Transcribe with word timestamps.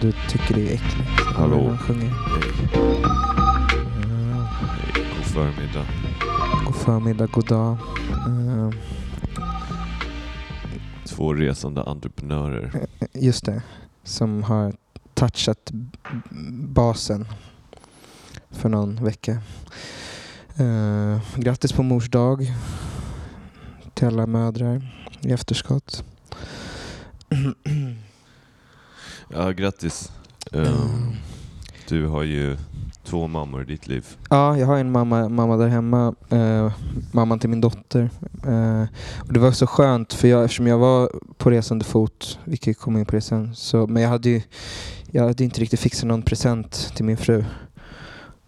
du 0.00 0.12
tycker 0.28 0.54
det 0.54 0.60
är 0.60 0.74
äckligt. 0.74 1.10
Hallå. 1.36 1.68
Han 1.68 1.78
sjunger. 1.78 2.08
Hej, 4.60 5.06
god 5.16 5.24
förmiddag. 5.24 5.86
God 6.66 6.76
förmiddag, 6.76 7.26
god 7.26 7.46
dag. 7.46 7.76
Eh, 8.26 8.70
Två 11.06 11.34
resande 11.34 11.82
entreprenörer. 11.82 12.86
Just 13.12 13.44
det. 13.44 13.62
Som 14.02 14.42
har 14.42 14.72
touchat 15.14 15.70
basen 16.52 17.26
för 18.50 18.68
någon 18.68 19.04
vecka. 19.04 19.38
Uh, 20.60 21.18
grattis 21.36 21.72
på 21.72 21.82
mors 21.82 22.10
dag 22.10 22.52
till 23.94 24.06
alla 24.06 24.26
mödrar 24.26 24.92
i 25.20 25.32
efterskott. 25.32 26.04
Ja, 29.32 29.50
grattis. 29.50 30.12
Um, 30.52 31.16
du 31.88 32.06
har 32.06 32.22
ju 32.22 32.56
två 33.04 33.26
mammor 33.26 33.62
i 33.62 33.64
ditt 33.64 33.86
liv. 33.86 34.06
Ja, 34.30 34.58
jag 34.58 34.66
har 34.66 34.78
en 34.78 34.92
mamma, 34.92 35.28
mamma 35.28 35.56
där 35.56 35.68
hemma. 35.68 36.14
Eh, 36.30 36.72
mamman 37.12 37.38
till 37.38 37.50
min 37.50 37.60
dotter. 37.60 38.10
Eh, 38.46 38.82
och 39.26 39.32
det 39.32 39.40
var 39.40 39.52
så 39.52 39.66
skönt 39.66 40.12
för 40.12 40.28
jag, 40.28 40.44
eftersom 40.44 40.66
jag 40.66 40.78
var 40.78 41.10
på 41.36 41.50
resande 41.50 41.84
fot, 41.84 42.38
vilket 42.44 42.78
kom 42.78 42.96
in 42.96 43.06
på 43.06 43.14
det 43.14 43.20
sen, 43.20 43.54
så, 43.54 43.86
men 43.86 44.02
jag 44.02 44.10
hade 44.10 44.28
ju 44.28 44.42
jag 45.12 45.26
hade 45.26 45.44
inte 45.44 45.60
riktigt 45.60 45.80
fixat 45.80 46.08
någon 46.08 46.22
present 46.22 46.92
till 46.96 47.04
min 47.04 47.16
fru. 47.16 47.44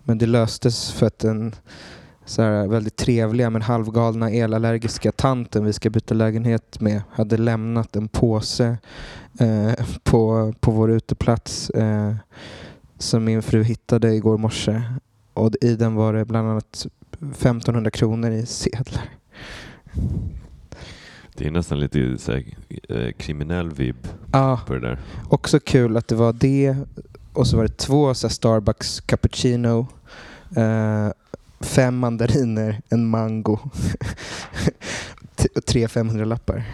Men 0.05 0.19
det 0.19 0.27
löstes 0.27 0.92
för 0.92 1.06
att 1.06 1.19
den 1.19 1.55
så 2.25 2.42
här, 2.42 2.67
väldigt 2.67 2.97
trevliga 2.97 3.51
men 3.51 3.62
halvgalna 3.62 4.31
elallergiska 4.31 5.12
tanten 5.12 5.65
vi 5.65 5.73
ska 5.73 5.91
byta 5.91 6.15
lägenhet 6.15 6.81
med 6.81 7.03
hade 7.11 7.37
lämnat 7.37 7.97
en 7.97 8.09
påse 8.09 8.77
eh, 9.41 9.87
på, 10.03 10.55
på 10.61 10.70
vår 10.70 10.91
uteplats 10.91 11.70
eh, 11.70 12.14
som 12.98 13.25
min 13.25 13.42
fru 13.42 13.62
hittade 13.62 14.14
igår 14.14 14.39
morse. 14.39 14.83
Och 15.34 15.51
i 15.61 15.77
den 15.77 15.95
var 15.95 16.12
det 16.12 16.25
bland 16.25 16.48
annat 16.51 16.87
1500 17.20 17.91
kronor 17.91 18.31
i 18.31 18.47
sedlar. 18.47 19.05
Det 21.34 21.47
är 21.47 21.51
nästan 21.51 21.81
lite 21.81 22.19
så 22.19 22.33
här, 22.33 22.45
eh, 22.89 23.12
kriminell 23.12 23.70
vibb 23.70 24.09
Ja, 24.33 24.61
på 24.67 24.75
det 24.75 24.81
där. 24.81 24.98
också 25.29 25.61
kul 25.61 25.97
att 25.97 26.09
det 26.09 26.14
var 26.14 26.33
det 26.33 26.77
och 27.33 27.47
så 27.47 27.57
var 27.57 27.64
det 27.64 27.77
två 27.77 28.14
så 28.14 28.27
här, 28.27 28.33
Starbucks 28.33 29.01
cappuccino, 29.01 29.86
eh, 30.57 31.09
fem 31.62 31.98
mandariner, 31.98 32.80
en 32.88 33.06
mango 33.06 33.58
och 35.56 35.64
tre 35.66 35.88
500 35.88 36.24
lappar. 36.24 36.64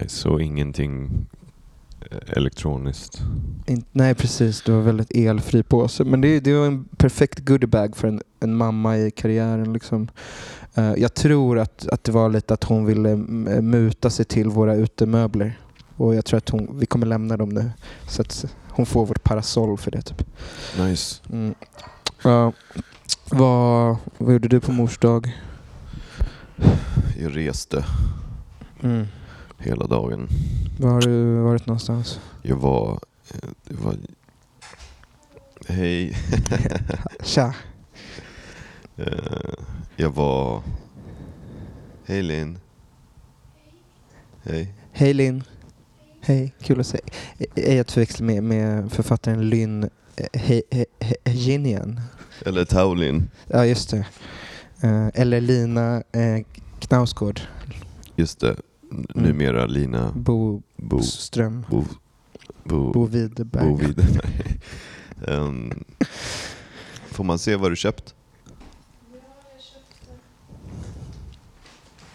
Nice. 0.00 0.28
Och 0.28 0.42
ingenting 0.42 1.26
eh, 2.10 2.18
elektroniskt. 2.36 3.20
In, 3.66 3.84
nej 3.92 4.14
precis, 4.14 4.62
det 4.62 4.72
var 4.72 4.80
väldigt 4.80 5.10
elfri 5.10 5.62
påse. 5.62 6.04
Men 6.04 6.20
det, 6.20 6.40
det 6.40 6.54
var 6.54 6.66
en 6.66 6.84
perfekt 6.84 7.38
goodiebag 7.38 7.96
för 7.96 8.08
en, 8.08 8.20
en 8.40 8.56
mamma 8.56 8.98
i 8.98 9.10
karriären. 9.10 9.72
Liksom. 9.72 10.08
Eh, 10.74 10.92
jag 10.96 11.14
tror 11.14 11.58
att, 11.58 11.88
att 11.88 12.04
det 12.04 12.12
var 12.12 12.28
lite 12.28 12.54
att 12.54 12.64
hon 12.64 12.86
ville 12.86 13.10
m- 13.10 13.70
muta 13.70 14.10
sig 14.10 14.24
till 14.24 14.48
våra 14.48 14.74
utemöbler. 14.74 15.58
Och 15.96 16.14
jag 16.14 16.24
tror 16.24 16.38
att 16.38 16.48
hon, 16.48 16.78
vi 16.78 16.86
kommer 16.86 17.06
lämna 17.06 17.36
dem 17.36 17.48
nu. 17.48 17.70
Så 18.08 18.22
att 18.22 18.44
hon 18.68 18.86
får 18.86 19.06
vårt 19.06 19.22
parasoll 19.24 19.78
för 19.78 19.90
det. 19.90 20.02
Typ. 20.02 20.22
Nice. 20.78 21.22
Mm. 21.32 21.54
Ja. 22.22 22.52
Vad, 23.30 23.96
vad 24.18 24.32
gjorde 24.32 24.48
du 24.48 24.60
på 24.60 24.72
mors 24.72 24.98
dag? 24.98 25.32
Jag 27.20 27.36
reste 27.36 27.84
Mm. 28.82 29.06
hela 29.58 29.86
dagen. 29.86 30.28
Var 30.80 30.90
har 30.90 31.00
du 31.00 31.34
varit 31.40 31.66
någonstans? 31.66 32.20
Jag 32.42 32.56
var... 32.56 33.00
eh, 33.34 33.48
Det 33.64 33.74
var 33.74 33.96
hej. 35.68 36.16
Tja. 37.22 37.54
Eh, 38.96 39.54
jag 39.96 40.10
var... 40.10 40.62
Hej 42.06 42.22
Linn. 42.22 42.58
Hej. 44.42 44.74
Hej 44.92 45.14
Linn. 45.14 45.42
Hej, 46.20 46.54
kul 46.62 46.80
att 46.80 46.86
se 46.86 47.00
Är 47.54 47.76
jag 47.76 47.90
förväxlar 47.90 48.26
med, 48.26 48.42
med 48.44 48.92
författaren 48.92 49.48
Lynn 49.48 49.90
eh, 50.16 50.84
Hejinian? 51.24 52.00
Eller 52.46 52.64
Taulin. 52.64 53.30
Ja, 53.46 53.66
just 53.66 53.90
det. 53.90 54.06
Eh, 54.80 55.06
eller 55.14 55.40
Lina 55.40 56.02
eh, 56.12 56.44
Knausgård 56.80 57.40
Just 58.16 58.40
det. 58.40 58.56
N- 58.92 59.06
Numera 59.14 59.66
Lina 59.66 60.12
Bo, 60.16 60.62
Bo... 60.76 61.02
Ström. 61.02 61.66
Bo... 61.70 61.84
Bo... 62.64 62.92
Bo 62.92 63.06
Widerberg. 63.06 63.68
Bo 63.68 63.76
Widerberg. 63.76 64.60
Ehm, 65.28 65.84
får 67.06 67.24
man 67.24 67.38
se 67.38 67.56
vad 67.56 67.72
du 67.72 67.76
köpt? 67.76 68.14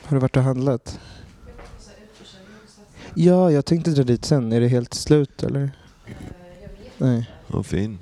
Har 0.03 0.15
du 0.15 0.19
varit 0.21 0.37
och 0.37 0.43
handlat? 0.43 0.99
Ja, 3.13 3.51
jag 3.51 3.65
tänkte 3.65 3.91
dra 3.91 4.03
dit 4.03 4.25
sen. 4.25 4.51
Är 4.53 4.59
det 4.59 4.67
helt 4.67 4.93
slut 4.93 5.43
eller? 5.43 5.71
Nej. 6.97 7.29
Vad 7.51 7.65
fin. 7.65 7.97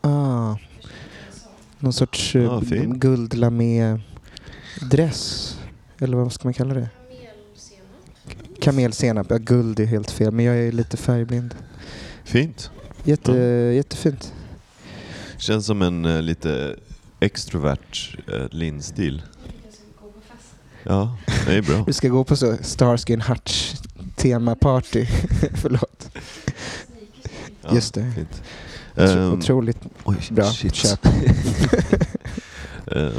Ah. 0.00 0.56
Någon 1.78 1.92
sorts 1.92 2.36
uh, 2.36 2.42
Ja, 2.42 2.60
fin. 2.60 2.98
guldlamé-dress. 3.00 5.56
Eller 5.98 6.16
vad 6.16 6.32
ska 6.32 6.44
man 6.44 6.54
kalla 6.54 6.74
det? 6.74 6.88
Kamelsenap. 8.60 9.26
Ja, 9.30 9.38
guld 9.38 9.80
är 9.80 9.84
helt 9.84 10.10
fel. 10.10 10.32
Men 10.32 10.44
jag 10.44 10.56
är 10.56 10.72
lite 10.72 10.96
färgblind. 10.96 11.54
Fint. 12.24 12.70
Jätte, 13.04 13.32
Ja. 13.32 13.72
Jättefint. 13.72 14.32
Känns 15.38 15.66
som 15.66 15.82
en 15.82 16.04
eh, 16.04 16.22
lite 16.22 16.76
extrovert 17.20 18.16
uh, 18.32 18.46
Linn-stil. 18.50 19.22
Ja, 20.82 21.16
det 21.46 21.54
är 21.54 21.62
bra. 21.62 21.84
Vi 21.86 21.92
ska 21.92 22.08
gå 22.08 22.24
på 22.24 22.36
så 22.36 22.56
Starsky 22.62 23.16
Hutch 23.16 23.74
temaparty. 24.16 25.06
Förlåt. 25.54 26.10
Ja, 27.62 27.74
Just 27.74 27.94
det. 27.94 28.12
Fint. 28.16 28.42
Otro- 28.94 29.18
Ehm, 29.18 29.32
Otroligt 29.38 29.78
oj, 30.04 30.16
bra 30.30 30.44
shit. 30.52 30.74
köp. 30.74 31.06
Ehm, 32.86 33.12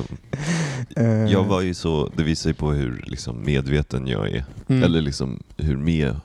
Eh, 0.97 1.05
jag 1.31 1.43
var 1.43 1.61
ju 1.61 1.73
så, 1.73 2.11
det 2.15 2.23
visar 2.23 2.49
ju 2.49 2.53
på 2.53 2.71
hur 2.71 3.03
liksom, 3.07 3.43
medveten 3.45 4.07
jag 4.07 4.29
är. 4.31 4.45
mm. 4.67 4.83
Eller 4.83 5.01
liksom 5.01 5.43
hur 5.57 5.77
med 5.77 6.15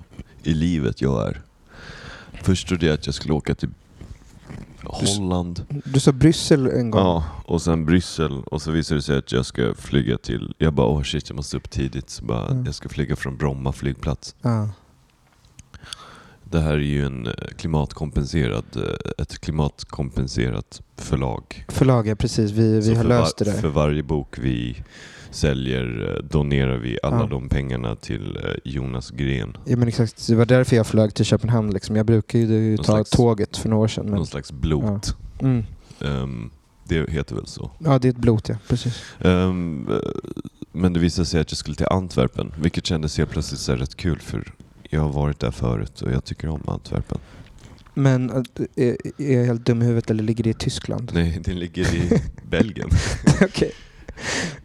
i 0.42 0.54
livet 0.54 1.00
jag 1.02 1.28
är. 1.28 1.40
Först 2.42 2.68
trodde 2.68 2.86
jag 2.86 2.94
att 2.94 3.06
jag 3.06 3.14
skulle 3.14 3.34
åka 3.34 3.54
till 3.54 3.68
Holland. 4.84 5.66
Du 5.84 6.00
sa 6.00 6.12
Bryssel 6.12 6.66
en 6.66 6.90
gång. 6.90 7.00
Ja, 7.00 7.24
och 7.46 7.62
sen 7.62 7.84
Bryssel. 7.86 8.42
Och 8.42 8.62
så 8.62 8.70
visade 8.70 8.98
det 8.98 9.02
sig 9.02 9.18
att 9.18 9.32
jag 9.32 9.46
ska 9.46 9.74
flyga 9.74 10.18
till... 10.18 10.54
Jag 10.58 10.72
bara, 10.72 10.86
åh 10.86 11.02
shit, 11.02 11.28
jag 11.28 11.36
måste 11.36 11.56
upp 11.56 11.70
tidigt. 11.70 12.10
Så 12.10 12.24
bara, 12.24 12.46
Mm. 12.48 12.64
jag 12.64 12.74
ska 12.74 12.88
flyga 12.88 13.16
från 13.16 13.36
Bromma 13.36 13.72
flygplats. 13.72 14.34
Ja. 14.42 14.68
Det 16.44 16.60
här 16.60 16.72
är 16.72 16.78
ju 16.78 17.06
en 17.06 17.26
eh, 17.26 17.32
klimatkompenserad, 17.56 18.64
eh, 18.76 19.10
ett 19.22 19.38
klimatkompenserat 19.38 20.80
förlag. 20.96 21.64
Förlag, 21.68 22.06
ja 22.08 22.14
precis. 22.14 22.50
Vi, 22.50 22.82
Så 22.82 22.90
vi 22.90 22.96
har 22.96 23.04
löst 23.04 23.36
det 23.38 23.44
där. 23.44 23.52
För 23.60 23.68
varje 23.68 24.02
bok 24.02 24.38
vi 24.38 24.82
säljer 25.30 26.14
eh, 26.16 26.24
donerar 26.24 26.76
vi 26.76 26.98
alla 27.02 27.20
Ja. 27.20 27.26
de 27.26 27.48
pengarna 27.48 27.96
till 27.96 28.36
eh, 28.36 28.42
Jonas 28.64 29.10
Gren. 29.10 29.56
Ja, 29.66 29.76
men 29.76 29.88
exakt. 29.88 30.26
Det 30.28 30.34
var 30.34 30.46
därför 30.46 30.76
jag 30.76 30.86
flög 30.86 31.14
till 31.14 31.24
Köpenhamn. 31.24 31.70
Liksom. 31.70 31.96
Jag 31.96 32.06
brukar 32.06 32.38
ju 32.38 32.68
Någon 32.70 32.76
ta 32.76 32.84
slags- 32.84 33.10
tåget 33.10 33.56
för 33.56 33.68
några 33.68 33.82
år 33.84 33.88
sedan. 33.88 34.04
Men... 34.06 34.14
Någon 34.14 34.26
slags 34.26 34.52
blot. 34.52 35.16
Mm. 35.40 35.64
Ehm, 36.00 36.50
det 36.88 37.10
heter 37.10 37.34
väl 37.34 37.46
så. 37.46 37.70
Ja, 37.78 37.98
det 37.98 38.08
är 38.08 38.10
ett 38.12 38.16
blot 38.18 38.48
ja. 38.48 38.56
Precis. 38.68 39.02
Eh, 39.20 39.52
men 40.72 40.92
det 40.92 41.00
visade 41.00 41.26
sig 41.26 41.40
att 41.40 41.50
jag 41.50 41.58
skulle 41.58 41.76
till 41.76 41.86
Antwerpen, 41.86 42.52
vilket 42.62 42.86
kändes 42.86 43.18
helt 43.18 43.30
plötsligt 43.30 43.60
så 43.60 43.74
rätt 43.76 43.96
kul 43.96 44.18
för 44.18 44.52
jag 44.90 45.00
har 45.00 45.12
varit 45.12 45.40
där 45.40 45.50
förut 45.50 46.02
och 46.02 46.12
jag 46.12 46.24
tycker 46.24 46.48
om 46.48 46.62
Antwerpen. 46.66 47.18
Men 47.94 48.30
är, 48.76 48.96
jag 49.16 49.44
helt 49.44 49.66
dum 49.66 49.82
i 49.82 49.84
huvudet 49.84 50.10
eller 50.10 50.22
ligger 50.24 50.44
det 50.44 50.50
i 50.50 50.54
Tyskland? 50.54 51.10
Nej, 51.14 51.40
det 51.44 51.52
ligger 51.52 51.94
i 51.94 52.20
Belgien. 52.50 52.88
Okej. 53.42 53.72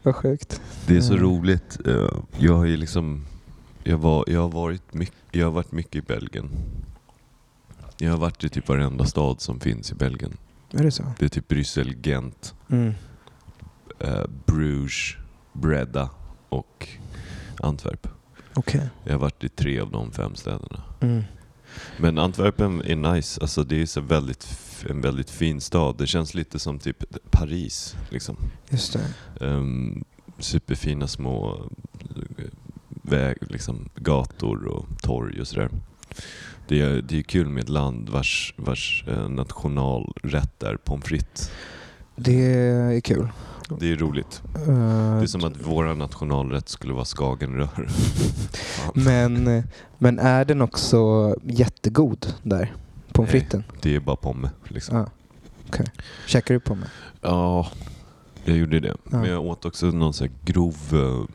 Vad 0.03 0.15
sjukt. 0.15 0.61
Det 0.87 0.97
är 0.97 1.01
så 1.01 1.13
Mm. 1.13 1.25
roligt. 1.25 1.77
Eh, 1.87 2.09
Jag 2.37 2.53
har 2.55 2.65
ju 2.65 2.77
liksom... 2.77 3.25
Jag, 3.83 3.97
var, 3.97 4.23
jag, 4.27 4.41
har 4.41 4.49
varit 4.49 4.93
mycket, 4.93 5.15
jag 5.31 5.45
har 5.45 5.51
varit 5.51 5.71
mycket 5.71 5.95
i 5.95 6.01
Belgien. 6.01 6.49
Jag 7.97 8.11
har 8.11 8.17
varit 8.17 8.43
i 8.43 8.49
typ 8.49 8.67
varenda 8.67 9.05
stad 9.05 9.41
som 9.41 9.59
finns 9.59 9.91
i 9.91 9.95
Belgien. 9.95 10.37
Är 10.71 10.83
det 10.83 10.91
så? 10.91 11.03
Det 11.19 11.25
är 11.25 11.29
typ 11.29 11.47
Bryssel, 11.47 11.95
Gent, 12.03 12.53
Mm. 12.69 12.93
eh, 13.99 14.23
Bruges, 14.45 15.13
Breda 15.53 16.09
och 16.49 16.87
Antwerp. 17.59 18.07
Okej. 18.53 18.89
Jag 19.03 19.13
har 19.13 19.19
varit 19.19 19.43
i 19.43 19.49
tre 19.49 19.79
av 19.79 19.91
de 19.91 20.11
fem 20.11 20.35
städerna. 20.35 20.83
Mm. 21.01 21.23
Men 21.98 22.18
Antwerpen 22.18 22.81
är 22.86 22.95
nice. 22.95 23.42
Alltså 23.42 23.63
det 23.63 23.81
är 23.81 23.86
så 23.86 24.01
väldigt, 24.01 24.48
en 24.89 25.01
väldigt 25.01 25.30
fin 25.30 25.62
stad. 25.62 25.95
Det 25.98 26.07
känns 26.07 26.33
lite 26.33 26.60
som 26.60 26.80
typ 26.80 27.04
Paris. 27.31 27.95
Liksom. 28.10 28.38
Just 28.69 28.94
det. 28.94 29.45
Ehm, 29.45 30.04
superfina 30.39 31.07
små 31.07 31.62
eh, 32.38 32.45
väg, 32.89 33.38
liksom 33.39 33.89
gator 33.95 34.66
och 34.66 34.86
torg 35.01 35.42
och 35.42 35.48
sådär. 35.48 35.69
Det 36.68 36.81
är, 36.81 37.01
det 37.01 37.18
är 37.18 37.24
kul 37.24 37.50
med 37.50 37.63
ett 37.63 37.69
land 37.69 38.10
vars, 38.10 38.54
vars 38.57 39.06
eh, 39.07 39.30
nationalrätt 39.30 40.63
är 40.63 40.77
pommes 40.77 41.06
frites. 41.06 41.51
Det 42.16 42.44
är 42.44 43.00
kul. 43.00 43.27
Det 43.79 43.91
är 43.91 43.95
roligt. 43.95 44.41
Eh, 44.56 44.62
Det 45.17 45.23
är 45.23 45.25
som 45.25 45.44
att 45.44 45.53
vår 45.63 45.95
nationalrätt 45.95 46.69
skulle 46.69 46.94
vara 46.94 47.06
skagenrör. 47.06 47.89
Men, 48.94 49.63
men 49.97 50.19
är 50.19 50.45
den 50.45 50.62
också 50.62 51.35
jättegod 51.44 52.33
där? 52.44 52.73
Pommes 53.13 53.31
fritesen? 53.31 53.63
Det 53.81 53.95
är 53.95 54.00
bara 54.00 54.15
pommes. 54.15 54.51
Liksom. 54.67 54.97
Ja. 54.97 55.06
Okej. 55.67 55.85
Käkar 56.27 56.53
du 56.53 56.59
pommes? 56.59 56.89
Ja, 57.21 57.67
jag 58.45 58.57
gjorde 58.57 58.79
det. 58.79 58.88
Ja. 59.12 59.17
Men 59.19 59.29
jag 59.29 59.45
åt 59.45 59.65
också 59.65 59.85
någon 59.85 60.13
här 60.19 60.29
grov... 60.45 60.77
eh, 60.94 61.25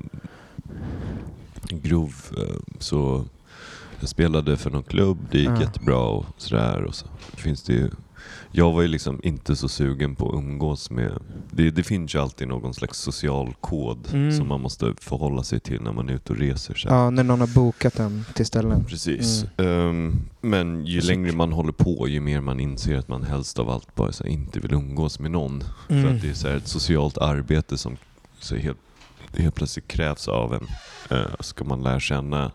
grov 1.76 2.14
eh, 2.36 2.56
så 2.78 3.24
jag 4.00 4.08
spelade 4.08 4.56
för 4.56 4.70
någon 4.70 4.82
klubb, 4.82 5.18
det 5.30 5.38
gick 5.38 5.48
Ja. 5.48 5.60
jättebra 5.60 5.98
och 6.00 6.26
sådär. 6.36 6.82
Och 6.84 6.94
så 6.94 7.06
finns 7.34 7.62
det 7.62 7.72
ju, 7.72 7.90
jag 8.52 8.72
var 8.72 8.82
ju 8.82 8.88
liksom 8.88 9.20
inte 9.22 9.56
så 9.56 9.68
sugen 9.68 10.16
på 10.16 10.28
att 10.28 10.34
umgås 10.34 10.90
med... 10.90 11.12
Det, 11.50 11.70
det 11.70 11.82
finns 11.82 12.14
ju 12.14 12.18
alltid 12.18 12.48
någon 12.48 12.74
slags 12.74 12.98
social 12.98 13.54
kod 13.60 14.08
Mm. 14.12 14.32
som 14.32 14.48
man 14.48 14.60
måste 14.60 14.94
förhålla 15.00 15.42
sig 15.42 15.60
till 15.60 15.82
när 15.82 15.92
man 15.92 16.08
är 16.08 16.12
ute 16.14 16.32
och 16.32 16.38
reser. 16.38 16.74
Så. 16.74 16.88
Ja, 16.88 17.10
när 17.10 17.24
någon 17.24 17.40
har 17.40 17.46
bokat 17.54 17.94
den 17.94 18.24
till 18.34 18.46
ställen. 18.46 18.84
Precis. 18.84 19.44
Ehm, 19.56 20.20
men 20.40 20.86
ju 20.86 21.00
längre 21.00 21.32
man 21.32 21.52
håller 21.52 21.72
på, 21.72 22.08
ju 22.08 22.20
mer 22.20 22.40
man 22.40 22.60
inser 22.60 22.96
att 22.98 23.08
man 23.08 23.22
helst 23.22 23.58
av 23.58 23.70
allt 23.70 23.94
bara 23.94 24.12
så 24.12 24.24
här, 24.24 24.30
inte 24.30 24.60
vill 24.60 24.72
umgås 24.74 25.18
med 25.18 25.30
någon. 25.30 25.64
För 25.88 25.94
Mm. 25.94 26.16
att 26.16 26.22
det 26.22 26.30
är 26.30 26.34
så 26.34 26.48
här 26.48 26.56
ett 26.56 26.68
socialt 26.68 27.18
arbete 27.18 27.78
som 27.78 27.96
så 28.40 28.56
helt, 28.56 28.78
helt 29.36 29.54
plötsligt 29.54 29.88
krävs 29.88 30.28
av 30.28 30.54
en. 30.54 30.66
Uh, 31.18 31.26
ska 31.40 31.64
man 31.64 31.82
lära 31.82 32.00
känna 32.00 32.52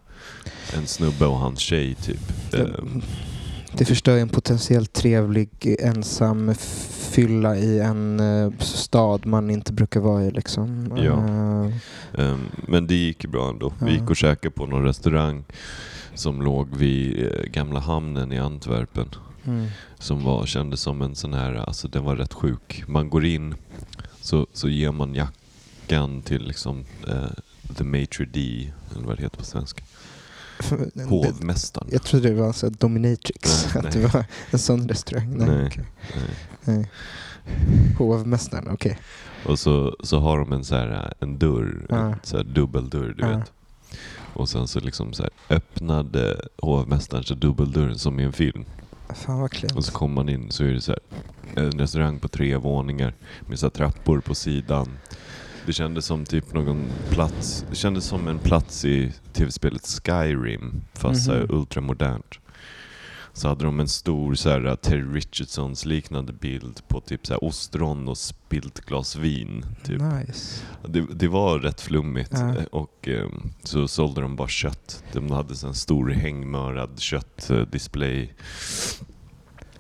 en 0.78 0.88
snubbe 0.88 1.26
och 1.26 1.38
hans 1.38 1.60
tjej 1.60 1.96
typ. 1.96 2.20
Ja. 2.52 2.60
Det 3.78 3.86
förstör 3.86 4.18
en 4.18 4.30
potentiellt 4.30 4.94
trevlig 4.94 5.50
ensam 5.80 6.56
fylla 7.16 7.58
i 7.58 7.80
en 7.80 8.20
eh, 8.20 8.52
stad 8.60 9.26
man 9.26 9.50
inte 9.50 9.74
brukar 9.74 10.00
vara 10.00 10.24
i. 10.24 10.32
Liksom. 10.32 10.94
Ja. 10.98 11.20
Ehm, 12.24 12.46
men 12.68 12.88
det 12.88 12.96
gick 12.96 13.24
ju 13.24 13.30
bra 13.30 13.50
ändå. 13.50 13.74
Vi 13.82 13.92
gick 13.92 14.10
och 14.10 14.16
käkade 14.16 14.52
på 14.52 14.66
någon 14.66 14.84
restaurang 14.84 15.44
som 16.14 16.42
låg 16.42 16.76
vid 16.76 17.24
eh, 17.24 17.44
gamla 17.44 17.80
hamnen 17.80 18.32
i 18.32 18.40
Antwerpen. 18.40 19.10
mm. 19.46 19.68
som 20.00 20.24
var, 20.24 20.46
kändes 20.46 20.82
som 20.82 21.02
en 21.02 21.16
sån 21.16 21.34
här, 21.34 21.54
alltså 21.54 21.88
den 21.88 22.04
var 22.04 22.16
rätt 22.16 22.34
sjuk. 22.34 22.84
Man 22.88 23.10
går 23.10 23.26
in, 23.26 23.56
så, 24.22 24.48
så 24.54 24.70
ger 24.70 24.92
man 24.92 25.16
jackan 25.16 26.22
till 26.22 26.48
liksom 26.48 26.86
eh, 27.08 27.74
the 27.78 27.84
maitre 27.84 28.26
d, 28.26 28.72
eller 28.96 29.08
vad 29.08 29.18
det 29.18 29.24
heter 29.24 29.38
på 29.38 29.46
svenska. 29.46 29.84
Hovmästaren. 31.10 31.88
Jag 31.92 32.04
trodde 32.04 32.30
det 32.30 32.36
var 32.36 32.54
så 32.54 32.70
dominatrix, 32.70 33.68
Nej, 33.76 33.86
att 33.88 33.94
det 33.94 34.00
nej. 34.00 34.10
var 34.14 34.26
en 34.52 34.60
sån 34.60 34.88
restaurang. 34.90 35.38
Nej, 35.38 35.48
Nej. 35.48 35.68
okej. 35.68 35.86
Nej. 36.66 36.90
Hovmästaren, 37.98 38.68
okej. 38.72 38.98
Och 39.46 39.60
så, 39.60 39.96
så 40.04 40.20
har 40.20 40.40
de 40.40 40.54
en 40.54 40.64
så 40.64 40.76
här, 40.76 41.14
en 41.20 41.38
dörr, 41.40 41.86
Ja. 41.90 41.96
en 41.98 42.16
så 42.24 42.38
här 42.38 42.44
dubbeldörr, 42.44 43.14
du 43.18 43.24
Ja. 43.24 43.38
vet. 43.38 43.52
Och 44.34 44.50
sen 44.50 44.68
så 44.68 44.80
liksom 44.80 45.14
så 45.14 45.24
här 45.24 45.32
öppnade 45.50 46.42
hovmästaren 46.58 47.24
så 47.24 47.34
dubbeldörren 47.34 47.98
som 48.00 48.20
i 48.20 48.24
en 48.24 48.34
film. 48.34 48.66
Fan 49.14 49.40
vad 49.40 49.52
klent. 49.52 49.76
Och 49.76 49.86
så 49.86 49.92
kommer 49.92 50.16
man 50.16 50.30
in 50.30 50.52
så 50.52 50.64
är 50.64 50.68
det 50.68 50.82
så 50.82 50.92
här, 50.92 51.00
en 51.64 51.72
restaurang 51.72 52.20
på 52.20 52.28
tre 52.28 52.56
våningar 52.58 53.14
med 53.48 53.60
så 53.60 53.70
trappor 53.70 54.20
på 54.20 54.36
sidan. 54.36 54.90
Det 55.66 55.74
kändes 55.74 56.06
som 56.06 56.26
typ 56.26 56.54
någon 56.54 56.86
plats, 57.10 57.66
det 57.70 57.76
kändes 57.76 58.06
som 58.06 58.28
en 58.28 58.40
plats 58.40 58.86
i 58.86 59.14
tv-spelet 59.34 59.88
Skyrim 60.06 60.82
fast 60.94 61.28
här 61.28 61.40
Mhm. 61.40 61.56
ultramodernt. 61.60 62.40
Så 63.34 63.48
hade 63.48 63.66
de 63.66 63.80
en 63.80 63.88
stor 63.88 64.36
så 64.36 64.50
här 64.50 64.76
Terry 64.76 65.04
Richardsons 65.14 65.86
liknande 65.86 66.34
bild 66.34 66.82
på 66.88 67.02
typ 67.02 67.28
så 67.28 67.34
här 67.34 67.44
ostron 67.44 68.08
och 68.08 68.18
spilt 68.18 68.80
glas 68.86 69.16
vin. 69.16 69.66
Typ. 69.84 70.02
Nice. 70.02 70.62
Det, 70.88 71.02
det 71.02 71.28
var 71.28 71.60
rätt 71.60 71.82
flummigt 71.82 72.32
Ja. 72.34 72.50
eh, 72.58 72.64
och 72.64 73.08
eh, 73.08 73.30
så 73.64 73.88
sålde 73.88 74.22
de 74.22 74.36
bara 74.36 74.48
kött. 74.48 75.04
De 75.14 75.32
hade 75.32 75.56
så 75.56 75.68
en 75.68 75.74
stor 75.74 76.10
hängmörad 76.10 77.00
köttdisplay. 77.00 78.34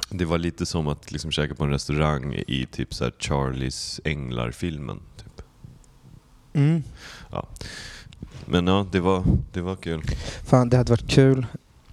Det 0.09 0.25
var 0.25 0.37
lite 0.37 0.65
som 0.65 0.87
att 0.87 1.11
liksom 1.11 1.31
käka 1.31 1.55
på 1.55 1.63
en 1.63 1.69
restaurang 1.69 2.33
i 2.47 2.67
typ 2.71 2.93
så 2.93 3.03
här 3.03 3.13
Charlies 3.19 4.01
Änglar-filmen. 4.03 4.99
Mm. 6.55 6.83
Men 8.45 8.67
ja, 8.67 8.85
det 8.91 8.99
var, 8.99 9.23
det 9.53 9.61
var 9.61 9.75
kul. 9.75 10.01
Fan, 10.43 10.69
det 10.69 10.77
hade 10.77 10.91
varit 10.91 11.09
kul 11.09 11.45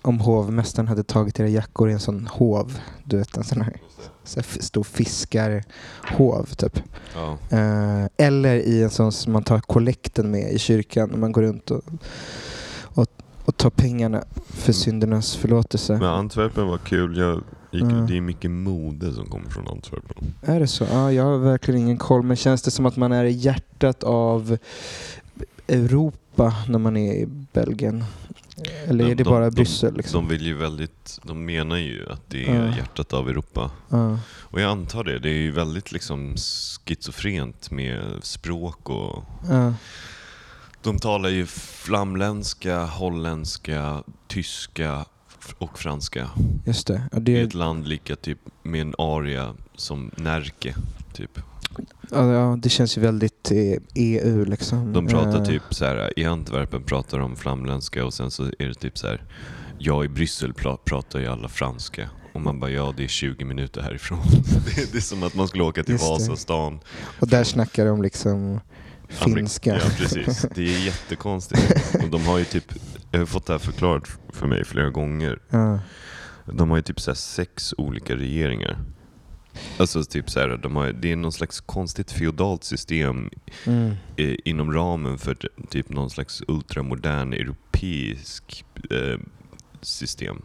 om 0.03 0.21
hovmästaren 0.21 0.89
hade 0.89 1.03
tagit 1.03 1.41
era 1.41 1.49
jackor 1.49 1.91
i 1.91 1.93
en 1.93 2.01
sån 2.01 2.27
hov. 2.27 2.79
Du 3.05 3.17
vet, 3.17 3.37
en 3.37 3.45
sån 3.45 3.61
här, 3.61 3.77
så 4.25 4.41
här 4.41 4.63
stor 4.63 4.85
fiskarhov 4.85 6.45
typ. 6.45 6.83
Ja. 7.15 7.39
Eh, 7.51 8.07
eller 8.17 8.55
i 8.55 8.83
en 8.83 8.91
sån 8.91 9.13
som 9.13 9.33
man 9.33 9.43
tar 9.43 9.61
kollekten 9.61 10.31
med 10.31 10.53
i 10.53 10.59
kyrkan 10.59 11.09
när 11.11 11.19
man 11.19 11.33
går 11.33 11.43
runt 11.43 11.71
och, 11.71 11.83
och, 13.53 13.57
tar 13.59 13.71
pengarna 13.71 14.25
för 14.49 14.63
Mm. 14.73 14.75
syndernas 14.75 15.37
förlåtelse. 15.37 15.93
Men 15.93 16.09
Antwerpen 16.09 16.67
var 16.67 16.79
kul. 16.79 17.17
Jag 17.19 17.43
gick, 17.71 17.83
Ja. 17.83 17.89
Det 18.09 18.17
är 18.17 18.21
mycket 18.21 18.51
mode 18.51 19.13
som 19.13 19.27
kommer 19.27 19.51
från 19.51 19.69
Antwerpen. 19.69 20.35
Är 20.43 20.61
det 20.61 20.67
så? 20.67 20.85
Ja, 20.93 21.13
jag 21.13 21.25
har 21.25 21.39
verkligen 21.39 21.81
ingen 21.81 21.99
koll. 21.99 22.23
Men 22.23 22.37
känns 22.37 22.63
det 22.63 22.71
som 22.71 22.87
att 22.87 22.97
man 22.97 23.13
är 23.13 23.25
i 23.25 23.31
hjärtat 23.33 24.03
av 24.05 24.59
Europa 25.69 26.55
när 26.69 26.79
man 26.79 26.97
är 26.97 27.13
i 27.13 27.27
Belgien? 27.53 28.05
Eller 28.87 29.05
är 29.05 29.09
det 29.09 29.15
de- 29.15 29.25
bara 29.25 29.45
de- 29.51 29.55
Bryssel? 29.55 29.97
Liksom? 29.97 30.25
De 30.25 30.29
vill 30.31 30.47
ju 30.47 30.55
väldigt, 30.55 31.21
de 31.23 31.45
menar 31.45 31.77
ju 31.77 32.07
att 32.11 32.21
det 32.31 32.49
är 32.49 32.55
Ja. 32.67 32.77
hjärtat 32.77 33.13
av 33.13 33.29
Europa. 33.31 33.71
Ja. 33.89 34.19
Och 34.41 34.61
jag 34.61 34.71
antar 34.71 35.05
det. 35.05 35.19
Det 35.19 35.29
är 35.29 35.35
ju 35.43 35.51
väldigt 35.51 35.93
liksom 35.93 36.35
schizofrent 36.87 37.71
med 37.71 38.03
språk 38.23 38.91
och... 38.91 39.25
Ja. 39.51 39.75
De 40.83 40.99
talar 40.99 41.29
ju 41.29 41.47
flamländska, 41.47 42.85
holländska, 42.85 44.03
tyska 44.29 45.05
och 45.59 45.79
franska. 45.79 46.31
Just 46.65 46.87
det. 46.87 47.03
Ja, 47.13 47.19
Det 47.19 47.35
det 47.35 47.41
ett 47.41 47.55
land 47.55 47.89
lika 47.89 48.17
typ 48.17 48.39
med 48.63 48.81
en 48.81 48.95
aria 48.99 49.55
som 49.77 50.11
Närke. 50.17 50.75
Typ. 51.13 51.39
ja, 52.11 52.59
det 52.63 52.69
känns 52.69 52.99
ju 52.99 53.03
väldigt 53.03 53.51
eh, 53.51 53.79
EU 53.95 54.45
liksom. 54.45 54.93
De 54.93 55.07
pratar 55.07 55.39
Eh, 55.39 55.45
typ 55.45 55.63
så 55.71 55.85
här 55.85 56.19
i 56.19 56.25
Antwerpen 56.25 56.83
pratar 56.83 57.19
de 57.19 57.37
flamländska 57.37 58.05
och 58.05 58.15
sen 58.15 58.31
så 58.31 58.43
är 58.45 58.67
det 58.69 58.75
typ 58.75 58.99
så 58.99 59.07
här. 59.07 59.23
Jag 59.79 60.05
i 60.05 60.09
Bryssel 60.09 60.53
pra- 60.53 60.79
pratar 60.85 61.19
ju 61.19 61.27
alla 61.27 61.49
franska. 61.49 62.09
Och 62.35 62.41
man 62.41 62.61
bara, 62.61 62.71
ja 62.71 62.95
det 62.97 63.05
är 63.05 63.09
20 63.09 63.45
minuter 63.45 63.81
härifrån. 63.83 64.19
det, 64.77 64.93
det 64.93 64.99
är 64.99 65.01
som 65.01 65.23
att 65.23 65.35
man 65.35 65.49
skulle 65.49 65.65
åka 65.65 65.83
till 65.83 65.93
Just 65.93 66.05
det. 66.05 66.11
Vasastan. 66.11 66.81
Och 67.21 67.29
där 67.29 67.45
snackar 67.45 67.87
de 67.87 68.03
liksom 68.03 68.61
finska. 69.13 69.75
Ja, 69.75 69.91
precis. 69.99 70.47
Det 70.55 70.75
är 70.75 70.85
jättekonstigt. 70.87 71.95
Och 72.03 72.11
de 72.11 72.25
har 72.27 72.39
ju 72.39 72.45
typ, 72.45 72.73
jag 73.11 73.19
har 73.19 73.27
fått 73.27 73.47
det 73.47 73.53
här 73.53 73.59
förklarat 73.59 74.19
för 74.33 74.47
mig 74.47 74.65
flera 74.65 74.91
gånger. 74.91 75.39
Ja. 75.51 75.79
De 76.53 76.71
har 76.71 76.77
ju 76.77 76.83
typ 76.83 77.01
så 77.01 77.15
sex 77.15 77.75
olika 77.79 78.17
regeringar. 78.17 78.79
Alltså 79.79 80.05
typ 80.05 80.31
så 80.31 80.41
här, 80.41 80.57
de 80.63 80.77
har, 80.77 80.93
det 80.93 81.13
är 81.13 81.17
någon 81.17 81.33
slags 81.33 81.61
konstigt 81.61 82.13
feodalt 82.13 82.65
system 82.65 83.31
Mm. 83.67 83.93
eh, 84.17 84.35
inom 84.45 84.73
ramen 84.73 85.19
för 85.19 85.37
typ 85.71 85.89
någon 85.89 86.11
slags 86.11 86.43
ultramodern 86.49 87.33
europeisk 87.33 88.65
eh, 88.91 89.19
system. 89.83 90.37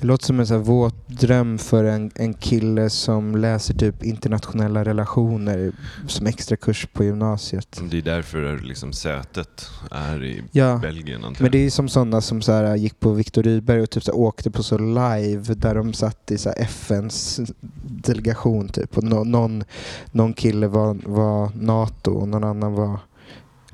Det 0.00 0.06
låter 0.06 0.24
som 0.26 0.40
en 0.40 0.46
så 0.46 0.54
här 0.54 0.60
våt 0.60 1.08
dröm 1.08 1.58
för 1.58 1.84
en, 1.84 2.10
en 2.14 2.34
kille 2.34 2.90
som 2.90 3.36
läser 3.36 3.74
typ 3.74 4.02
internationella 4.04 4.84
relationer 4.84 5.72
som 6.06 6.26
extra 6.26 6.56
kurs 6.56 6.86
på 6.92 7.04
gymnasiet. 7.04 7.80
Det 7.90 7.98
är 7.98 8.02
därför 8.02 8.58
liksom 8.58 8.92
sätet 8.92 9.66
är 9.90 10.24
i 10.24 10.42
Ja, 10.52 10.76
Belgien 10.82 11.24
antar 11.24 11.42
men 11.42 11.52
det 11.52 11.58
är 11.58 11.70
som 11.70 11.88
sådana 11.88 12.20
som 12.20 12.42
så 12.42 12.52
här 12.52 12.76
gick 12.76 13.00
på 13.00 13.12
Viktor 13.12 13.42
Rydberg 13.42 13.80
och 13.82 13.90
typ 13.90 14.02
så 14.04 14.12
här 14.12 14.18
åkte 14.18 14.50
på 14.50 14.62
så 14.62 14.78
live 14.78 15.54
där 15.54 15.74
de 15.74 15.92
satt 15.92 16.30
i 16.30 16.38
så 16.38 16.48
här 16.48 16.62
FNs 16.62 17.40
delegation 17.84 18.68
typ. 18.68 18.96
Och 18.98 19.04
nå- 19.04 19.24
någon, 19.24 19.64
någon 20.12 20.32
kille 20.32 20.66
var, 20.66 20.96
var 21.04 21.50
NATO 21.54 22.12
och 22.12 22.28
någon 22.28 22.44
annan 22.44 22.72
var 22.72 23.00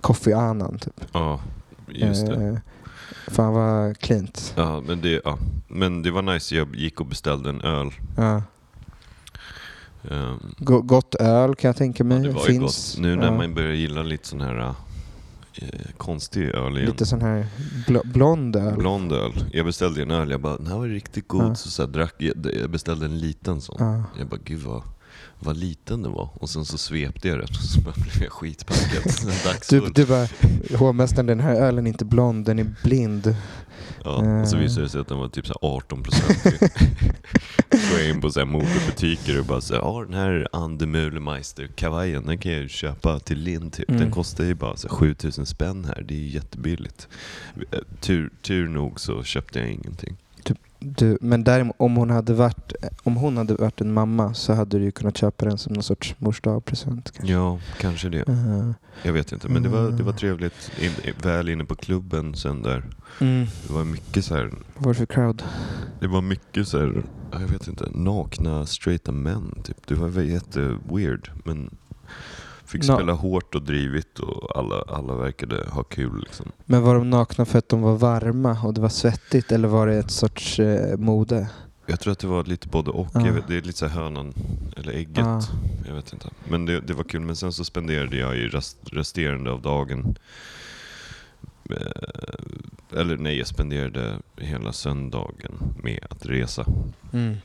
Kofi 0.00 0.32
Annan 0.32 0.78
typ. 0.78 1.00
Ja, 1.12 1.40
just 1.88 2.26
det. 2.26 2.44
Eh, 2.46 2.54
fan 3.26 3.52
vad 3.52 3.98
cleant. 3.98 4.52
Ja 4.56 4.82
men, 4.86 5.00
det, 5.00 5.20
ja, 5.24 5.38
men 5.68 6.02
det 6.02 6.10
var 6.10 6.22
nice. 6.22 6.56
Jag 6.56 6.76
gick 6.76 7.00
och 7.00 7.06
beställde 7.06 7.50
en 7.50 7.60
öl. 7.60 7.90
Ja. 8.16 8.42
Go- 10.58 10.82
Gott 10.82 11.14
öl 11.14 11.54
kan 11.54 11.68
jag 11.68 11.76
tänka 11.76 12.04
mig. 12.04 12.16
ja, 12.18 12.22
det 12.24 12.30
var 12.30 12.40
ju 12.40 12.46
Finns. 12.46 12.94
gott. 12.94 13.02
Nu 13.02 13.16
när 13.16 13.24
Ja. 13.26 13.36
man 13.36 13.54
börjar 13.54 13.72
gilla 13.72 14.02
lite 14.02 14.28
sån 14.28 14.40
här 14.40 14.74
eh, 15.54 15.68
konstig 15.96 16.48
öl 16.48 16.76
igen. 16.76 16.90
Lite 16.90 17.06
sån 17.06 17.20
här 17.22 17.46
bl- 17.86 18.12
blond 18.12 18.56
öl. 18.56 18.76
Blond 18.76 19.12
öl. 19.12 19.32
Jag 19.52 19.66
beställde 19.66 20.02
en 20.02 20.10
öl. 20.10 20.30
Jag 20.30 20.40
bara, 20.40 20.56
den 20.56 20.66
här 20.66 20.78
var 20.78 20.86
riktigt 20.88 21.28
god. 21.28 21.42
Ja. 21.44 21.54
Så, 21.54 21.70
så 21.70 21.82
här, 21.82 21.88
drack 21.90 22.14
jag, 22.18 22.34
jag 22.62 22.70
beställde 22.70 23.06
en 23.06 23.18
liten 23.18 23.60
sån. 23.60 23.76
Ja. 23.78 24.02
Jag 24.18 24.26
bara, 24.28 24.40
gud 24.44 24.60
vad... 24.60 24.82
vad 25.40 25.56
liten 25.56 26.02
den 26.02 26.12
var. 26.12 26.28
Och 26.34 26.50
sen 26.50 26.64
så 26.64 26.78
svepte 26.78 27.28
jag 27.28 27.38
den 27.38 27.48
och 27.48 27.54
så 27.56 27.80
blev 27.80 28.22
jag 28.22 28.32
skitpackad. 28.32 29.02
Du, 29.70 29.80
du 29.94 30.06
bara, 30.06 30.28
hovmästaren 30.78 31.26
den 31.26 31.40
här 31.40 31.54
ölen 31.54 31.86
är 31.86 31.90
inte 31.90 32.04
blond, 32.04 32.46
den 32.46 32.58
är 32.58 32.74
blind. 32.82 33.36
Ja, 34.04 34.40
och 34.40 34.48
så 34.48 34.56
Eh. 34.56 34.62
visade 34.62 34.86
det 34.86 34.88
sig 34.90 35.00
att 35.00 35.08
den 35.08 35.18
var 35.18 35.28
typ 35.28 35.46
så 35.46 35.52
här 35.62 35.68
18 35.76 36.02
procent. 36.02 36.44
Går 37.70 37.98
jag 38.00 38.08
in 38.08 38.20
på 38.20 38.30
så 38.30 38.40
här 38.40 38.46
modebutiker 38.46 39.38
och 39.38 39.44
bara 39.46 39.60
så 39.60 39.74
här, 39.74 40.04
den 40.04 40.14
här 40.14 40.48
Andemühlemeister 40.52 41.66
kavajen 41.74 42.26
den 42.26 42.38
kan 42.38 42.52
jag 42.52 42.60
ju 42.62 42.68
köpa 42.68 43.18
till 43.18 43.38
Lind 43.38 43.72
typ. 43.72 43.86
Den 43.88 43.96
Mm. 43.96 44.10
kostar 44.10 44.44
ju 44.44 44.54
bara 44.54 44.76
så 44.76 44.88
här 44.88 44.94
7000 44.94 45.46
spänn 45.46 45.84
här, 45.84 46.02
det 46.08 46.14
är 46.14 46.18
ju 46.18 46.28
jättebilligt. 46.28 47.08
Eh, 47.72 47.78
Tur, 48.00 48.30
tur 48.42 48.68
nog 48.68 49.00
så 49.00 49.22
köpte 49.22 49.58
jag 49.58 49.68
ingenting. 49.70 50.16
Du, 50.78 51.18
men 51.20 51.44
däremot 51.44 51.76
om 51.78 51.96
hon, 51.96 52.10
hade 52.10 52.34
varit, 52.34 52.72
om 53.02 53.16
hon 53.16 53.36
hade 53.36 53.54
varit 53.54 53.80
en 53.80 53.92
mamma 53.92 54.34
så 54.34 54.52
hade 54.52 54.78
du 54.78 54.84
ju 54.84 54.90
kunnat 54.90 55.16
köpa 55.16 55.44
den 55.44 55.58
som 55.58 55.72
någon 55.72 55.82
sorts 55.82 56.14
mors 56.18 56.40
present 56.64 57.10
kanske. 57.12 57.32
Ja, 57.32 57.58
kanske 57.80 58.08
det. 58.08 58.28
Eh, 58.28 58.70
Jag 59.02 59.12
vet 59.12 59.32
inte, 59.32 59.48
men 59.48 59.62
det 59.62 59.68
var, 59.68 59.82
det 59.82 60.02
var 60.02 60.12
Mm. 60.12 60.16
trevligt. 60.16 60.70
In, 60.80 60.90
väl 61.22 61.48
inne 61.48 61.64
på 61.64 61.74
klubben 61.74 62.34
sen 62.34 62.62
där. 62.62 62.84
mm. 63.20 63.46
Det 63.66 63.72
var 63.72 63.84
mycket 63.84 64.24
så 64.24 64.34
här, 64.34 64.42
Vad 64.74 64.84
var 64.84 64.92
det 64.92 64.98
för 64.98 65.06
crowd? 65.06 65.42
det 66.00 66.06
var 66.06 66.22
mycket 66.22 66.68
så 66.68 66.78
här, 66.78 67.02
jag 67.32 67.38
vet 67.38 67.68
inte, 67.68 67.90
nakna 67.94 68.66
straighta 68.66 69.12
män 69.12 69.54
typ. 69.64 69.86
Det 69.86 69.94
var 69.94 70.08
väl 70.08 70.28
jätteweird, 70.28 71.30
men 71.44 71.70
fick 72.66 72.84
spela 72.84 73.12
hårt 73.12 73.54
och 73.54 73.62
drivit 73.62 74.18
och 74.18 74.58
alla, 74.58 74.82
alla 74.88 75.14
verkade 75.14 75.64
ha 75.70 75.82
kul 75.82 76.20
liksom. 76.20 76.52
Men 76.64 76.82
var 76.82 76.94
de 76.94 77.10
nakna 77.10 77.44
för 77.44 77.58
att 77.58 77.68
de 77.68 77.82
var 77.82 77.96
varma 77.96 78.62
och 78.62 78.74
det 78.74 78.80
var 78.80 78.88
svettigt 78.88 79.52
eller 79.52 79.68
var 79.68 79.86
det 79.86 79.94
ett 79.94 80.10
sorts 80.10 80.58
eh, 80.58 80.98
mode? 80.98 81.48
Jag 81.86 82.00
tror 82.00 82.12
att 82.12 82.18
det 82.18 82.26
var 82.26 82.44
lite 82.44 82.68
både 82.68 82.90
och. 82.90 83.10
Jag 83.14 83.32
vet, 83.32 83.48
det 83.48 83.56
är 83.56 83.62
lite 83.62 83.78
så 83.78 83.86
hönan 83.86 84.34
eller 84.76 84.92
ägget. 84.92 85.18
Ja. 85.18 85.40
Jag 85.86 85.94
vet 85.94 86.12
inte. 86.12 86.28
Men 86.48 86.66
det, 86.66 86.80
det 86.80 86.94
var 86.94 87.04
kul. 87.04 87.20
Men 87.20 87.36
sen 87.36 87.52
så 87.52 87.64
spenderade 87.64 88.16
jag 88.16 88.36
ju 88.36 88.48
rest, 88.48 88.76
resterande 88.92 89.50
av 89.50 89.62
dagen 89.62 90.16
eh, 91.70 91.76
eller 93.00 93.16
nej, 93.16 93.38
jag 93.38 93.46
spenderade 93.46 94.18
hela 94.36 94.72
söndagen 94.72 95.74
med 95.82 96.06
att 96.10 96.26
resa. 96.26 96.66
Mm. 97.12 97.36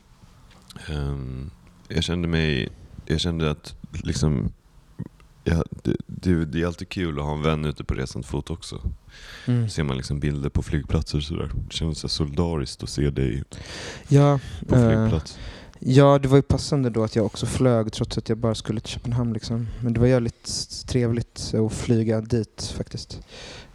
Ehm, 0.88 1.50
jag 1.88 2.04
kände 2.04 2.28
mig, 2.28 2.68
jag 3.06 3.20
kände 3.20 3.50
att 3.50 3.74
liksom, 3.92 4.52
ja, 5.44 5.64
det, 5.82 5.96
det, 6.06 6.44
det 6.44 6.62
är 6.62 6.66
alltid 6.66 6.88
kul 6.88 7.18
att 7.18 7.24
ha 7.24 7.32
en 7.34 7.42
vän 7.42 7.64
ute 7.64 7.84
på 7.84 7.94
resande 7.94 8.28
fot 8.28 8.50
också. 8.50 8.80
Mm. 9.46 9.68
Ser 9.68 9.82
man 9.82 9.96
liksom 9.96 10.20
bilder 10.20 10.48
på 10.48 10.62
flygplatser 10.62 11.18
och 11.18 11.24
sådär. 11.24 11.50
Det 11.68 11.72
känns 11.72 11.98
så 11.98 12.08
solidariskt 12.08 12.82
att 12.82 12.88
se 12.90 13.10
dig 13.10 13.42
Ja, 14.08 14.40
på 14.68 14.74
eh, 14.76 14.86
flygplats. 14.88 15.38
ja, 15.78 16.18
det 16.18 16.28
var 16.28 16.36
ju 16.36 16.42
passande 16.42 16.90
då 16.90 17.04
att 17.04 17.16
jag 17.16 17.26
också 17.26 17.46
flög 17.46 17.92
trots 17.92 18.18
att 18.18 18.28
jag 18.28 18.38
bara 18.38 18.54
skulle 18.54 18.80
till 18.80 18.90
Köpenhamn. 18.92 19.32
Liksom. 19.32 19.68
Men 19.82 19.92
det 19.92 20.00
var 20.00 20.06
jävligt 20.06 20.70
trevligt 20.86 21.54
att 21.66 21.72
flyga 21.72 22.20
dit 22.20 22.74
faktiskt. 22.76 23.20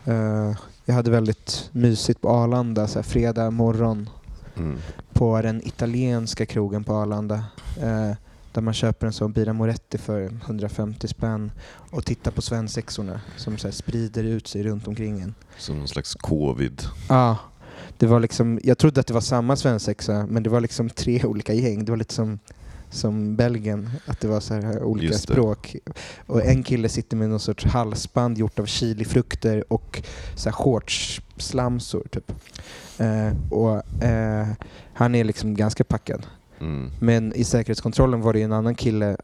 Eh, 0.05 0.51
jag 0.85 0.95
hade 0.95 1.11
väldigt 1.11 1.69
mysigt 1.71 2.21
på 2.21 2.29
Arlanda, 2.29 2.87
så 2.87 2.99
här, 2.99 3.03
fredag 3.03 3.51
morgon 3.51 4.09
Mm. 4.57 4.77
på 5.13 5.41
den 5.41 5.67
italienska 5.67 6.45
krogen 6.45 6.83
på 6.83 6.93
Arlanda. 6.93 7.43
Eh, 7.81 8.11
där 8.55 8.61
man 8.61 8.73
köper 8.73 9.07
en 9.07 9.13
sån 9.13 9.31
Bira 9.31 9.53
Moretti 9.53 9.97
för 9.97 10.21
150 10.45 11.07
spänn 11.07 11.51
och 11.91 12.05
tittar 12.05 12.31
på 12.31 12.41
svensexorna 12.41 13.21
som 13.37 13.57
så 13.57 13.71
sprider 13.71 14.23
ut 14.23 14.47
sig 14.47 14.63
runt 14.63 14.87
omkring 14.87 15.21
en. 15.21 15.35
Som 15.57 15.77
någon 15.77 15.87
slags 15.87 16.15
covid. 16.15 16.81
Ja, 17.09 17.37
det 17.97 18.05
var 18.05 18.19
liksom, 18.19 18.59
jag 18.63 18.77
trodde 18.77 18.99
att 18.99 19.07
det 19.07 19.13
var 19.13 19.21
samma 19.21 19.55
svensexa 19.55 20.25
men 20.29 20.43
det 20.43 20.49
var 20.49 20.61
liksom 20.61 20.89
tre 20.89 21.23
olika 21.23 21.53
gäng. 21.53 21.85
Det 21.85 21.91
var 21.91 21.97
lite 21.97 22.13
som, 22.13 22.39
som 22.89 23.35
Belgien, 23.35 23.89
att 24.05 24.19
det 24.19 24.27
var 24.27 24.39
så 24.39 24.53
här 24.53 24.83
olika 24.83 25.13
språk. 25.13 25.75
Och 26.25 26.45
en 26.45 26.63
kille 26.63 26.89
sitter 26.89 27.17
med 27.17 27.29
någon 27.29 27.39
sorts 27.39 27.65
halsband 27.65 28.37
gjort 28.37 28.59
av 28.59 28.65
chilifrukter 28.65 29.73
och 29.73 30.01
så 30.35 30.49
här 30.49 30.55
shortsslamsor 30.55 32.07
typ. 32.11 32.31
Eh, 32.97 33.51
och 33.51 34.03
eh, 34.03 34.47
han 34.93 35.15
är 35.15 35.23
liksom 35.23 35.55
ganska 35.55 35.83
packad. 35.83 36.25
Mm. 36.59 36.91
Men 36.99 37.33
i 37.33 37.43
säkerhetskontrollen 37.43 38.21
var 38.21 38.33
det 38.33 38.41
en 38.41 38.53
annan 38.53 38.75
kille 38.75 39.17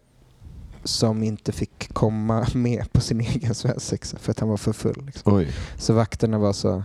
som 0.83 1.23
inte 1.23 1.51
fick 1.51 1.93
komma 1.93 2.47
med 2.53 2.93
på 2.93 3.01
sin 3.01 3.21
egen 3.21 3.55
svensexa 3.55 4.17
för 4.17 4.31
att 4.31 4.39
han 4.39 4.49
var 4.49 4.57
för 4.57 4.73
full. 4.73 5.03
Liksom. 5.05 5.45
Så 5.77 5.93
vakterna 5.93 6.37
var 6.37 6.53
så... 6.53 6.83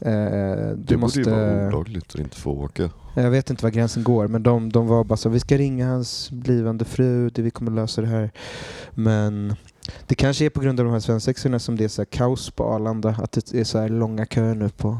Eh, 0.00 0.10
du 0.10 0.76
det 0.76 0.96
måste, 0.96 1.20
borde 1.20 1.30
ju 1.30 1.36
vara 1.36 1.66
olagligt 1.66 2.14
att 2.14 2.20
inte 2.20 2.36
få 2.36 2.50
åka. 2.50 2.90
jag 3.14 3.30
vet 3.30 3.50
inte 3.50 3.64
var 3.64 3.70
gränsen 3.70 4.04
går, 4.04 4.28
men 4.28 4.42
de, 4.42 4.72
de 4.72 4.86
var 4.86 5.04
bara 5.04 5.16
så 5.16 5.28
vi 5.28 5.40
ska 5.40 5.58
ringa 5.58 5.88
hans 5.88 6.30
blivande 6.30 6.84
fru, 6.84 7.30
det, 7.30 7.42
vi 7.42 7.50
kommer 7.50 7.70
lösa 7.70 8.00
det 8.00 8.06
här. 8.06 8.30
Men 8.90 9.54
det 10.06 10.14
kanske 10.14 10.44
är 10.44 10.50
på 10.50 10.60
grund 10.60 10.80
av 10.80 10.86
de 10.86 10.92
här 10.92 11.00
svensexorna 11.00 11.58
som 11.58 11.76
det 11.76 11.84
är 11.84 11.88
så 11.88 12.04
kaos 12.04 12.50
på 12.50 12.64
Arlanda, 12.64 13.16
att 13.22 13.32
det 13.32 13.54
är 13.54 13.64
så 13.64 13.78
här 13.78 13.88
långa 13.88 14.26
köer 14.26 14.54
nu 14.54 14.68
på 14.68 14.98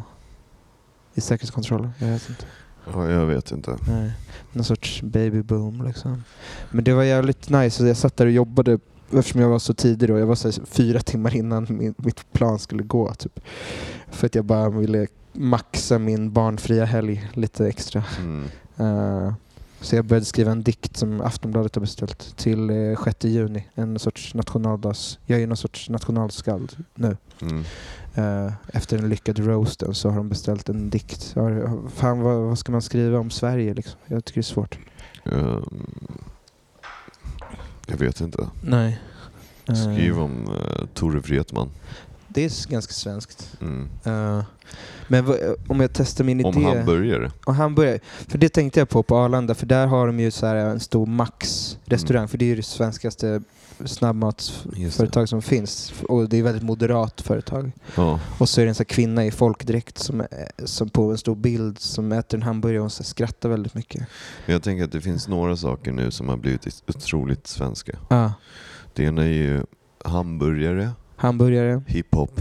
i 1.14 1.20
säkerhetskontrollen. 1.20 1.90
Jag 1.98 2.08
vet 2.08 2.28
inte. 2.28 2.44
Ja, 2.92 3.10
jag 3.10 3.26
vet 3.26 3.52
inte. 3.52 3.78
Nej. 3.88 4.12
Någon 4.52 4.64
sorts 4.64 5.02
baby 5.02 5.42
boom 5.42 5.86
liksom. 5.86 6.24
Men 6.70 6.84
det 6.84 6.92
var 6.92 7.02
jävligt 7.02 7.50
nice. 7.50 7.86
Jag 7.86 7.96
satt 7.96 8.16
där 8.16 8.26
och 8.26 8.32
jobbade 8.32 8.78
eftersom 9.12 9.40
jag 9.40 9.48
var 9.48 9.58
så 9.58 9.74
tidig 9.74 10.08
då. 10.08 10.18
Jag 10.18 10.26
var 10.26 10.34
så 10.34 10.48
här 10.48 10.66
fyra 10.66 11.00
timmar 11.00 11.36
innan 11.36 11.66
min, 11.68 11.94
mitt 11.96 12.32
plan 12.32 12.58
skulle 12.58 12.82
gå. 12.82 13.14
Typ. 13.14 13.40
För 14.10 14.26
att 14.26 14.34
jag 14.34 14.44
bara 14.44 14.70
ville 14.70 15.06
maxa 15.32 15.98
min 15.98 16.32
barnfria 16.32 16.84
helg 16.84 17.30
lite 17.32 17.68
extra. 17.68 18.04
Mm. 18.18 18.44
Eh, 18.76 19.34
så 19.80 19.96
jag 19.96 20.04
började 20.04 20.26
skriva 20.26 20.52
en 20.52 20.62
dikt 20.62 20.96
som 20.96 21.20
Aftonbladet 21.20 21.74
har 21.74 21.80
beställt 21.80 22.36
till 22.36 22.70
uh, 22.70 23.04
6 23.04 23.24
juni. 23.24 23.68
En 23.74 23.98
sorts 23.98 24.34
nationaldags... 24.34 25.18
Jag 25.26 25.36
är 25.36 25.40
ju 25.40 25.46
någon 25.46 25.56
sorts 25.56 25.90
nationalskald 25.90 26.76
nu. 26.94 27.16
Mm. 27.40 27.64
Eh, 28.14 28.52
efter 28.72 28.98
den 28.98 29.08
lyckade 29.08 29.42
roasten 29.42 29.94
så 29.94 30.08
har 30.08 30.16
de 30.16 30.28
beställt 30.28 30.68
en 30.68 30.90
dikt. 30.90 31.34
Fan, 31.94 32.20
vad, 32.20 32.36
vad 32.36 32.58
ska 32.58 32.72
man 32.72 32.82
skriva 32.82 33.18
om 33.18 33.30
Sverige 33.30 33.74
liksom? 33.74 34.00
Jag 34.06 34.24
tycker 34.24 34.40
det 34.40 34.40
är 34.40 34.42
svårt. 34.42 34.78
Ehm, 35.24 35.86
jag 37.86 37.96
vet 37.96 38.20
inte. 38.20 38.48
Nej. 38.62 39.00
Skriv 39.64 40.20
om 40.20 40.48
uh, 40.48 40.86
Tore 40.94 41.20
Wretman. 41.20 41.70
Det 42.34 42.44
är 42.44 42.70
ganska 42.70 42.92
svenskt. 42.92 43.56
Mm. 43.60 43.88
Eh, 44.04 44.44
men 45.08 45.24
vad- 45.24 45.38
om 45.68 45.80
jag 45.80 45.90
testar 45.92 46.24
min 46.24 46.44
Om 46.44 46.58
idé... 46.58 46.66
hamburgare. 46.76 47.30
Och 47.46 47.54
hamburgare. 47.54 47.98
För 48.28 48.38
det 48.38 48.48
tänkte 48.48 48.80
jag 48.80 48.88
på 48.88 49.02
på 49.02 49.16
Arlanda, 49.16 49.54
för 49.54 49.66
där 49.66 49.86
har 49.86 50.06
de 50.06 50.20
ju 50.20 50.30
så 50.30 50.46
här 50.46 50.56
en 50.56 50.80
stor 50.80 51.06
Max-restaurang, 51.06 52.20
Mm. 52.20 52.28
för 52.28 52.38
det 52.38 52.44
är 52.44 52.46
ju 52.48 52.56
det 52.56 52.62
svenskaste 52.62 53.42
snabbmatsföretag 53.84 55.28
som 55.28 55.42
finns. 55.42 55.92
Och 56.08 56.28
det 56.28 56.36
är 56.36 56.40
ett 56.40 56.46
väldigt 56.46 56.62
moderat 56.62 57.20
företag. 57.20 57.72
Ja. 57.96 58.20
Och 58.38 58.48
så 58.48 58.60
är 58.60 58.64
det 58.64 58.70
en 58.70 58.74
här 58.78 58.84
kvinna 58.84 59.24
i 59.26 59.30
folkdräkt 59.30 59.98
som, 59.98 60.26
som 60.64 60.88
på 60.88 61.10
en 61.10 61.18
stor 61.18 61.34
bild 61.34 61.78
som 61.78 62.12
äter 62.12 62.36
en 62.38 62.42
hamburgare 62.42 62.82
och 62.82 62.92
så 62.92 63.02
skrattar 63.04 63.48
väldigt 63.48 63.74
mycket. 63.74 64.06
Jag 64.46 64.62
tänker 64.62 64.84
att 64.84 64.92
det 64.92 65.00
finns 65.00 65.28
några 65.28 65.56
saker 65.56 65.92
nu 65.92 66.10
som 66.10 66.28
har 66.28 66.36
blivit 66.36 66.82
otroligt 66.88 67.46
svenska. 67.46 67.92
Ja. 68.10 68.32
Det 68.94 69.02
ena 69.04 69.22
är 69.22 69.28
ju 69.28 69.62
hamburgare, 70.04 70.90
Hamburgare. 71.16 71.82
hiphop 71.86 72.40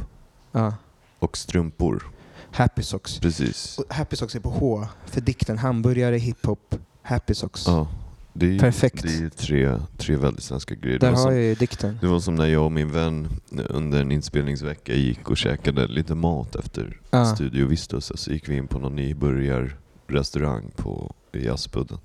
Ja. 0.51 0.73
och 1.19 1.37
strumpor. 1.37 2.03
Happy 2.51 2.81
Socks. 2.83 3.19
Precis. 3.19 3.77
Och 3.79 3.93
Happy 3.93 4.15
Socks 4.15 4.35
är 4.35 4.39
på 4.39 4.49
H, 4.49 4.87
för 5.05 5.21
dikten 5.21 5.57
hamburgare, 5.57 6.15
hiphop, 6.17 6.75
Happy 7.01 7.33
Socks. 7.33 7.63
Ja. 7.67 7.87
Det 8.33 8.45
är, 8.45 8.49
ju- 8.49 8.59
Perfekt. 8.59 9.03
Det 9.03 9.09
är 9.09 9.19
ju 9.19 9.29
tre, 9.29 9.79
tre 9.97 10.15
väldigt 10.15 10.43
svenska 10.43 10.75
grejer. 10.75 10.99
Där 10.99 11.09
har 11.09 11.15
som, 11.17 11.31
jag 11.33 11.41
ju 11.43 11.55
dikten. 11.55 11.97
det 12.01 12.07
var 12.07 12.19
som 12.19 12.35
när 12.35 12.45
jag 12.45 12.65
och 12.65 12.71
min 12.71 12.91
vän 12.91 13.27
under 13.69 14.01
en 14.01 14.11
inspelningsvecka 14.11 14.93
gick 14.93 15.29
och 15.29 15.37
käkade 15.37 15.87
lite 15.87 16.15
mat 16.15 16.55
efter 16.55 16.99
Ja. 17.09 17.25
Studio 17.35 17.67
Vistus. 17.67 18.11
Så 18.15 18.31
gick 18.31 18.49
vi 18.49 18.55
in 18.57 18.67
på 18.67 18.79
någon 18.79 18.95
nybörjarrestaurang 18.95 20.71
på, 20.75 21.13
i 21.31 21.49
Aspudden. 21.49 21.97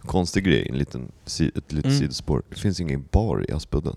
Konstig 0.00 0.44
grej, 0.44 0.68
en 0.68 0.78
liten, 0.78 1.12
ett 1.24 1.72
litet 1.72 1.84
Mm. 1.84 1.98
sidospår. 1.98 2.42
Det 2.48 2.56
finns 2.56 2.80
ingen 2.80 3.04
bar 3.12 3.46
i 3.48 3.52
Aspudden. 3.52 3.96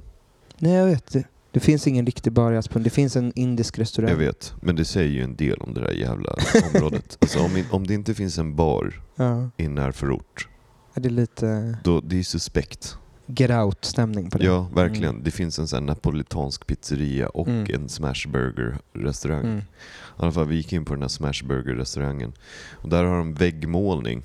Nej, 0.58 0.72
jag 0.74 0.86
vet. 0.86 1.12
Det, 1.12 1.24
det 1.52 1.60
finns 1.60 1.88
ingen 1.88 2.06
riktig 2.06 2.34
bar 2.34 2.52
i 2.52 2.58
Aspudden. 2.58 2.84
Det 2.84 2.90
finns 2.90 3.16
en 3.16 3.32
indisk 3.36 3.80
restaurang. 3.80 4.10
Jag 4.12 4.18
vet, 4.18 4.54
men 4.62 4.76
det 4.76 4.86
säger 4.86 5.10
ju 5.12 5.24
en 5.24 5.36
del 5.36 5.58
om 5.58 5.74
det 5.74 5.82
där 5.82 5.92
jävla 5.92 6.36
området. 6.76 7.18
Alltså 7.22 7.40
om, 7.40 7.64
om 7.72 7.88
det 7.88 7.94
inte 7.94 8.14
finns 8.14 8.38
en 8.38 8.56
bar 8.56 9.02
Ja. 9.16 9.50
i 9.58 9.68
närförort, 9.68 10.48
Det 10.96 11.06
är 11.08 11.12
lite 11.12 11.78
då 11.84 12.02
det 12.02 12.20
är 12.20 12.24
suspekt. 12.24 12.98
get 13.26 13.52
out-stämning 13.52 14.30
på 14.30 14.38
det. 14.38 14.46
Ja, 14.46 14.68
verkligen. 14.76 15.10
Mm. 15.10 15.24
Det 15.24 15.32
finns 15.32 15.60
en 15.60 15.68
sån 15.68 15.86
napolitansk 15.86 16.68
pizzeria 16.68 17.30
och 17.30 17.48
Mm. 17.48 17.66
en 17.76 17.90
smashburger-restaurang. 17.90 19.44
Mm. 19.46 19.58
I 19.58 19.64
alla 20.18 20.32
fall, 20.32 20.48
vi 20.48 20.56
gick 20.56 20.74
in 20.74 20.86
på 20.86 20.94
den 20.94 21.02
här 21.02 21.10
smashburger-restaurangen. 21.10 22.32
Och 22.72 22.90
där 22.90 23.04
har 23.04 23.18
de 23.18 23.34
väggmålning. 23.34 24.22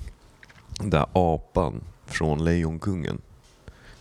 Där 0.83 1.05
apan 1.13 1.81
från 2.05 2.43
Lejonkungen. 2.45 3.21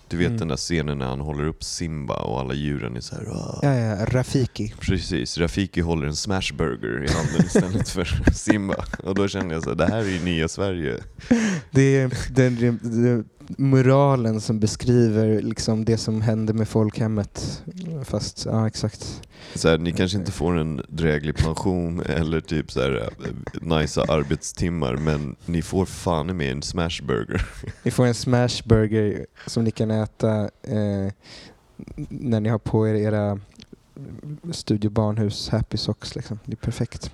Du 0.09 0.17
vet 0.17 0.27
Mm. 0.27 0.39
den 0.39 0.49
där 0.49 0.57
scenen 0.57 0.99
när 0.99 1.07
han 1.07 1.21
håller 1.21 1.45
upp 1.45 1.65
Simba 1.65 2.15
och 2.15 2.41
alla 2.41 2.55
djuren 2.55 2.97
är 2.97 3.01
så 3.01 3.15
här. 3.15 3.25
Ja, 3.63 3.75
ja, 3.75 4.05
Rafiki. 4.07 4.75
Precis, 4.81 5.39
Rafiki 5.39 5.81
håller 5.81 6.07
en 6.07 6.17
smashburger 6.17 7.05
i 7.05 7.13
handen 7.13 7.47
istället 7.47 7.89
för 7.89 8.05
Simba. 8.35 8.85
Och 9.03 9.15
då 9.15 9.29
kände 9.29 9.55
jag 9.55 9.63
så 9.63 9.69
här, 9.71 9.77
det 9.77 9.87
här 9.87 9.99
är 9.99 10.09
ju 10.11 10.25
nya 10.25 10.49
Sverige. 10.49 10.97
Det 11.71 11.97
är, 11.99 12.11
det, 12.31 12.49
det, 12.49 12.71
det, 12.83 13.25
muralen 13.59 14.41
som 14.41 14.61
beskriver 14.61 15.43
liksom 15.43 15.85
det 15.85 15.97
som 15.99 16.21
hände 16.23 16.53
med 16.53 16.69
folkhemmet. 16.69 17.63
Fast, 18.05 18.45
ja 18.45 18.67
exakt. 18.67 19.23
Så 19.55 19.69
här, 19.69 19.79
ni 19.79 19.93
kanske 19.93 20.19
inte 20.19 20.33
får 20.33 20.59
en 20.59 20.83
dräglig 20.89 21.37
pension 21.37 22.01
eller 22.07 22.41
typ 22.41 22.73
så 22.73 22.81
här, 22.81 23.11
eh, 23.25 23.79
nice 23.79 24.03
arbetstimmar 24.03 24.97
men 24.97 25.37
ni 25.47 25.63
får 25.63 25.87
fan 25.87 26.37
mig 26.37 26.49
en 26.49 26.63
smashburger. 26.63 27.47
Ni 27.83 27.91
får 27.91 28.07
en 28.07 28.15
smashburger 28.15 29.27
som 29.47 29.65
ni 29.65 29.71
kan 29.71 29.91
äta 29.91 30.41
eh, 30.63 31.13
när 32.09 32.41
ni 32.41 32.49
har 32.49 32.59
på 32.59 32.89
er 32.89 32.95
era 32.95 33.41
Studio 34.53 34.91
Barnhus 34.91 35.49
Happy 35.49 35.77
Socks. 35.77 36.17
Liksom. 36.17 36.39
Det 36.45 36.53
är 36.53 36.57
perfekt. 36.57 37.11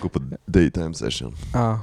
Gå 0.00 0.08
på 0.08 0.20
daytime 0.46 0.94
session. 0.94 1.34
Ja, 1.52 1.80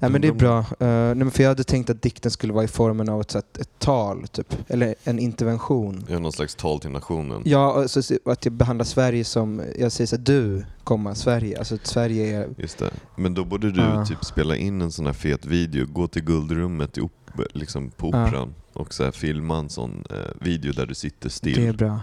ja 0.00 0.08
men 0.08 0.20
det 0.20 0.28
är 0.28 0.32
bra. 0.32 0.58
Uh, 0.58 0.64
nej, 0.78 1.14
men 1.14 1.30
för 1.30 1.42
jag 1.42 1.50
hade 1.50 1.64
tänkt 1.64 1.90
att 1.90 2.02
dikten 2.02 2.30
skulle 2.30 2.52
vara 2.52 2.64
i 2.64 2.68
formen 2.68 3.08
av 3.08 3.20
ett, 3.20 3.30
så 3.30 3.38
att, 3.38 3.58
ett 3.58 3.78
tal, 3.78 4.28
typ. 4.28 4.54
eller 4.68 4.94
en 5.04 5.18
intervention. 5.18 6.04
Ja, 6.08 6.18
någon 6.18 6.32
slags 6.32 6.54
tal 6.54 6.80
till 6.80 6.90
nationen. 6.90 7.42
Ja, 7.44 7.74
alltså, 7.74 8.02
så 8.02 8.14
att 8.24 8.44
jag 8.44 8.54
behandlar 8.54 8.84
Sverige 8.84 9.24
som, 9.24 9.62
jag 9.78 9.92
säger 9.92 10.06
så 10.08 10.16
här, 10.16 10.22
du, 10.22 10.64
komma, 10.84 11.14
Sverige. 11.14 11.58
Alltså 11.58 11.74
att 11.74 11.86
Sverige 11.86 12.36
är... 12.36 12.48
Just 12.58 12.78
det. 12.78 12.90
Men 13.16 13.34
då 13.34 13.44
borde 13.44 13.70
du 13.72 13.80
Ja. 13.80 14.06
typ 14.06 14.24
spela 14.24 14.56
in 14.56 14.80
en 14.80 14.92
sån 14.92 15.06
här 15.06 15.12
fet 15.12 15.46
video, 15.46 15.86
gå 15.86 16.06
till 16.08 16.24
guldrummet 16.24 16.98
i 16.98 17.00
op- 17.00 17.40
liksom 17.54 17.90
på 17.90 18.08
operan 18.08 18.54
och 18.72 18.94
så 18.94 19.04
här 19.04 19.10
filma 19.10 19.58
en 19.58 19.68
sån 19.68 20.04
eh, 20.10 20.16
video 20.40 20.72
där 20.72 20.86
du 20.86 20.94
sitter 20.94 21.28
still. 21.28 21.54
Det 21.54 21.66
är 21.66 21.72
bra. 21.72 22.00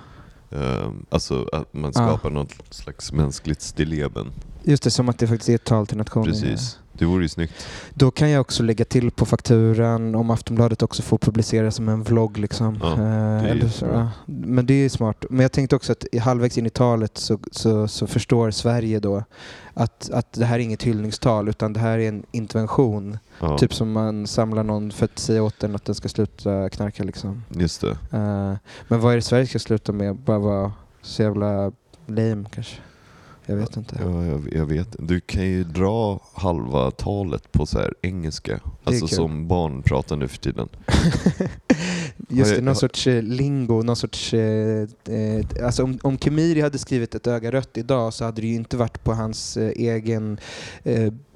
Ehm, 0.51 1.05
alltså 1.09 1.49
att 1.53 1.73
man 1.73 1.93
skapar 1.93 2.29
något 2.29 2.53
slags 2.69 3.11
mänskligt 3.11 3.61
stilleben. 3.61 4.31
Just 4.63 4.83
det, 4.83 4.91
som 4.91 5.09
att 5.09 5.19
det 5.19 5.27
faktiskt 5.27 5.49
är 5.49 5.55
ett 5.55 5.63
tal 5.63 5.87
till 5.87 5.97
nationen. 5.97 6.25
Precis. 6.31 6.79
Det 6.97 7.05
vore 7.05 7.23
ju 7.23 7.29
snyggt. 7.29 7.53
Då 7.93 8.11
kan 8.11 8.29
jag 8.29 8.41
också 8.41 8.63
lägga 8.63 8.85
till 8.85 9.11
på 9.11 9.25
fakturan 9.25 10.15
om 10.15 10.29
Aftonbladet 10.29 10.81
också 10.83 11.01
får 11.01 11.17
publicera 11.17 11.71
som 11.71 11.89
en 11.89 12.03
vlogg. 12.03 12.37
Liksom. 12.37 12.79
Ja, 12.81 12.93
Eh, 12.93 12.99
är 12.99 13.43
eller 13.47 13.61
så, 13.61 13.65
jättebra. 13.85 14.11
ja. 14.25 14.33
Men 14.35 14.65
det 14.65 14.73
är 14.73 14.89
smart. 14.89 15.25
Men 15.29 15.39
jag 15.39 15.51
tänkte 15.51 15.75
också 15.75 15.91
att 15.91 16.05
halvvägs 16.21 16.57
in 16.57 16.65
i 16.65 16.69
talet 16.69 17.17
så, 17.17 17.39
så, 17.51 17.87
så 17.87 18.07
förstår 18.07 18.51
Sverige 18.51 18.99
då 18.99 19.23
att, 19.73 20.09
att 20.09 20.33
det 20.33 20.45
här 20.45 20.55
är 20.55 20.59
inget 20.63 20.83
hyllningstal 20.83 21.49
utan 21.49 21.73
det 21.73 21.79
här 21.79 21.99
är 21.99 22.09
en 22.09 22.23
intervention. 22.31 23.17
Ja, 23.39 23.57
Typ 23.57 23.73
som 23.73 23.91
man 23.91 24.27
samlar 24.27 24.63
någon 24.63 24.91
för 24.91 25.05
att 25.05 25.19
säga 25.19 25.43
åt 25.43 25.59
den 25.59 25.75
att 25.75 25.85
den 25.85 25.95
ska 25.95 26.09
sluta 26.09 26.69
knarka. 26.69 27.03
Liksom. 27.03 27.43
Just 27.49 27.81
det. 27.81 27.89
Eh, 28.11 28.53
men 28.87 28.99
vad 28.99 29.11
är 29.11 29.15
det 29.15 29.21
Sverige 29.21 29.47
ska 29.47 29.59
sluta 29.59 29.91
med? 29.91 30.15
Bara 30.15 30.39
vara 30.39 30.71
så 31.01 31.21
jävla 31.21 31.71
lame 32.05 32.45
kanske? 32.51 32.75
Jag 33.45 33.55
vet 33.55 33.77
inte. 33.77 33.95
Ja, 34.01 34.25
jag, 34.25 34.49
jag 34.53 34.65
vet. 34.65 34.95
Du 34.99 35.19
kan 35.19 35.43
ju 35.45 35.63
dra 35.63 36.19
halva 36.33 36.91
talet 36.91 37.51
på 37.51 37.65
så 37.65 37.79
här 37.79 37.93
engelska. 38.01 38.59
Alltså 38.83 39.07
kul. 39.07 39.15
som 39.15 39.47
barn 39.47 39.81
pratar 39.81 40.15
nu 40.17 40.27
för 40.27 40.37
tiden. 40.37 40.69
Just 42.29 42.49
det, 42.51 42.55
jag- 42.55 42.63
någon 42.63 42.75
sorts 42.75 43.07
eh, 43.07 43.21
lingo, 43.23 43.83
någon 43.83 43.95
sorts... 43.95 44.33
Eh, 44.33 44.87
eh, 45.09 45.65
alltså 45.65 45.83
om, 45.83 45.99
om 46.03 46.17
Kemiri 46.17 46.61
hade 46.61 46.77
skrivit 46.77 47.15
ett 47.15 47.27
öga 47.27 47.51
rött 47.51 47.77
idag 47.77 48.13
så 48.13 48.25
hade 48.25 48.41
det 48.41 48.47
ju 48.47 48.55
inte 48.55 48.77
varit 48.77 49.03
på 49.03 49.13
hans 49.13 49.57
eh, 49.57 49.69
egen 49.75 50.37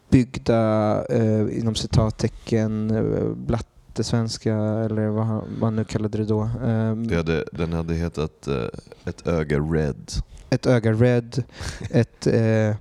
byggda, 0.09 1.03
inom 1.51 1.75
citattecken, 1.75 2.91
eh, 2.91 3.29
blattesvenska 3.35 4.53
eller 4.55 5.07
vad 5.07 5.25
han, 5.25 5.37
vad 5.59 5.63
han 5.67 5.75
nu 5.75 5.83
kallade 5.83 6.17
det 6.17 6.25
då. 6.25 6.49
Ehm, 6.65 7.07
Det 7.07 7.15
hade, 7.15 7.45
den 7.51 7.73
hade 7.73 7.93
hetat 7.93 8.47
eh, 8.47 8.63
Ett 9.05 9.27
öga 9.27 9.59
red. 9.59 10.11
Ett 10.49 10.65
öga 10.65 10.93
red, 10.93 11.43
ett, 11.91 12.27
eh, 12.27 12.75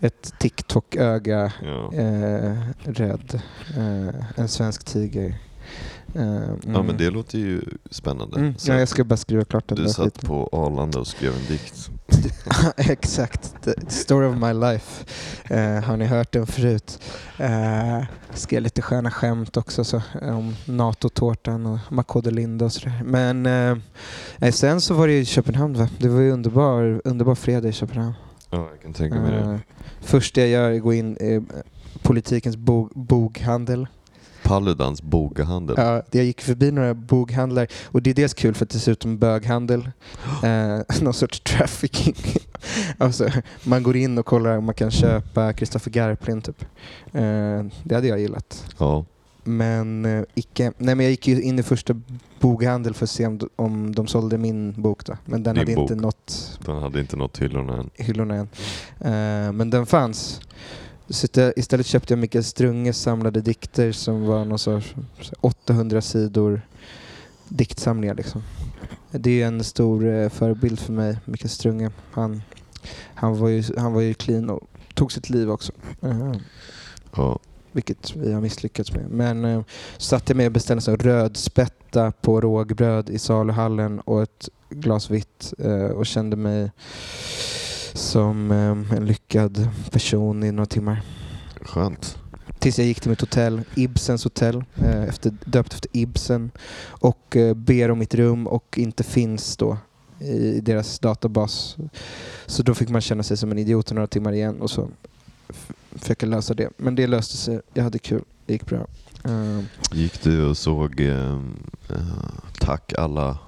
ett 0.00 0.32
TikTok-öga 0.38 1.52
Ja. 1.62 1.92
eh, 1.94 2.56
red, 2.84 3.40
eh, 3.76 4.38
en 4.40 4.48
svensk 4.48 4.84
tiger. 4.84 5.34
Eh, 6.14 6.22
ja 6.62 6.68
mm. 6.68 6.86
men 6.86 6.96
det 6.96 7.10
låter 7.10 7.38
ju 7.38 7.62
spännande. 7.90 8.38
Mm, 8.40 8.54
ja, 8.64 8.74
jag 8.74 8.88
ska 8.88 9.04
bara 9.04 9.16
skriva 9.16 9.44
klart 9.44 9.68
den 9.68 9.76
du 9.76 9.82
där 9.82 9.90
satt 9.90 10.04
skiten. 10.04 10.28
på 10.28 10.48
Arlanda 10.52 10.98
och 10.98 11.06
skrev 11.06 11.32
en 11.32 11.46
dikt. 11.48 11.90
Exakt, 12.76 13.54
the 13.62 13.72
story 13.88 14.26
of 14.26 14.36
my 14.36 14.52
life. 14.52 15.04
Eh, 15.44 15.82
har 15.82 15.96
ni 15.96 16.04
hört 16.04 16.32
den 16.32 16.46
förut? 16.46 17.02
Uh, 17.40 18.04
skrev 18.34 18.62
lite 18.62 18.82
sköna 18.82 19.10
skämt 19.10 19.56
också 19.56 19.84
så, 19.84 20.02
om 20.22 20.56
NATO-tårtan 20.64 21.66
och 21.66 21.78
Makode 21.90 22.30
Linda 22.30 22.64
och 22.64 22.72
sådär. 22.72 23.02
Men 23.04 23.42
nej, 24.36 24.52
sen 24.52 24.80
så 24.80 24.94
var 24.94 25.06
det 25.06 25.12
ju 25.12 25.20
i 25.20 25.24
Köpenhamn 25.24 25.74
va? 25.74 25.88
Det 25.98 26.08
var 26.08 26.20
ju 26.20 26.30
underbar, 26.30 27.00
underbar 27.04 27.34
fredag 27.34 27.68
i 27.68 27.72
Köpenhamn. 27.72 28.14
Ja, 28.50 28.68
jag 28.70 28.82
kan 28.82 28.92
tänka 28.92 29.20
mig 29.20 29.32
det. 29.32 29.38
Uh, 29.38 29.58
första 30.00 30.40
jag 30.40 30.48
gör 30.48 30.70
är 30.70 30.76
att 30.76 30.82
gå 30.82 30.94
in 30.94 31.16
i 31.16 31.42
politikens 32.02 32.56
bo- 32.56 32.90
boghandel. 32.94 33.86
Paludans 34.44 35.02
bogahandel. 35.02 35.76
Ja, 35.78 36.02
jag 36.10 36.24
gick 36.24 36.40
förbi 36.40 36.70
några 36.72 36.94
boghandlar 36.94 37.66
och 37.86 38.02
det 38.02 38.10
är 38.10 38.14
dels 38.14 38.34
kul 38.34 38.54
för 38.54 38.64
att 38.64 38.70
det 38.70 38.78
ser 38.78 38.92
ut 38.92 39.02
som 39.02 39.18
böghandel. 39.18 39.90
Eh, 40.44 40.80
någon 41.02 41.14
sorts 41.14 41.40
trafficking. 41.40 42.14
alltså, 42.98 43.28
man 43.64 43.82
går 43.82 43.96
in 43.96 44.18
och 44.18 44.26
kollar 44.26 44.56
om 44.58 44.64
man 44.64 44.74
kan 44.74 44.90
köpa 44.90 45.52
Kristoffer 45.52 45.90
Garplind 45.90 46.44
typ. 46.44 46.64
Eh, 47.12 47.64
det 47.84 47.94
hade 47.94 48.06
jag 48.08 48.20
gillat. 48.20 48.64
Ja. 48.78 49.04
Men 49.44 50.04
eh, 50.04 50.22
icke. 50.34 50.72
Nej 50.78 50.94
men 50.94 51.00
jag 51.06 51.10
gick 51.10 51.28
ju 51.28 51.42
in 51.42 51.58
i 51.58 51.62
första 51.62 52.00
boghandel 52.40 52.94
för 52.94 53.04
att 53.04 53.10
se 53.10 53.26
om, 53.26 53.38
de- 53.38 53.48
om 53.56 53.94
de 53.94 54.06
sålde 54.06 54.38
min 54.38 54.82
bok 54.82 55.04
då. 55.06 55.16
Men 55.24 55.42
den 55.42 55.54
Din 55.54 55.60
hade 55.68 55.80
inte 55.80 55.94
bok. 55.94 56.02
nått 56.02 56.58
Den 56.66 56.76
hade 56.82 57.00
inte 57.00 57.16
nått 57.16 57.38
hyllorna 57.38 57.76
än. 57.76 57.90
hyllorna 57.94 58.34
än. 58.34 58.48
Eh, 59.00 59.52
men 59.52 59.70
den 59.70 59.86
fanns. 59.86 60.40
Så 61.10 61.52
istället 61.56 61.86
köpte 61.86 62.12
jag 62.12 62.18
Mikael 62.18 62.44
Strunges 62.44 63.00
samlade 63.00 63.40
dikter 63.40 63.92
som 63.92 64.26
var 64.26 64.44
någon 64.44 64.58
sorts 64.58 64.94
800 65.40 66.00
sidor 66.00 66.62
diktsamlingar. 67.48 68.14
Liksom. 68.14 68.42
Det 69.10 69.42
är 69.42 69.46
en 69.46 69.64
stor 69.64 70.06
eh, 70.08 70.28
förebild 70.28 70.78
för 70.78 70.92
mig, 70.92 71.18
Mikael 71.24 71.50
Strunge. 71.50 71.90
Han, 72.10 72.42
han, 73.14 73.38
var 73.38 73.48
ju, 73.48 73.64
han 73.76 73.92
var 73.92 74.00
ju 74.00 74.14
clean 74.14 74.50
och 74.50 74.60
tog 74.94 75.12
sitt 75.12 75.30
liv 75.30 75.50
också. 75.50 75.72
Eh, 76.02 76.32
Ja. 77.16 77.38
vilket 77.72 78.16
vi 78.16 78.32
har 78.32 78.40
misslyckats 78.40 78.92
med. 78.92 79.10
Men 79.10 79.44
eh, 79.44 79.62
så 79.96 80.04
satt 80.04 80.28
jag 80.28 80.36
med 80.36 80.46
och 80.46 80.52
beställde 80.52 80.80
så 80.82 80.96
rödspätta 80.96 82.12
på 82.12 82.40
rågbröd 82.40 83.10
i 83.10 83.18
saluhallen 83.18 84.00
och 84.00 84.22
ett 84.22 84.48
glas 84.70 85.10
vitt 85.10 85.54
eh, 85.58 85.84
och 85.84 86.06
kände 86.06 86.36
mig 86.36 86.70
som 88.00 88.50
eh, 88.50 88.96
en 88.96 89.06
lyckad 89.06 89.68
person 89.90 90.42
i 90.42 90.52
några 90.52 90.66
timmar. 90.66 91.02
Skönt. 91.60 92.18
Tills 92.58 92.78
jag 92.78 92.86
gick 92.86 93.00
till 93.00 93.10
mitt 93.10 93.20
hotell, 93.20 93.60
Ibsens 93.74 94.24
hotell, 94.24 94.64
eh, 94.76 95.02
efter, 95.02 95.32
döpt 95.44 95.74
efter 95.74 95.90
Ibsen 95.92 96.50
och 96.88 97.36
eh, 97.36 97.54
ber 97.54 97.90
om 97.90 97.98
mitt 97.98 98.14
rum 98.14 98.46
och 98.46 98.78
inte 98.78 99.02
finns 99.04 99.56
då 99.56 99.78
i 100.18 100.60
deras 100.60 100.98
databas. 100.98 101.76
Så 102.46 102.62
då 102.62 102.74
fick 102.74 102.88
man 102.88 103.00
känna 103.00 103.22
sig 103.22 103.36
som 103.36 103.50
en 103.50 103.58
idiot 103.58 103.90
i 103.90 103.94
några 103.94 104.06
timmar 104.06 104.32
igen 104.32 104.60
och 104.60 104.70
så 104.70 104.88
försöka 105.92 106.26
lösa 106.26 106.54
det. 106.54 106.70
Men 106.76 106.94
det 106.94 107.06
löste 107.06 107.36
sig. 107.36 107.60
Jag 107.74 107.84
hade 107.84 107.98
kul. 107.98 108.22
Det 108.46 108.52
gick 108.52 108.66
bra. 108.66 108.86
Eh, 109.24 109.60
Gick 109.92 110.22
du 110.22 110.44
och 110.44 110.56
såg 110.56 111.00
eh, 111.00 111.38
eh, 111.88 111.96
Tack 112.58 112.92
alla 112.98 113.38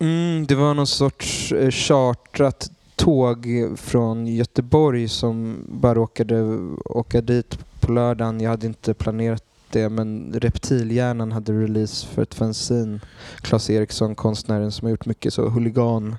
Mm, 0.00 0.46
det 0.46 0.54
var 0.54 0.74
någon 0.74 0.86
sorts 0.86 1.52
eh, 1.52 1.70
chartrat 1.70 2.70
tåg 2.98 3.46
från 3.76 4.26
Göteborg 4.26 5.08
som 5.08 5.64
bara 5.68 5.94
råkade 5.94 6.42
åka 6.84 7.20
dit 7.20 7.58
på 7.80 7.92
lördagen. 7.92 8.40
Jag 8.40 8.50
hade 8.50 8.66
inte 8.66 8.94
planerat 8.94 9.44
det 9.70 9.88
men 9.88 10.32
Reptilhjärnan 10.34 11.32
hade 11.32 11.52
release 11.52 12.06
för 12.06 12.22
ett 12.22 12.34
fanzine. 12.34 13.00
Claes 13.40 13.70
Eriksson, 13.70 14.14
konstnären 14.14 14.72
som 14.72 14.86
har 14.86 14.90
gjort 14.90 15.06
mycket 15.06 15.34
så 15.34 15.48
huligan 15.48 16.16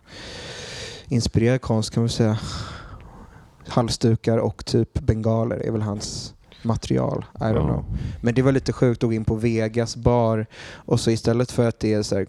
inspirerad 1.07 1.61
konst 1.61 1.93
kan 1.93 2.03
man 2.03 2.09
säga. 2.09 2.39
Halsdukar 3.67 4.37
och 4.37 4.65
typ 4.65 4.99
bengaler 4.99 5.57
är 5.57 5.71
väl 5.71 5.81
hans 5.81 6.33
material. 6.61 7.25
I 7.35 7.43
don't 7.43 7.67
know. 7.67 7.85
Men 8.21 8.33
det 8.33 8.41
var 8.41 8.51
lite 8.51 8.73
sjukt 8.73 9.03
att 9.03 9.09
gå 9.09 9.13
in 9.13 9.25
på 9.25 9.35
Vegas 9.35 9.95
bar 9.95 10.45
och 10.71 10.99
så 10.99 11.11
istället 11.11 11.51
för 11.51 11.67
att 11.67 11.79
det 11.79 11.93
är 11.93 12.03
så 12.03 12.25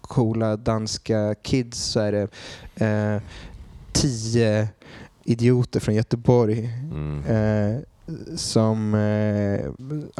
coola 0.00 0.56
danska 0.56 1.34
kids 1.34 1.78
så 1.78 2.00
är 2.00 2.12
det 2.12 2.28
eh, 2.86 3.22
tio 3.92 4.68
idioter 5.24 5.80
från 5.80 5.94
Göteborg 5.94 6.70
Mm. 6.92 7.24
eh, 7.24 7.80
som 8.36 8.94
eh, 8.94 9.70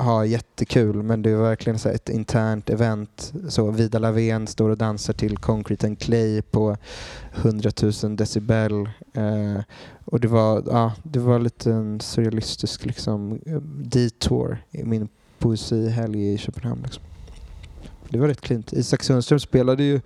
har 0.05 0.25
jättekul 0.25 1.03
men 1.03 1.23
det 1.23 1.31
är 1.31 1.37
verkligen 1.37 1.79
så 1.79 1.89
ett 1.89 2.09
internt 2.09 2.71
event. 2.71 3.33
Så 3.49 3.71
Vida 3.71 3.99
Lavén 3.99 4.47
står 4.47 4.71
och 4.71 4.77
dansar 4.79 5.13
till 5.15 5.37
Concrete 5.39 5.87
and 5.87 5.99
Clay 5.99 6.43
på 6.43 6.77
100 7.35 7.71
000 8.03 8.17
decibel. 8.17 8.73
Eh, 9.15 9.61
och 10.05 10.21
det 10.21 10.29
var, 10.29 10.63
ja, 10.67 10.93
det 11.03 11.19
var 11.19 11.39
lite 11.39 11.73
en 11.73 12.01
surrealistisk 12.01 12.85
liksom, 12.87 13.41
eh, 13.47 13.61
detour 13.85 14.65
i 14.71 14.85
min 14.85 15.09
poesihelg 15.39 16.33
i 16.35 16.39
Köpenhamn. 16.39 16.83
Liksom. 16.83 17.03
Det 18.13 18.19
var 18.19 18.29
rätt 18.29 18.41
klint. 18.41 18.73
Isak 18.73 19.03
Sundström 19.03 19.41
spelade 19.41 19.83
ju 19.85 20.01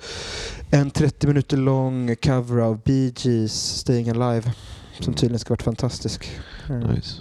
en 0.71 0.91
30 0.91 1.27
minuter 1.27 1.57
lång 1.57 2.17
cover 2.17 2.61
av 2.63 2.81
Bee 2.85 3.13
Gees 3.17 3.53
Staying 3.79 4.09
Alive 4.11 4.53
som 5.01 5.15
tydligen 5.15 5.39
ska 5.39 5.53
varit 5.53 5.63
fantastisk. 5.63 6.31
Eh, 6.71 6.77
Nice. 6.77 7.21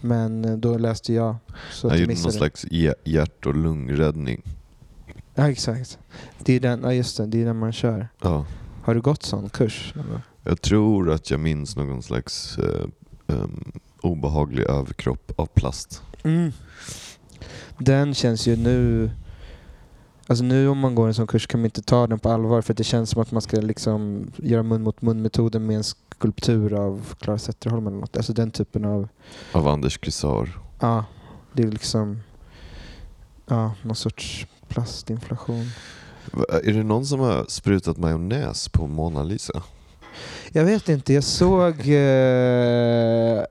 Men 0.00 0.44
eh, 0.44 0.56
då 0.56 0.78
läste 0.78 1.12
jag 1.12 1.36
så 1.72 1.88
jag 1.88 1.98
gjorde 1.98 2.14
någon 2.22 2.32
slags 2.32 2.64
hj- 2.64 2.94
hjärt 3.04 3.46
och 3.46 3.54
lungräddning. 3.54 4.42
Ja, 5.34 5.50
exakt. 5.50 5.98
Det 6.38 6.52
är 6.52 6.60
den, 6.60 6.80
ja, 6.82 6.92
just 6.92 7.16
det, 7.16 7.26
det 7.26 7.40
är 7.42 7.44
den 7.46 7.56
man 7.58 7.72
kör. 7.72 8.08
Ja. 8.22 8.46
Har 8.82 8.94
du 8.94 9.00
gått 9.00 9.22
sån 9.22 9.48
kurs? 9.50 9.94
Jag 10.44 10.60
tror 10.62 11.10
att 11.10 11.30
jag 11.30 11.40
minns 11.40 11.76
någon 11.76 12.02
slags 12.02 12.58
eh, 12.58 13.34
em, 13.36 13.72
obehaglig 14.02 14.64
överkropp 14.64 15.32
av 15.36 15.46
plast. 15.46 16.02
Mm. 16.22 16.52
Den 17.78 18.14
känns 18.14 18.46
ju 18.46 18.56
nu... 18.56 19.10
Alltså 20.30 20.44
nu 20.44 20.68
om 20.68 20.78
man 20.78 20.94
går 20.94 21.06
en 21.06 21.14
sån 21.14 21.26
kurs 21.26 21.46
kan 21.46 21.60
man 21.60 21.64
inte 21.64 21.82
ta 21.82 22.06
den 22.06 22.18
på 22.18 22.30
allvar 22.30 22.62
för 22.62 22.74
det 22.74 22.84
känns 22.84 23.10
som 23.10 23.22
att 23.22 23.32
man 23.32 23.42
ska 23.42 23.56
liksom 23.60 24.30
göra 24.36 24.62
mun 24.62 24.82
mot 24.82 25.02
mun-metoden 25.02 25.66
med 25.66 25.76
en 25.76 25.84
skulptur 25.84 26.74
av 26.74 27.14
Clara 27.18 27.38
Zetterholm 27.38 27.86
eller 27.86 27.96
något. 27.96 28.16
Alltså 28.16 28.32
den 28.32 28.50
typen 28.50 28.84
av... 28.84 29.08
Av 29.52 29.68
Anders 29.68 29.98
Krissar. 29.98 30.58
Ja, 30.80 31.04
det 31.52 31.62
är 31.62 31.66
liksom... 31.66 32.20
Ja, 33.46 33.72
någon 33.82 33.96
sorts 33.96 34.46
plastinflation. 34.68 35.70
Är 36.64 36.72
det 36.72 36.82
någon 36.82 37.06
som 37.06 37.20
har 37.20 37.44
sprutat 37.48 37.96
majonnäs 37.96 38.68
på 38.68 38.86
Mona 38.86 39.22
Lisa? 39.22 39.62
Jag 40.52 40.64
vet 40.64 40.88
inte, 40.88 41.14
jag 41.14 41.24
såg 41.24 41.74
eh, 41.88 43.44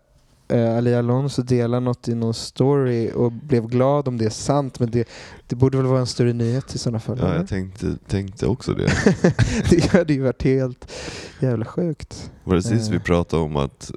eh, 0.49 0.77
Ali 0.77 0.95
Alonso 0.95 1.41
dela 1.41 1.79
något 1.79 2.07
i 2.07 2.15
någon 2.15 2.33
story 2.33 3.11
och 3.15 3.31
blev 3.31 3.67
glad 3.67 4.07
om 4.07 4.17
det 4.17 4.25
är 4.25 4.29
sant 4.29 4.79
men 4.79 4.91
det, 4.91 5.07
det 5.47 5.55
borde 5.55 5.77
väl 5.77 5.85
vara 5.85 5.99
en 5.99 6.07
större 6.07 6.33
nyhet 6.33 6.75
i 6.75 6.77
sådana 6.77 6.99
fall? 6.99 7.17
Ja, 7.19 7.25
eller? 7.25 7.35
jag 7.35 7.47
tänkte, 7.47 7.97
tänkte 8.07 8.47
också 8.47 8.73
det. 8.73 8.87
det 9.69 9.91
hade 9.91 10.13
ju 10.13 10.21
varit 10.21 10.43
helt 10.43 10.91
jävla 11.39 11.65
sjukt. 11.65 12.31
Var 12.43 12.55
det 12.55 12.63
sist 12.63 12.91
vi 12.91 12.95
Eh. 12.95 13.01
pratade 13.01 13.43
om 13.43 13.55
att 13.55 13.91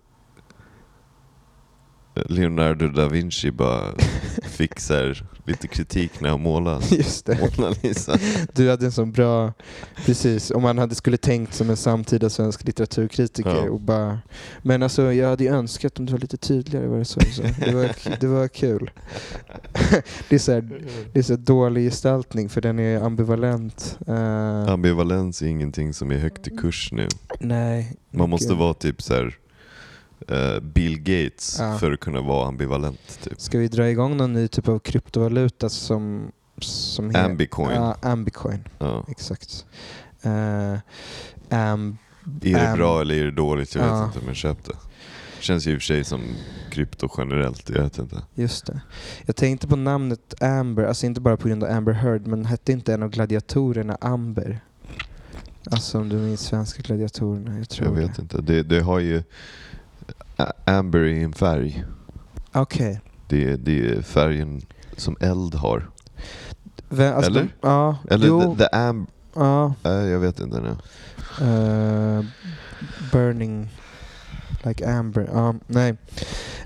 Leonardo 2.14 2.88
da 2.88 3.08
Vinci 3.08 3.50
bara 3.50 3.82
här 4.90 5.24
lite 5.46 5.68
kritik 5.68 6.20
när 6.20 6.31
han 6.31 6.40
målade 6.42 6.85
Just 6.90 7.26
det. 7.26 7.38
Mona 7.59 7.74
Lisa? 7.83 8.18
Du 8.55 8.70
hade 8.70 8.87
en 8.87 8.92
sån 8.92 9.12
bra, 9.12 9.53
precis, 10.07 10.50
om 10.50 10.62
man 10.62 10.79
hade 10.79 10.94
skulle 10.94 11.16
tänkt 11.16 11.55
som 11.55 11.70
en 11.70 11.76
samtida 11.76 12.31
svensk 12.31 12.64
litteraturkritiker 12.66 13.50
Ja. 13.64 13.70
och 13.70 13.81
bara, 13.81 14.18
men 14.62 14.83
alltså 14.83 15.12
jag 15.12 15.29
hade 15.29 15.44
ju 15.44 15.50
önskat 15.50 15.98
om 15.98 16.07
du 16.07 16.12
var 16.12 16.18
lite 16.20 16.37
tydligare 16.37 16.87
vad 16.87 16.98
det 16.98 17.05
så. 17.05 17.20
så. 17.20 17.42
Det, 17.42 17.74
var, 17.74 18.16
det 18.20 18.26
var 18.26 18.48
kul. 18.48 18.90
det 20.29 20.35
är 20.35 20.38
så 20.38 20.53
här, 20.53 20.83
det 21.12 21.18
är 21.18 21.22
så 21.22 21.37
dålig 21.37 21.85
gestaltning 21.85 22.48
för 22.48 22.61
den 22.61 22.79
är 22.79 23.00
ambivalent. 23.00 23.98
Eh, 24.07 24.68
Ambivalens 24.72 25.42
är 25.42 25.46
ingenting 25.46 25.94
som 25.94 26.11
är 26.11 26.18
högt 26.18 26.46
i 26.48 26.50
kurs 26.50 26.92
nu. 26.92 27.09
nej. 27.40 27.96
Man 28.11 28.31
måste 28.31 28.55
vara 28.55 28.74
typ 28.74 29.03
så 29.03 29.14
här 29.14 29.37
Bill 30.62 30.98
Gates 30.98 31.56
Ja. 31.59 31.78
för 31.78 31.92
att 31.92 32.00
kunna 32.00 32.20
vara 32.20 32.48
ambivalent. 32.48 33.18
Typ. 33.22 33.40
Ska 33.40 33.59
vi 33.59 33.68
dra 33.68 33.88
igång 33.90 34.16
någon 34.16 34.33
ny 34.33 34.48
typ 34.48 34.68
av 34.68 34.78
kryptovaluta 34.78 35.68
som... 35.68 36.33
som 36.61 37.16
Ambicoin. 37.16 37.74
Ja, 37.76 37.96
Ambicoin. 38.02 38.64
Ja. 38.78 39.04
Exakt. 39.09 39.66
Uh, 40.26 40.30
am, 40.33 41.98
Är 42.42 42.54
det 42.54 42.68
Am- 42.68 42.76
bra 42.76 43.00
eller 43.00 43.14
är 43.14 43.24
det 43.24 43.30
dåligt? 43.30 43.74
Jag 43.74 43.83
vet 43.83 43.90
Ja. 43.90 44.04
inte, 44.06 44.18
men 44.26 44.35
köp 44.35 44.64
det. 44.64 44.72
Känns 45.40 45.66
ju 45.66 45.72
i 45.72 45.76
och 45.76 45.80
för 45.80 45.85
sig 45.87 46.04
som 46.04 46.20
krypto 46.70 47.09
generellt, 47.18 47.70
jag 47.70 47.83
vet 47.83 47.98
inte. 47.98 48.16
just 48.35 48.66
det. 48.66 48.80
Jag 49.26 49.37
tänkte 49.37 49.68
på 49.68 49.76
namnet 49.76 50.42
Amber, 50.42 50.85
alltså 50.85 51.06
inte 51.06 51.20
bara 51.20 51.37
på 51.37 51.48
grund 51.48 51.64
av 51.64 51.70
Amber 51.70 51.92
Heard, 51.92 52.26
men 52.26 52.44
hette 52.44 52.72
inte 52.72 52.94
en 52.94 53.02
av 53.02 53.11
gladiatorerna 53.11 53.98
Amber? 54.00 54.61
Alltså 55.70 55.98
om 55.98 56.09
du 56.09 56.16
minns 56.16 56.40
svenska 56.40 56.83
gladiatorerna, 56.83 57.59
jag 57.59 57.68
tror 57.68 57.88
Jag 57.88 57.94
vet 57.94 58.16
det. 58.16 58.22
inte. 58.22 58.40
Det, 58.42 58.62
det 58.62 58.80
har 58.80 58.98
ju... 58.98 59.22
Amber 60.64 60.98
är 60.98 61.24
en 61.24 61.33
färg. 61.33 61.85
Okej. 62.53 63.00
Det, 63.29 63.44
är- 63.50 63.57
det 63.57 63.88
är 63.90 64.03
färgen 64.03 64.61
som 64.96 65.16
eld 65.20 65.55
har. 65.55 65.90
Vem- 66.88 67.14
Alltså, 67.16 67.31
Eller? 67.31 67.40
de- 67.42 67.50
Ja, 67.61 67.96
Eller 68.11 68.26
jo, 68.26 68.57
the, 68.57 68.64
the 68.64 68.76
am... 68.76 69.07
ja. 69.35 69.74
äh, 69.85 69.90
jag 69.92 70.18
vet 70.18 70.40
inte 70.40 70.61
nu. 70.61 70.76
eh, 71.46 72.24
burning 73.12 73.68
like 74.64 74.87
Amber, 74.90 75.29
ja, 75.33 75.55
nej. 75.66 75.94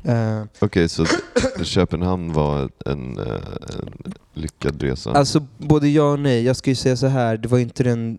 Eh, 0.02 0.42
Okej, 0.60 0.88
så 0.88 1.06
Köpenhamn 1.62 2.32
var 2.32 2.70
en, 2.86 3.18
en 3.18 4.12
lyckad 4.34 4.82
resa. 4.82 5.10
Alltså 5.12 5.46
både 5.58 5.88
ja 5.88 6.12
och 6.12 6.18
nej. 6.20 6.42
Jag 6.44 6.56
ska 6.56 6.70
ju 6.70 6.74
säga 6.76 6.96
så 6.96 7.06
här, 7.06 7.36
det 7.36 7.48
var 7.48 7.58
inte 7.58 7.82
den 7.82 8.18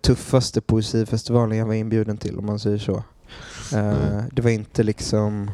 tuffaste 0.00 0.60
poesifestivalen 0.60 1.58
jag 1.58 1.66
var 1.66 1.74
inbjuden 1.74 2.16
till 2.16 2.38
om 2.38 2.46
man 2.46 2.58
säger 2.58 2.78
så. 2.78 3.02
Eh, 3.72 3.82
Nej. 3.82 4.24
det 4.32 4.42
var 4.42 4.50
inte 4.50 4.82
liksom, 4.82 5.50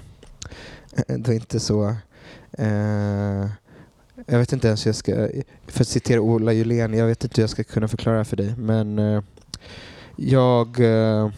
det 1.06 1.28
var 1.28 1.34
inte 1.34 1.60
så, 1.60 1.94
eh, 2.52 3.46
jag 4.26 4.38
vet 4.38 4.52
inte 4.52 4.68
ens 4.68 4.86
hur 4.86 4.88
jag 4.88 4.96
ska, 4.96 5.28
för 5.66 5.80
att 5.80 5.88
citera 5.88 6.20
Ola 6.20 6.52
Julén, 6.52 6.94
jag 6.94 7.06
vet 7.06 7.24
inte 7.24 7.40
hur 7.40 7.42
jag 7.42 7.50
ska 7.50 7.64
kunna 7.64 7.88
förklara 7.88 8.24
för 8.24 8.36
dig, 8.36 8.54
men 8.56 8.98
eh, 8.98 9.22
jag 10.16 10.80
eh, 10.80 11.30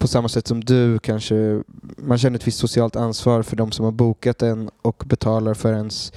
på 0.00 0.08
samma 0.08 0.28
sätt 0.28 0.46
som 0.46 0.64
du 0.64 0.98
kanske, 0.98 1.62
man 1.96 2.18
känner 2.18 2.38
ett 2.38 2.46
visst 2.46 2.58
socialt 2.58 2.96
ansvar 2.96 3.42
för 3.42 3.56
de 3.56 3.72
som 3.72 3.84
har 3.84 3.92
bokat 3.92 4.42
en 4.42 4.70
och 4.82 5.02
betalar 5.06 5.54
för 5.54 5.72
ens 5.72 6.12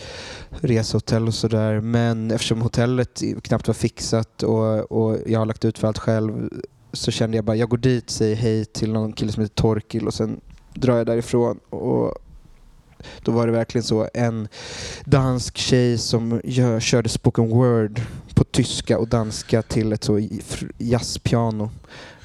resehotell 0.50 1.28
och 1.28 1.34
sådär. 1.34 1.80
Men 1.80 2.32
eftersom 2.32 2.62
hotellet 2.62 3.22
knappt 3.42 3.68
var 3.68 3.74
fixat 3.74 4.44
och, 4.44 4.92
och 4.92 5.18
jag 5.26 5.40
har 5.40 5.46
lagt 5.46 5.66
ut 5.66 5.78
för 5.78 5.88
allt 5.88 5.98
själv 5.98 6.50
så 6.94 7.12
kände 7.12 7.38
jag 7.38 7.46
bara, 7.46 7.56
jag 7.56 7.70
går 7.70 7.78
dit, 7.78 8.10
säger 8.10 8.36
hej 8.36 8.66
till 8.66 8.92
någon 8.94 9.14
kille 9.14 9.32
som 9.32 9.44
heter 9.44 9.56
Torkil 9.56 10.08
och 10.08 10.14
sen 10.14 10.40
drar 10.74 10.98
jag 10.98 11.06
därifrån. 11.06 11.58
Och 11.70 12.16
då 13.24 13.32
var 13.32 13.48
det 13.48 13.54
verkligen 13.54 13.84
så, 13.84 14.08
en 14.14 14.48
dansk 15.06 15.58
tjej 15.58 15.98
som 15.98 16.42
gör, 16.44 16.80
körde 16.80 17.10
spoken 17.10 17.50
word 17.50 18.02
på 18.36 18.44
tyska 18.44 18.98
och 18.98 19.08
danska 19.08 19.62
till 19.62 19.94
ett 19.94 20.04
så 20.04 20.28
jazzpiano. 20.78 21.70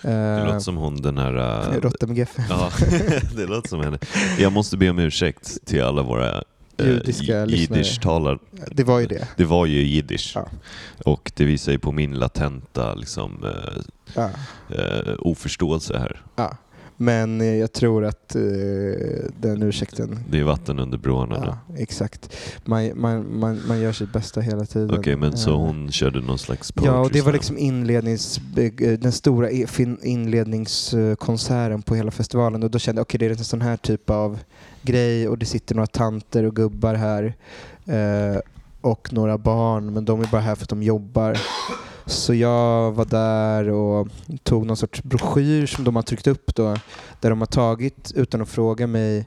Det 0.02 0.09
Eh, 0.12 0.44
låter 0.46 0.59
som 0.59 0.76
hon 0.76 0.96
den 1.02 1.18
här... 1.18 1.35
eh, 1.74 1.81
Rottemgeffe. 1.81 2.44
Ja, 2.50 2.70
det 3.37 3.46
låter 3.46 3.68
som 3.68 3.81
henne. 3.81 3.98
Jag 4.38 4.52
måste 4.52 4.76
be 4.76 4.90
om 4.90 4.98
ursäkt 4.98 5.59
till 5.66 5.83
alla 5.83 6.02
våra 6.02 6.37
eh, 6.37 6.42
Judiska 6.84 7.44
lyssnare. 7.44 8.38
Det 8.70 8.84
var 8.84 9.00
ju 9.00 9.06
det. 9.06 9.28
Det 9.36 9.44
var 9.44 9.66
ju 9.66 9.82
jiddisch. 9.82 10.32
Ja. 10.34 10.48
Och 11.04 11.32
det 11.34 11.44
visar 11.44 11.72
ju 11.72 11.78
på 11.78 11.92
min 11.92 12.14
latenta 12.14 12.94
liksom, 12.94 13.44
eh, 13.44 13.82
Ja. 14.14 14.30
eh, 14.76 15.14
oförståelse 15.18 15.98
här. 15.98 16.22
Ja. 16.36 16.56
Men 17.00 17.40
eh, 17.40 17.46
jag 17.46 17.72
tror 17.72 18.04
att 18.04 18.34
eh, 18.34 18.42
den 19.40 19.62
ursäkten 19.62 20.18
Det 20.30 20.38
är 20.40 20.44
vatten 20.44 20.78
under 20.78 20.98
broarna. 20.98 21.42
Ja, 21.68 21.76
exakt. 21.76 22.37
Man, 22.64 23.00
man, 23.00 23.38
man, 23.38 23.61
man 23.68 23.80
gör 23.80 23.92
sitt 23.92 24.12
bästa 24.12 24.40
hela 24.40 24.64
tiden. 24.64 24.98
Okej, 24.98 25.16
men 25.16 25.37
så 25.37 25.50
Eh, 25.50 25.56
hon 25.56 25.92
körde 25.92 26.20
någon 26.20 26.38
slags 26.38 26.72
poetry 26.72 26.92
Ja, 26.92 27.00
och 27.00 27.11
det 27.11 27.20
var 27.20 27.32
liksom 27.32 27.58
inlednings, 27.58 28.40
eh, 28.56 28.98
den 28.98 29.12
stora 29.12 29.50
inledningskonserten 30.02 31.82
på 31.82 31.94
hela 31.94 32.11
festivalen 32.11 32.62
och 32.62 32.70
då 32.70 32.78
kände 32.78 32.98
jag 32.98 33.04
okej 33.04 33.18
det 33.18 33.26
är 33.26 33.30
en 33.30 33.44
sån 33.44 33.61
här 33.62 33.76
typ 33.76 34.11
av 34.11 34.38
grej 34.82 35.28
och 35.28 35.38
det 35.38 35.46
sitter 35.46 35.74
några 35.74 35.87
tanter 35.87 36.44
och 36.44 36.56
gubbar 36.56 36.94
här 36.94 37.34
eh, 37.87 38.40
och 38.80 39.12
några 39.12 39.38
barn 39.38 39.92
men 39.92 40.04
de 40.04 40.20
är 40.20 40.26
bara 40.26 40.40
här 40.40 40.54
för 40.54 40.62
att 40.62 40.68
de 40.68 40.82
jobbar. 40.82 41.38
Så 42.08 42.34
jag 42.34 42.92
var 42.92 43.04
där 43.04 43.68
och 43.70 44.08
tog 44.42 44.66
någon 44.66 44.76
sorts 44.76 45.02
broschyr 45.02 45.66
som 45.66 45.84
de 45.84 45.96
har 45.96 46.02
tryckt 46.02 46.26
upp 46.26 46.54
då 46.54 46.76
där 47.20 47.30
de 47.30 47.40
har 47.40 47.46
tagit 47.46 48.12
utan 48.14 48.42
att 48.42 48.48
fråga 48.48 48.86
mig 48.86 49.26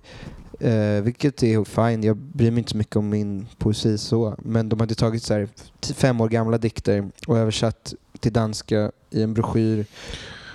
Eh, 0.61 1.01
vilket 1.01 1.43
är 1.43 1.63
fine, 1.63 2.03
jag 2.03 2.17
bryr 2.17 2.51
mig 2.51 2.59
inte 2.59 2.71
så 2.71 2.77
mycket 2.77 2.95
om 2.95 3.09
min 3.09 3.47
poesi 3.57 3.97
så. 3.97 4.35
Men 4.39 4.69
de 4.69 4.79
hade 4.79 4.95
tagit 4.95 5.23
så 5.23 5.33
här, 5.33 5.47
fem 5.93 6.21
år 6.21 6.29
gamla 6.29 6.57
dikter 6.57 7.09
och 7.27 7.37
översatt 7.37 7.93
till 8.19 8.33
danska 8.33 8.91
i 9.09 9.23
en 9.23 9.33
broschyr. 9.33 9.85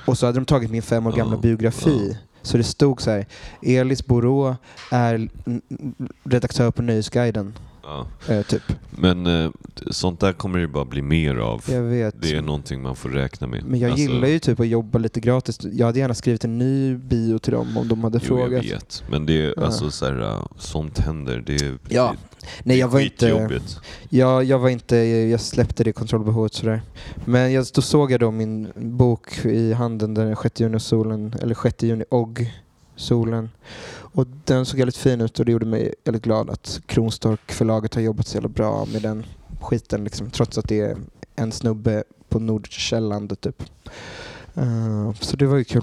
Och 0.06 0.18
så 0.18 0.26
hade 0.26 0.38
de 0.38 0.44
tagit 0.44 0.70
min 0.70 0.82
fem 0.82 1.06
år 1.06 1.12
gamla 1.12 1.36
biografi. 1.36 2.18
Så 2.42 2.56
det 2.56 2.64
stod 2.64 3.02
så 3.02 3.10
här, 3.10 3.26
Elis 3.62 4.06
Borå 4.06 4.56
är 4.90 5.28
redaktör 6.24 6.70
på 6.70 6.82
Nöjesguiden. 6.82 7.54
Ja. 7.86 8.06
Eh, 8.34 8.42
typ. 8.42 8.62
Men 8.90 9.26
eh, 9.26 9.50
sånt 9.90 10.20
där 10.20 10.32
kommer 10.32 10.58
det 10.58 10.68
bara 10.68 10.84
bli 10.84 11.02
mer 11.02 11.36
av. 11.36 11.64
Jag 11.68 11.82
vet. 11.82 12.22
Det 12.22 12.36
är 12.36 12.42
någonting 12.42 12.82
man 12.82 12.96
får 12.96 13.08
räkna 13.08 13.46
med. 13.46 13.64
Men 13.64 13.80
jag 13.80 13.90
Alltså, 13.90 14.06
gillar 14.12 14.28
ju 14.28 14.38
typ 14.38 14.60
att 14.60 14.68
jobba 14.68 14.98
lite 14.98 15.20
gratis. 15.20 15.58
Jag 15.72 15.86
hade 15.86 15.98
gärna 15.98 16.14
skrivit 16.14 16.44
en 16.44 16.58
ny 16.58 16.94
bio 16.96 17.38
till 17.38 17.52
dem 17.52 17.76
om 17.76 17.88
de 17.88 18.04
hade 18.04 18.18
Jo, 18.22 18.26
frågat. 18.26 18.64
jag 18.64 18.74
vet. 18.74 19.02
Men 19.10 19.26
det 19.26 19.32
är 19.44 19.54
Ja. 19.56 19.64
alltså 19.64 19.90
så 19.90 20.06
här, 20.06 20.20
uh, 20.22 20.46
sånt 20.58 20.98
händer. 20.98 21.42
Det 21.46 21.54
är, 21.54 21.78
Ja. 21.88 22.14
det, 22.40 22.46
Nej, 22.62 22.78
jag 22.78 22.88
är 22.88 22.92
var 22.92 23.00
inte... 23.00 23.26
skitjobbigt. 23.30 23.80
Ja, 24.08 24.42
jag 24.42 24.58
var 24.58 24.68
inte, 24.68 24.96
jag 24.96 25.40
släppte 25.40 25.84
det 25.84 25.92
kontrollbehovet 25.92 26.54
sådär. 26.54 26.82
Men 27.24 27.52
jag, 27.52 27.66
då 27.74 27.82
såg 27.82 28.12
jag 28.12 28.20
då 28.20 28.30
min 28.30 28.72
bok 28.76 29.44
i 29.44 29.72
handen 29.72 30.14
den 30.14 30.36
6 30.36 30.60
juni 30.60 30.80
solen, 30.80 31.34
eller 31.42 31.54
6 31.62 31.82
juni 31.82 32.04
och 32.10 32.40
solen. 32.96 33.50
Och 33.98 34.26
den 34.44 34.66
såg 34.66 34.78
väldigt 34.78 34.96
fin 34.96 35.20
ut 35.20 35.38
och 35.38 35.44
det 35.44 35.52
gjorde 35.52 35.66
mig 35.66 35.94
väldigt 36.04 36.22
glad 36.24 36.50
att 36.50 36.80
Kronstork 36.86 37.52
förlaget 37.52 37.94
har 37.94 38.02
jobbat 38.02 38.26
så 38.26 38.36
jävla 38.36 38.48
bra 38.48 38.86
med 38.92 39.02
den 39.02 39.24
skiten 39.60 40.04
liksom, 40.04 40.30
trots 40.30 40.58
att 40.58 40.68
det 40.68 40.80
är 40.80 40.96
en 41.36 41.52
snubbe 41.52 42.04
på 42.28 42.38
Nordsjälland 42.38 43.40
typ. 43.40 43.62
Eh, 44.54 45.12
så 45.20 45.36
det 45.36 45.46
var 45.46 45.56
ju 45.56 45.64
kul. 45.64 45.82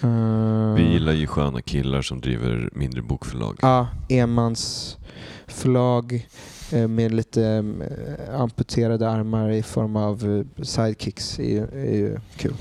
Eh, 0.00 0.74
Vi 0.74 0.82
gillar 0.92 1.12
ju 1.12 1.26
sköna 1.26 1.62
killar 1.62 2.02
som 2.02 2.20
driver 2.20 2.70
mindre 2.72 3.02
bokförlag. 3.02 3.58
Ja, 3.62 3.88
enmansförlag 4.08 6.26
eh, 6.72 6.88
med 6.88 7.14
lite 7.14 7.64
amputerade 8.38 9.10
armar 9.10 9.50
i 9.50 9.62
form 9.62 9.96
av 9.96 10.44
sidekicks 10.62 11.38
är, 11.38 11.42
ju- 11.44 11.88
är 11.90 11.96
ju 11.96 12.16
kul. 12.36 12.54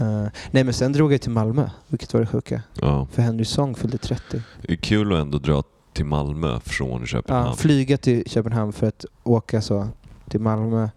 Eh, 0.00 0.26
nej 0.50 0.64
men 0.64 0.74
sen 0.74 0.92
drog 0.92 1.12
jag 1.12 1.20
till 1.20 1.30
Malmö, 1.30 1.70
vilket 1.88 2.12
var 2.14 2.20
det 2.20 2.26
sjuka. 2.26 2.62
Ja. 2.80 3.06
För 3.12 3.22
Henry 3.22 3.44
Song 3.44 3.74
fyllde 3.74 3.98
30. 3.98 4.42
Det 4.62 4.72
är 4.72 4.76
kul 4.76 5.12
att 5.12 5.18
ändå 5.18 5.38
dra 5.38 5.62
till 5.92 6.04
Malmö 6.04 6.60
från 6.60 7.06
Köpenhamn. 7.06 7.48
Ja, 7.48 7.54
flyga 7.56 7.96
till 7.96 8.30
Köpenhamn 8.30 8.72
för 8.72 8.86
att 8.86 9.04
åka 9.24 9.62
så 9.62 9.88
till 10.28 10.40
Malmö. 10.40 10.88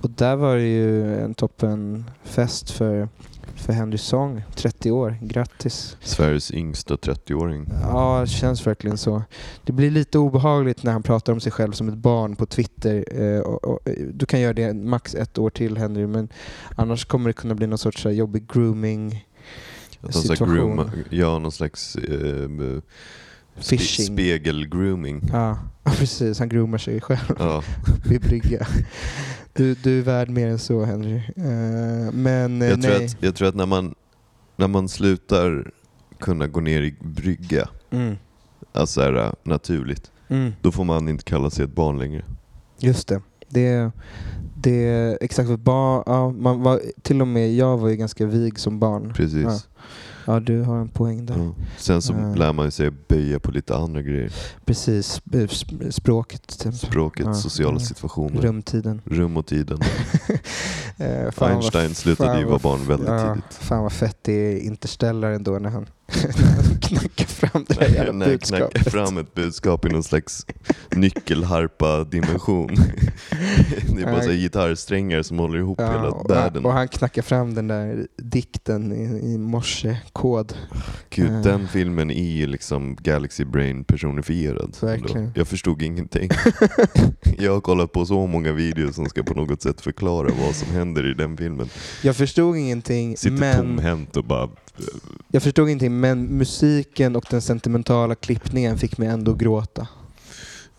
Och 0.00 0.10
där 0.10 0.36
var 0.36 0.56
det 0.56 0.62
ju 0.62 1.20
en 1.20 1.34
toppenfest 1.34 2.70
för, 2.70 3.08
för 3.54 3.72
Henry 3.72 3.98
Song, 3.98 4.42
30 4.54 4.90
år. 4.90 5.18
Grattis! 5.22 5.96
Sveriges 6.00 6.50
yngsta 6.50 6.96
30-åring. 6.96 7.68
Ja, 7.82 8.20
det 8.20 8.26
känns 8.26 8.66
verkligen 8.66 8.98
så. 8.98 9.22
Det 9.64 9.72
blir 9.72 9.90
lite 9.90 10.18
obehagligt 10.18 10.82
när 10.82 10.92
han 10.92 11.02
pratar 11.02 11.32
om 11.32 11.40
sig 11.40 11.52
själv 11.52 11.72
som 11.72 11.88
ett 11.88 11.94
barn 11.94 12.36
på 12.36 12.46
Twitter. 12.46 13.04
Eh, 13.10 13.38
eh, 13.94 14.06
du 14.12 14.26
kan 14.26 14.40
göra 14.40 14.52
det 14.52 14.74
max 14.74 15.14
ett 15.14 15.38
år 15.38 15.50
till 15.50 15.76
Henry, 15.76 16.06
men 16.06 16.28
annars 16.76 17.04
kommer 17.04 17.28
det 17.28 17.32
kunna 17.32 17.54
bli 17.54 17.66
någon 17.66 17.78
sorts 17.78 18.06
jobbig 18.06 18.52
grooming. 18.52 19.26
Situation. 20.10 20.54
grooma, 20.54 20.90
ja, 21.10 21.38
någon 21.38 21.52
slags 21.52 21.96
eh, 21.96 22.48
spe, 23.60 23.78
spegel-grooming. 23.78 25.28
Ja, 25.32 25.58
precis. 25.84 26.38
Han 26.38 26.48
groomar 26.48 26.78
sig 26.78 27.00
själv 27.00 27.36
Ja. 27.38 27.62
vid 28.08 28.20
brygga. 28.20 28.66
Du, 29.56 29.74
du 29.74 29.98
är 29.98 30.02
värd 30.02 30.28
mer 30.30 30.48
än 30.48 30.58
så, 30.58 30.84
Henry. 30.84 31.16
Eh, 31.36 32.12
men 32.12 32.62
eh, 32.62 32.68
Jag, 32.68 32.82
tror 32.82 32.92
nej. 32.92 33.04
att, 33.04 33.16
jag 33.22 33.34
tror 33.34 33.48
att 33.48 33.54
när 33.54 33.66
man, 33.66 33.94
när 34.56 34.68
man 34.68 34.88
slutar 34.88 35.70
kunna 36.18 36.46
gå 36.46 36.60
ner 36.60 36.82
i 36.82 36.94
brygga, 37.00 37.68
Mm, 37.90 38.16
alltså 38.72 39.00
här, 39.00 39.34
naturligt, 39.42 40.10
mm. 40.28 40.52
då 40.62 40.72
får 40.72 40.84
man 40.84 41.08
inte 41.08 41.24
kalla 41.24 41.50
sig 41.50 41.64
ett 41.64 41.74
barn 41.74 41.98
längre. 41.98 42.24
Just 42.78 43.08
det. 43.08 43.20
Det, 43.48 43.90
det 44.54 45.18
exakt 45.20 45.48
för 45.48 45.56
barn, 45.56 46.02
ja, 46.06 46.30
man 46.30 46.62
var, 46.62 46.80
till 47.02 47.20
och 47.20 47.28
med 47.28 47.54
jag 47.54 47.78
var 47.78 47.88
ju 47.88 47.96
ganska 47.96 48.26
vig 48.26 48.58
som 48.58 48.78
barn. 48.78 49.12
Precis. 49.16 49.44
Ja. 49.44 49.60
Ja, 50.26 50.40
du 50.40 50.62
har 50.62 50.76
en 50.76 50.88
poäng 50.88 51.26
där. 51.26 51.36
Ja. 51.38 51.54
Sen 51.76 52.02
så 52.02 52.12
Ja. 52.12 52.34
lär 52.34 52.52
man 52.52 52.70
sig 52.72 52.90
böja 52.90 53.40
på 53.40 53.50
lite 53.50 53.76
andra 53.76 54.02
grejer. 54.02 54.32
Precis, 54.64 55.20
sp- 55.20 55.90
språket. 55.90 56.66
Språket, 56.74 57.26
Ja. 57.26 57.34
sociala 57.34 57.80
Ja. 57.80 57.86
situationer, 57.86 58.40
rumtiden. 58.42 59.00
rum 59.04 59.36
och 59.36 59.46
tiden. 59.46 59.78
Vad- 61.38 61.50
Einstein 61.50 61.94
slutade 61.94 62.30
fan 62.30 62.38
ju 62.40 62.44
vara 62.46 62.58
barn 62.58 62.86
väldigt 62.88 63.08
tidigt. 63.08 63.54
Fan 63.64 63.82
vad 63.82 63.92
fett 63.92 64.18
det 64.22 64.32
är 64.32 64.58
Interstellar 64.58 65.30
ändå 65.30 65.58
när 65.58 65.70
han, 65.70 65.86
när 66.06 66.52
han 66.66 66.78
knackar 66.80 67.23
fram 67.46 67.64
det 67.68 67.74
där 67.74 67.88
jävla 67.88 68.24
budskapet. 68.26 68.70
knackar 68.74 68.90
fram 68.90 69.18
ett 69.18 69.34
budskap 69.34 69.84
i 69.84 69.88
någon 69.88 70.02
slags 70.04 70.46
nyckelharpa-dimension. 70.96 72.66
det 73.96 74.02
är 74.02 74.12
bara 74.12 74.22
så 74.22 74.30
gitarrsträngar 74.30 75.22
som 75.22 75.38
håller 75.38 75.58
ihop 75.58 75.78
Ja, 75.80 75.90
hela 75.92 76.10
och, 76.10 76.30
världen. 76.30 76.54
han, 76.54 76.64
och 76.64 76.72
han 76.72 76.88
knackar 76.88 77.22
fram 77.22 77.54
den 77.54 77.68
där 77.68 78.06
dikten 78.16 78.92
i, 78.92 79.32
i 79.34 79.38
morsekod. 79.38 80.54
Gud, 81.10 81.30
Eh. 81.30 81.40
den 81.40 81.68
filmen 81.68 82.10
är 82.10 82.30
ju 82.32 82.46
liksom 82.46 82.96
Galaxy 83.00 83.44
Brain 83.44 83.84
personifierad. 83.84 84.76
Verkligen. 84.82 85.32
Jag 85.34 85.48
förstod 85.48 85.82
ingenting. 85.82 86.30
jag 87.38 87.52
har 87.52 87.60
kollat 87.60 87.92
på 87.92 88.06
så 88.06 88.26
många 88.26 88.52
videos 88.52 88.94
som 88.94 89.06
ska 89.06 89.22
på 89.22 89.34
något 89.34 89.62
sätt 89.62 89.80
förklara 89.80 90.28
vad 90.46 90.54
som 90.54 90.68
händer 90.74 91.10
i 91.10 91.14
den 91.14 91.36
filmen. 91.36 91.68
Jag 92.02 92.16
förstod 92.16 92.56
ingenting, 92.56 93.16
Sitter 93.16 93.36
men 93.36 93.56
tomhänt 93.56 94.16
och 94.16 94.24
bara... 94.24 94.48
Jag 95.28 95.42
förstod 95.42 95.68
ingenting, 95.68 96.00
men 96.00 96.24
musiken 96.38 97.16
och 97.16 97.26
den 97.30 97.42
sentimentala 97.42 98.14
klippningen 98.14 98.78
fick 98.78 98.98
mig 98.98 99.08
ändå 99.08 99.34
gråta. 99.34 99.88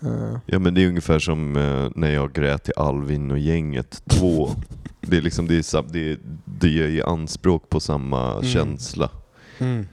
Eh, 0.01 0.37
Ja 0.45 0.59
men 0.59 0.73
det 0.73 0.83
är 0.83 0.87
ungefär 0.87 1.19
som 1.19 1.55
eh, 1.55 1.87
när 1.95 2.11
jag 2.11 2.33
grät 2.33 2.63
till 2.63 2.73
Alvin 2.77 3.31
och 3.31 3.39
gänget 3.39 4.01
2. 4.09 4.49
det 5.01 5.17
är 5.17 5.21
liksom, 5.21 5.47
det 5.47 5.55
är, 5.55 5.91
det 5.93 6.11
är, 6.11 6.17
det 6.45 6.67
ger 6.69 7.05
anspråk 7.09 7.69
på 7.69 7.79
samma 7.79 8.31
Mm. 8.31 8.43
känsla. 8.43 9.09
mm, 9.59 9.87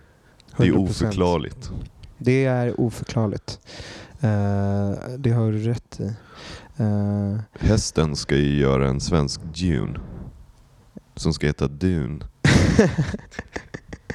Det 0.56 0.66
är 0.66 0.72
100%. 0.72 0.76
oförklarligt. 0.90 1.70
Det 2.18 2.44
är 2.44 2.80
oförklarligt. 2.80 3.58
Eh, 4.20 4.90
det 5.18 5.30
har 5.30 5.52
du 5.52 5.58
rätt 5.58 6.00
i. 6.00 6.12
Eh, 6.76 7.38
Hästen 7.60 8.16
ska 8.16 8.36
ju 8.36 8.58
göra 8.58 8.88
en 8.88 9.00
svensk 9.00 9.40
Dune. 9.42 10.00
Som 11.16 11.32
ska 11.34 11.46
heta 11.46 11.68
Dune. 11.68 12.18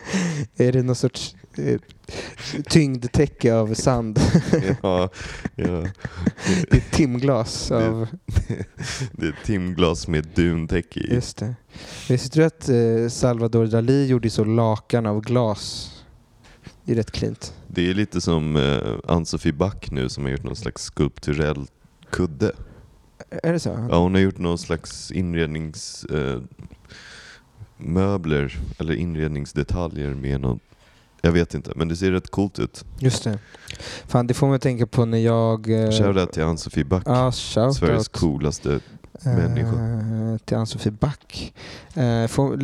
är 0.58 0.72
det 0.72 0.84
någon 0.84 0.96
sorts 0.96 1.36
uh, 1.60 1.80
tyngdtäcke 2.70 3.56
av 3.56 3.74
sand? 3.74 4.20
ja, 4.82 5.10
ja. 5.56 5.86
det 6.46 6.72
är 6.72 6.78
ett 6.78 6.92
timglas 6.92 7.72
av... 7.72 8.08
Det 9.12 9.26
är 9.26 9.30
ett 9.30 9.46
timglas 9.46 10.08
med 10.08 10.28
duntäcke 10.36 11.00
i. 11.00 11.14
Just 11.14 11.38
det. 11.38 11.56
Visste 12.10 12.40
du 12.40 12.46
att 12.46 12.70
eh, 12.70 13.10
Salvador 13.10 13.66
Dalí 13.66 14.06
gjorde 14.06 14.30
så 14.30 14.44
lakan 14.44 15.06
av 15.06 15.22
glas? 15.22 15.94
Det 16.84 16.92
är 16.92 16.96
rätt 16.96 17.12
klint. 17.12 17.54
Det 17.68 17.90
är 17.90 17.94
lite 17.94 18.22
som 18.22 18.56
eh, 18.56 19.14
Ann-Sofie 19.16 19.54
Back 19.54 19.92
nu 19.92 20.10
som 20.10 20.24
har 20.24 20.32
gjort 20.32 20.44
någon 20.44 20.56
slags 20.56 20.84
skulpturell 20.84 21.66
kudde. 22.10 22.52
Är 23.30 23.54
det 23.54 23.60
så? 23.60 23.88
Ja, 23.90 24.00
hon 24.00 24.14
har 24.14 24.22
gjort 24.22 24.38
någon 24.38 24.58
slags 24.58 25.12
inrednings... 25.12 26.04
Eh, 26.04 26.42
möbler 27.78 28.58
eller 28.80 28.94
inredningsdetaljer 28.94 30.10
med 30.14 30.42
någon... 30.42 30.60
Jag 31.22 31.32
vet 31.32 31.54
inte, 31.54 31.72
men 31.76 31.88
det 31.88 31.96
ser 31.96 32.12
rätt 32.12 32.32
coolt 32.32 32.60
ut. 32.60 32.86
Just 33.00 33.24
det. 33.24 33.40
Fan, 34.08 34.28
det 34.28 34.34
får 34.34 34.48
mig 34.48 34.56
att 34.56 34.62
tänka 34.62 34.88
på 34.88 35.06
när 35.06 35.18
jag... 35.18 35.84
eh, 35.84 35.92
Shoutout 35.92 36.32
till 36.32 36.44
Ann-Sofie 36.44 36.86
Back. 36.86 37.04
Shoutout. 37.34 37.76
Sveriges 37.76 38.08
coolaste 38.08 38.80
människa. 39.26 39.78
Eh, 39.78 40.38
till 40.38 40.58
Ann-Sofie 40.58 40.92
Back. 40.92 41.54
Eh, 41.94 42.28
får, 42.28 42.58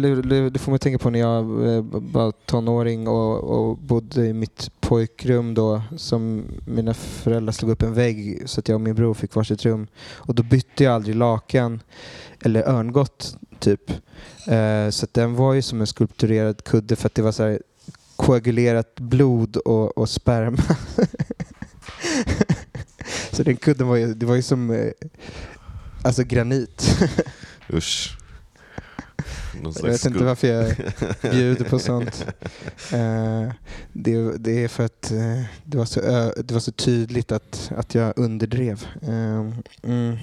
det 0.50 0.60
får 0.60 0.72
mig 0.72 0.76
att 0.76 0.82
tänka 0.82 1.00
på 1.00 1.10
när 1.10 1.20
jag 1.20 1.40
eh, 1.76 1.84
var 1.92 2.32
tonåring 2.32 3.08
och, 3.08 3.44
och 3.44 3.78
bodde 3.78 4.26
i 4.28 4.34
mitt 4.34 4.72
pojkrum 4.80 5.54
då 5.54 5.82
som 5.98 6.44
mina 6.68 6.94
föräldrar 6.94 7.52
slog 7.52 7.72
upp 7.72 7.82
en 7.82 7.94
vägg 7.94 8.44
så 8.46 8.60
att 8.60 8.68
jag 8.68 8.76
och 8.76 8.82
min 8.82 8.96
bror 8.96 9.14
fick 9.14 9.36
varsitt 9.36 9.66
rum. 9.66 9.88
Och 10.12 10.36
då 10.36 10.44
bytte 10.44 10.84
jag 10.84 10.94
aldrig 10.94 11.16
lakan 11.16 11.82
eller 12.42 12.70
örngott 12.70 13.38
typ. 13.64 13.92
Eh, 14.48 14.90
så 14.90 15.08
den 15.12 15.36
var 15.36 15.54
ju 15.54 15.62
som 15.62 15.82
en 15.82 15.88
skulpturerad 15.88 16.64
kudde 16.64 16.96
för 16.96 17.08
att 17.08 17.16
det 17.16 17.22
var 17.22 17.32
så 17.32 17.44
här 17.44 17.60
koagulerat 18.16 18.96
blod 18.96 19.58
och, 19.58 19.98
och 19.98 20.10
sperma. 20.10 20.64
så 23.32 23.44
den 23.44 23.58
kudden 23.58 23.88
var 23.88 23.96
ju, 23.96 24.14
det 24.14 24.26
var 24.26 24.36
ju 24.36 24.42
som 24.42 24.72
eh, 24.72 24.92
alltså 26.04 26.24
granit. 26.24 27.00
Usch. 27.74 28.18
Jag 29.64 29.84
vet 29.84 30.06
inte 30.06 30.24
varför 30.24 30.48
jag 30.48 30.76
bjuder 31.32 31.66
på 31.66 31.80
sånt. 31.80 32.26
Eh, 32.92 33.52
det, 33.94 34.38
det 34.38 34.64
är 34.64 34.68
för 34.68 34.86
att 34.86 35.12
eh, 35.12 35.42
det, 35.64 35.78
var 35.78 35.86
så, 35.86 36.00
ö- 36.00 36.34
det 36.44 36.54
var 36.54 36.62
så 36.62 36.72
tydligt 36.72 37.32
att, 37.32 37.72
att 37.78 37.96
jag 37.96 38.14
underdrev. 38.16 38.88
Eh, 39.02 39.52
mm. 39.84 40.18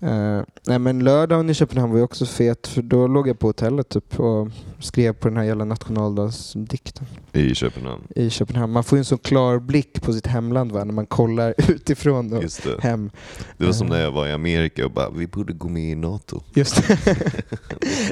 Eh, 0.00 0.40
nej 0.66 0.78
men 0.78 1.04
lördagen 1.04 1.50
i 1.50 1.54
Köpenhamn 1.54 1.92
var 1.92 1.98
ju 1.98 2.04
också 2.04 2.26
fet 2.26 2.66
för 2.66 2.82
då 2.82 3.06
låg 3.06 3.28
jag 3.28 3.38
på 3.38 3.46
hotellet 3.46 3.88
typ 3.88 4.20
och 4.20 4.48
skrev 4.80 5.12
på 5.12 5.28
den 5.28 5.36
här 5.36 5.44
jävla 5.44 5.64
nationaldagsdikten 5.64 7.06
I 7.32 7.54
Köpenhamn. 7.54 8.02
i 8.16 8.30
Köpenhamn. 8.30 8.72
Man 8.72 8.84
får 8.84 8.98
ju 8.98 9.00
en 9.00 9.04
så 9.04 9.18
klar 9.18 9.58
blick 9.58 10.02
på 10.02 10.12
sitt 10.12 10.26
hemland 10.26 10.72
va, 10.72 10.84
när 10.84 10.92
man 10.94 11.06
kollar 11.06 11.54
utifrån 11.70 12.32
och 12.32 12.42
Just 12.42 12.62
det. 12.62 12.80
hem. 12.82 13.10
Det 13.58 13.66
var 13.66 13.72
som 13.72 13.86
när 13.86 14.00
jag 14.00 14.12
var 14.12 14.26
i 14.26 14.32
Amerika 14.32 14.84
och 14.84 14.90
bara, 14.90 15.10
vi 15.10 15.26
borde 15.26 15.52
gå 15.52 15.68
med 15.68 15.90
i 15.90 15.94
NATO. 15.94 16.42
Just 16.54 16.88
det. 16.88 16.98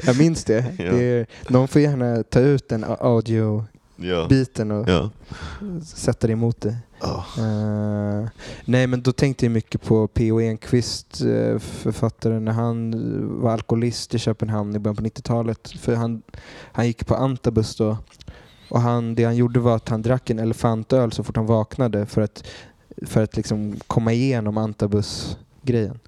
jag 0.05 0.17
minns 0.17 0.43
det. 0.43 0.65
Ja. 0.79 0.91
det 0.91 1.03
är, 1.03 1.25
någon 1.49 1.67
får 1.67 1.81
gärna 1.81 2.23
ta 2.23 2.39
ut 2.39 2.69
den 2.69 2.83
audio-biten 2.99 3.69
Ja. 3.95 4.25
och 4.25 4.89
Ja. 4.89 5.09
sätta 5.83 6.27
det 6.27 6.33
emot 6.33 6.61
dig. 6.61 6.77
Ah. 6.99 7.23
Eh, 7.37 8.27
nej 8.65 8.87
men 8.87 9.01
då 9.01 9.11
tänkte 9.11 9.45
jag 9.45 9.51
mycket 9.51 9.81
på 9.81 10.07
P.O. 10.07 10.39
Enquist, 10.41 11.21
uh, 11.23 11.59
författaren, 11.59 12.45
när 12.45 12.51
han 12.51 12.91
var 13.41 13.51
alkoholist 13.51 14.13
i 14.15 14.19
Köpenhamn 14.19 14.75
i 14.75 14.79
början 14.79 14.95
på 14.95 15.01
90-talet. 15.03 15.71
För 15.79 15.95
han, 15.95 16.21
han 16.71 16.87
gick 16.87 17.05
på 17.05 17.15
antabus 17.15 17.75
då. 17.75 17.97
Och 18.69 18.81
han, 18.81 19.15
det 19.15 19.23
han 19.23 19.35
gjorde 19.35 19.59
var 19.59 19.75
att 19.75 19.89
han 19.89 20.01
drack 20.01 20.29
en 20.29 20.39
elefantöl 20.39 21.11
så 21.11 21.23
fort 21.23 21.35
han 21.35 21.45
vaknade 21.45 22.05
för 22.05 22.21
att, 22.21 22.43
för 23.05 23.23
att 23.23 23.35
liksom 23.35 23.75
komma 23.87 24.13
igenom 24.13 24.57
antabus-grejen. 24.57 25.99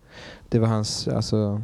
Det 0.50 0.60
var 0.60 0.68
hans, 0.68 1.08
alltså, 1.08 1.62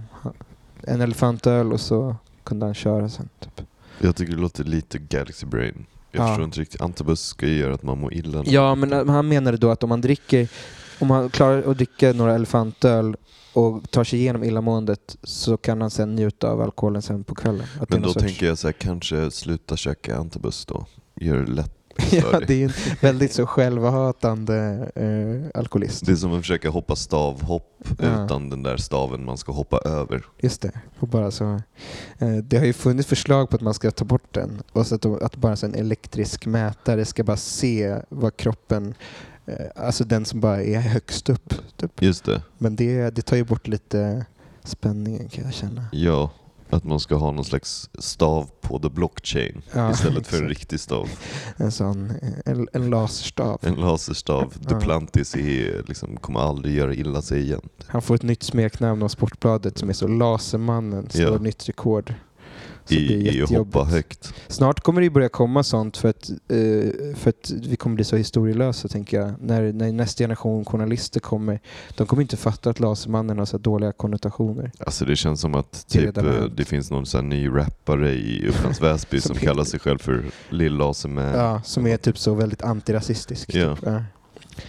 en 0.81 1.01
elefantöl 1.01 1.73
och 1.73 1.81
så 1.81 2.15
kunde 2.43 2.65
han 2.65 2.73
köra 2.75 3.09
sen. 3.09 3.29
Typ. 3.39 3.61
Jag 3.99 4.15
tycker 4.15 4.33
det 4.33 4.41
låter 4.41 4.63
lite 4.63 4.99
Galaxy 4.99 5.45
Brain. 5.45 5.85
Jag 6.13 6.23
Ja. 6.23 6.27
förstår 6.27 6.45
inte 6.45 6.59
riktigt. 6.61 6.81
Antabus 6.81 7.21
ska 7.25 7.47
ju 7.47 7.57
göra 7.57 7.73
att 7.73 7.83
man 7.83 7.99
mår 7.99 8.13
illa. 8.13 8.43
Ja, 8.45 8.75
men 8.75 8.93
eh, 8.93 9.05
han 9.07 9.27
menade 9.27 9.57
då 9.57 9.69
att 9.71 9.83
om 9.83 9.89
man 9.89 10.01
dricker, 10.01 10.47
om 10.99 11.07
man 11.07 11.29
klarar 11.29 11.71
att 11.71 11.77
dricka 11.77 12.13
några 12.13 12.33
elefantöl 12.35 13.15
och 13.53 13.91
tar 13.91 14.03
sig 14.03 14.19
igenom 14.19 14.43
illamåendet 14.43 15.17
så 15.23 15.57
kan 15.57 15.81
han 15.81 15.89
sen 15.89 16.15
njuta 16.15 16.47
av 16.49 16.61
alkoholen 16.61 17.01
sen 17.01 17.23
på 17.23 17.35
kvällen. 17.35 17.65
Att 17.81 17.89
Men 17.89 18.01
då 18.01 18.09
sorts- 18.13 18.25
tänker 18.25 18.45
jag 18.45 18.57
så 18.57 18.67
här, 18.67 18.71
kanske 18.73 19.31
sluta 19.31 19.77
käka 19.77 20.17
antabus 20.17 20.65
då. 20.65 20.85
Gör 21.15 21.37
det 21.37 21.51
lätt 21.51 21.82
ja, 22.11 22.39
det 22.47 22.63
är 22.63 22.65
en 22.65 22.73
väldigt 23.01 23.33
så 23.33 23.45
självhatande 23.45 24.89
eh, 24.95 25.59
alkoholist. 25.59 26.05
Det 26.05 26.11
är 26.11 26.15
som 26.15 26.33
att 26.33 26.39
försöka 26.41 26.69
hoppa 26.69 26.95
stavhopp 26.95 27.69
Ja. 27.99 28.25
utan 28.25 28.49
den 28.49 28.63
där 28.63 28.77
staven 28.77 29.25
man 29.25 29.37
ska 29.37 29.51
hoppa 29.51 29.77
över. 29.85 30.25
Just 30.39 30.61
det. 30.61 30.71
Och 30.99 31.07
bara 31.07 31.31
så, 31.31 31.61
eh, 32.19 32.35
det 32.43 32.57
har 32.57 32.65
ju 32.65 32.73
funnits 32.73 33.09
förslag 33.09 33.49
på 33.49 33.55
att 33.55 33.61
man 33.61 33.73
ska 33.73 33.91
ta 33.91 34.05
bort 34.05 34.33
den 34.33 34.61
och 34.71 34.87
så 34.87 34.95
att, 34.95 35.05
att 35.05 35.35
bara 35.35 35.55
så 35.55 35.65
en 35.65 35.75
elektrisk 35.75 36.45
mätare 36.45 37.05
ska 37.05 37.23
bara 37.23 37.37
se 37.37 37.97
vad 38.09 38.37
kroppen, 38.37 38.93
eh, 39.45 39.55
alltså 39.75 40.03
den 40.03 40.25
som 40.25 40.39
bara 40.39 40.63
är 40.63 40.79
högst 40.79 41.29
upp. 41.29 41.53
Typ. 41.77 42.01
Just 42.01 42.25
det. 42.25 42.41
Men 42.57 42.75
det, 42.75 43.09
det 43.09 43.21
tar 43.21 43.37
ju 43.37 43.43
bort 43.43 43.67
lite 43.67 44.25
spänningen 44.63 45.29
kan 45.29 45.43
jag 45.43 45.53
känna. 45.53 45.85
Ja, 45.91 46.29
att 46.73 46.83
man 46.83 46.99
ska 46.99 47.15
ha 47.15 47.31
någon 47.31 47.45
slags 47.45 47.89
stav 47.99 48.49
på 48.61 48.79
the 48.79 48.89
blockchain 48.89 49.61
Ja, 49.73 49.91
istället 49.91 50.27
för 50.27 50.37
en 50.37 50.49
riktig 50.49 50.79
stav. 50.79 51.09
En 51.57 51.71
sån, 51.71 52.13
en, 52.45 52.67
en 52.73 52.89
laserstav. 52.89 53.59
En 53.61 53.75
laserstav. 53.75 54.53
Ja. 54.61 54.69
Duplantis 54.69 55.35
är, 55.35 55.83
liksom, 55.87 56.17
kommer 56.17 56.39
aldrig 56.39 56.75
göra 56.75 56.93
illa 56.93 57.21
sig 57.21 57.41
igen. 57.41 57.61
Han 57.87 58.01
får 58.01 58.15
ett 58.15 58.23
nytt 58.23 58.43
smeknamn 58.43 59.03
av 59.03 59.07
Sportbladet 59.07 59.77
som 59.77 59.89
är 59.89 59.93
så 59.93 60.07
Lasermannen, 60.07 61.09
slår 61.09 61.31
Ja. 61.31 61.37
nytt 61.37 61.69
rekord. 61.69 62.13
Så 62.85 62.93
I, 62.93 63.07
det 63.23 63.33
i 63.35 63.43
att 63.43 63.49
hoppa 63.49 63.83
högt. 63.83 64.33
Snart 64.47 64.79
kommer 64.79 65.01
det 65.01 65.09
börja 65.09 65.29
komma 65.29 65.63
sånt 65.63 65.97
för 65.97 66.09
att, 66.09 66.29
eh, 66.29 67.15
för 67.15 67.29
att 67.29 67.51
vi 67.51 67.75
kommer 67.75 67.95
bli 67.95 68.03
så 68.05 68.15
historielösa 68.15 68.87
tänker 68.87 69.19
jag. 69.19 69.33
När, 69.39 69.73
när 69.73 69.91
nästa 69.91 70.23
generation 70.23 70.65
journalister 70.65 71.19
kommer, 71.19 71.59
de 71.97 72.07
kommer 72.07 72.21
inte 72.21 72.37
fatta 72.37 72.69
att 72.69 72.79
Lasermannen 72.79 73.37
har 73.37 73.45
så 73.45 73.57
dåliga 73.57 73.91
konnotationer. 73.91 74.71
Alltså 74.79 75.05
det 75.05 75.15
känns 75.15 75.41
som 75.41 75.55
att 75.55 75.71
Det 75.71 75.93
typ, 75.99 76.03
redan 76.17 76.27
eh, 76.37 76.43
det 76.45 76.65
finns 76.65 76.91
någon 76.91 77.05
här 77.13 77.21
ny 77.21 77.47
rappare 77.49 78.11
i 78.13 78.47
Upplands 78.49 78.81
Väsby 78.81 79.19
som 79.21 79.35
Som- 79.35 79.45
kallar 79.45 79.63
sig 79.63 79.79
själv 79.79 79.97
för 79.97 80.23
Lill 80.49 80.73
Laserman. 80.77 81.23
Ja, 81.25 81.61
som 81.63 81.87
är 81.87 81.97
typ 81.97 82.17
så 82.17 82.33
väldigt 82.33 82.61
antirasistisk. 82.61 83.55
Ja. 83.55 83.75
Typ. 83.75 83.85
Ja. 83.85 84.03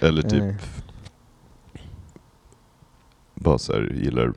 Eller 0.01 0.23
typ 0.23 0.43
Eh, 0.43 0.55
bara 3.35 3.59
så 3.59 3.73
här, 3.73 3.93
gillar 4.03 4.33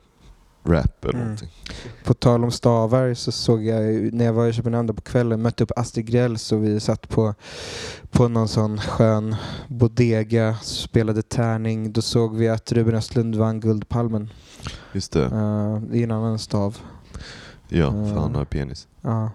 rap 0.67 1.05
eller 1.05 1.13
Mm. 1.13 1.23
någonting. 1.23 1.49
På 2.03 2.13
tal 2.13 2.43
om 2.43 2.51
stavar 2.51 3.13
så 3.13 3.31
såg 3.31 3.63
jag 3.65 4.13
när 4.13 4.25
jag 4.25 4.33
var 4.33 4.47
i 4.47 4.53
Köpenhamn 4.53 4.95
på 4.95 5.01
kvällen, 5.01 5.41
mötte 5.41 5.63
upp 5.63 5.71
Astrid 5.75 6.05
Grell 6.05 6.37
och 6.51 6.63
vi 6.63 6.79
satt 6.79 7.09
på, 7.09 7.33
på 8.11 8.27
någon 8.27 8.47
sån 8.47 8.77
skön 8.77 9.35
bodega, 9.67 10.55
spelade 10.61 11.21
tärning. 11.21 11.91
Då 11.91 12.01
såg 12.01 12.35
vi 12.35 12.49
att 12.49 12.71
Ruben 12.71 12.95
Östlund 12.95 13.35
vann 13.35 13.59
Guldpalmen. 13.59 14.29
Just 14.93 15.11
det. 15.11 15.23
Eh, 15.25 15.77
det 15.91 15.99
är 15.99 16.03
en 16.03 16.11
annan 16.11 16.39
stav. 16.39 16.77
Ja, 17.69 17.91
för 17.91 18.19
han 18.21 18.35
har 18.35 18.45
penis. 18.45 18.87
Ja. 19.01 19.31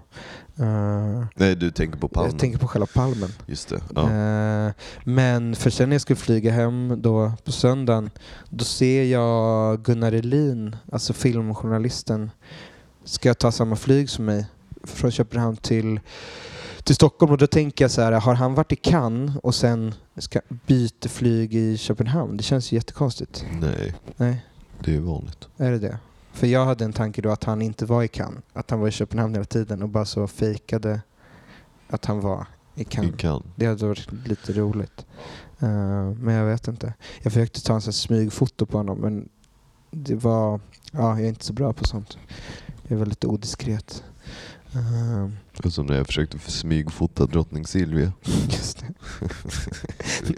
Eh, 0.58 1.24
Nej, 1.36 1.56
du 1.56 1.70
tänker 1.70 1.98
på 1.98 2.08
palmen. 2.08 2.30
jag 2.30 2.40
tänker 2.40 2.58
på 2.58 2.66
själva 2.66 2.86
palmen. 2.94 3.30
Just 3.46 3.68
det. 3.68 3.80
Ja. 3.94 4.02
Eh, 4.02 4.72
men 5.04 5.54
för 5.56 5.70
sen 5.70 5.88
när 5.88 5.94
jag 5.94 6.00
skulle 6.02 6.16
flyga 6.16 6.52
hem 6.52 7.02
då 7.02 7.32
på 7.44 7.52
söndagen, 7.52 8.10
då 8.50 8.64
ser 8.64 9.04
jag 9.04 9.82
Gunnar 9.82 10.12
Elin, 10.12 10.76
alltså 10.92 11.12
filmjournalisten, 11.12 12.30
ska 13.04 13.34
ta 13.34 13.52
samma 13.52 13.76
flyg 13.76 14.10
som 14.10 14.24
mig 14.24 14.46
från 14.84 15.10
Köpenhamn 15.10 15.56
till, 15.56 16.00
till 16.84 16.94
Stockholm. 16.94 17.32
Och 17.32 17.38
då 17.38 17.46
tänker 17.46 17.84
jag 17.84 17.90
så 17.90 18.02
här, 18.02 18.12
har 18.12 18.34
han 18.34 18.54
varit 18.54 18.72
i 18.72 18.76
Cannes 18.76 19.36
och 19.42 19.54
sen 19.54 19.94
ska 20.18 20.40
byta 20.66 21.08
flyg 21.08 21.54
i 21.54 21.76
Köpenhamn? 21.76 22.36
Det 22.36 22.42
känns 22.42 22.72
ju 22.72 22.76
jättekonstigt. 22.76 23.44
Nej, 23.60 23.94
Nej, 24.16 24.46
det 24.84 24.94
är 24.96 25.00
vanligt. 25.00 25.48
är 25.56 25.70
det 25.70 25.78
det? 25.78 25.98
För 26.32 26.46
jag 26.46 26.64
hade 26.64 26.84
en 26.84 26.92
tanke 26.92 27.22
då 27.22 27.30
att 27.30 27.44
han 27.44 27.62
inte 27.62 27.86
var 27.86 28.02
i 28.02 28.08
Cannes, 28.08 28.42
att 28.52 28.70
han 28.70 28.80
var 28.80 28.88
i 28.88 28.90
Köpenhamn 28.90 29.34
hela 29.34 29.44
tiden 29.44 29.82
och 29.82 29.88
bara 29.88 30.04
så 30.04 30.26
fejkade 30.26 31.00
att 31.88 32.04
han 32.04 32.20
var 32.20 32.46
i 32.74 32.84
Cannes. 32.84 33.12
Vi 33.12 33.16
kan. 33.18 33.42
Det 33.56 33.66
hade 33.66 33.86
varit 33.86 34.12
lite 34.26 34.52
roligt. 34.52 35.06
Eh, 35.58 36.10
men 36.10 36.34
jag 36.34 36.46
vet 36.46 36.68
inte. 36.68 36.94
Jag 37.22 37.32
försökte 37.32 37.62
ta 37.62 37.74
en 37.74 37.80
sån 37.80 37.92
smygfoto 37.92 38.66
på 38.66 38.76
honom 38.76 38.98
men 38.98 39.28
det 39.90 40.14
var... 40.14 40.60
Ja, 40.92 41.10
jag 41.10 41.20
är 41.20 41.28
inte 41.28 41.44
så 41.44 41.52
bra 41.52 41.72
på 41.72 41.84
sånt. 41.84 42.18
Jag 42.82 42.92
är 42.92 42.96
väldigt 42.96 43.24
odiskret. 43.24 44.04
Uh, 44.76 45.28
som 45.70 45.86
när 45.86 45.96
jag 45.96 46.06
försökte 46.06 46.38
smygfota 46.38 47.26
drottning 47.26 47.66
Silvia. 47.66 48.12
just 48.48 48.78
det. 48.78 48.86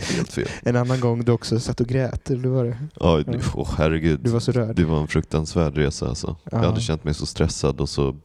Helt 0.15 0.33
fel. 0.33 0.49
En 0.63 0.77
annan 0.77 1.01
gång 1.01 1.25
du 1.25 1.33
också 1.33 1.61
satt 1.61 1.81
och 1.81 1.87
grät, 1.87 2.31
eller 2.31 2.49
var 2.49 2.65
det? 2.65 2.79
Ja, 3.01 3.21
Ja. 3.27 3.39
åh 3.55 3.75
herregud. 3.79 4.21
Du 4.23 4.31
var 4.31 4.41
så 4.41 4.53
rörd. 4.53 4.77
Det 4.77 4.85
var 4.85 5.01
en 5.01 5.09
fruktansvärd 5.09 5.77
resa 5.77 6.09
alltså. 6.09 6.37
Jag 6.51 6.63
Ja. 6.65 6.67
hade 6.69 6.81
känt 6.81 7.05
mig 7.05 7.15
så 7.15 7.27
stressad 7.27 7.81
och 7.81 7.89
så 7.89 8.17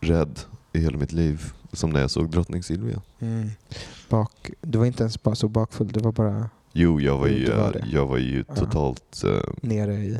rädd 0.00 0.40
i 0.72 0.78
hela 0.80 0.98
mitt 0.98 1.12
liv. 1.12 1.52
Som 1.72 1.90
när 1.90 2.00
jag 2.00 2.10
såg 2.10 2.30
drottning 2.30 2.62
Silvia. 2.62 3.00
Mm. 3.20 3.50
Bak, 4.08 4.50
du 4.60 4.78
var 4.78 4.86
inte 4.86 5.02
ens 5.02 5.22
bara 5.22 5.34
så 5.34 5.48
bakfull, 5.48 5.88
du 5.88 6.00
var 6.00 6.12
bara 6.12 6.50
Jo, 6.72 7.00
jag 7.00 7.18
var 7.18 7.26
ju, 7.26 7.50
var 7.52 7.84
jag 7.92 8.06
var 8.06 8.16
ju 8.18 8.44
totalt... 8.44 9.22
eh, 9.24 9.50
nere 9.60 9.94
i... 9.94 10.18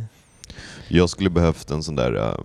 jag 0.88 1.10
skulle 1.10 1.30
behövt 1.30 1.70
en 1.70 1.82
sån 1.82 1.96
där 1.96 2.14
eh, 2.14 2.38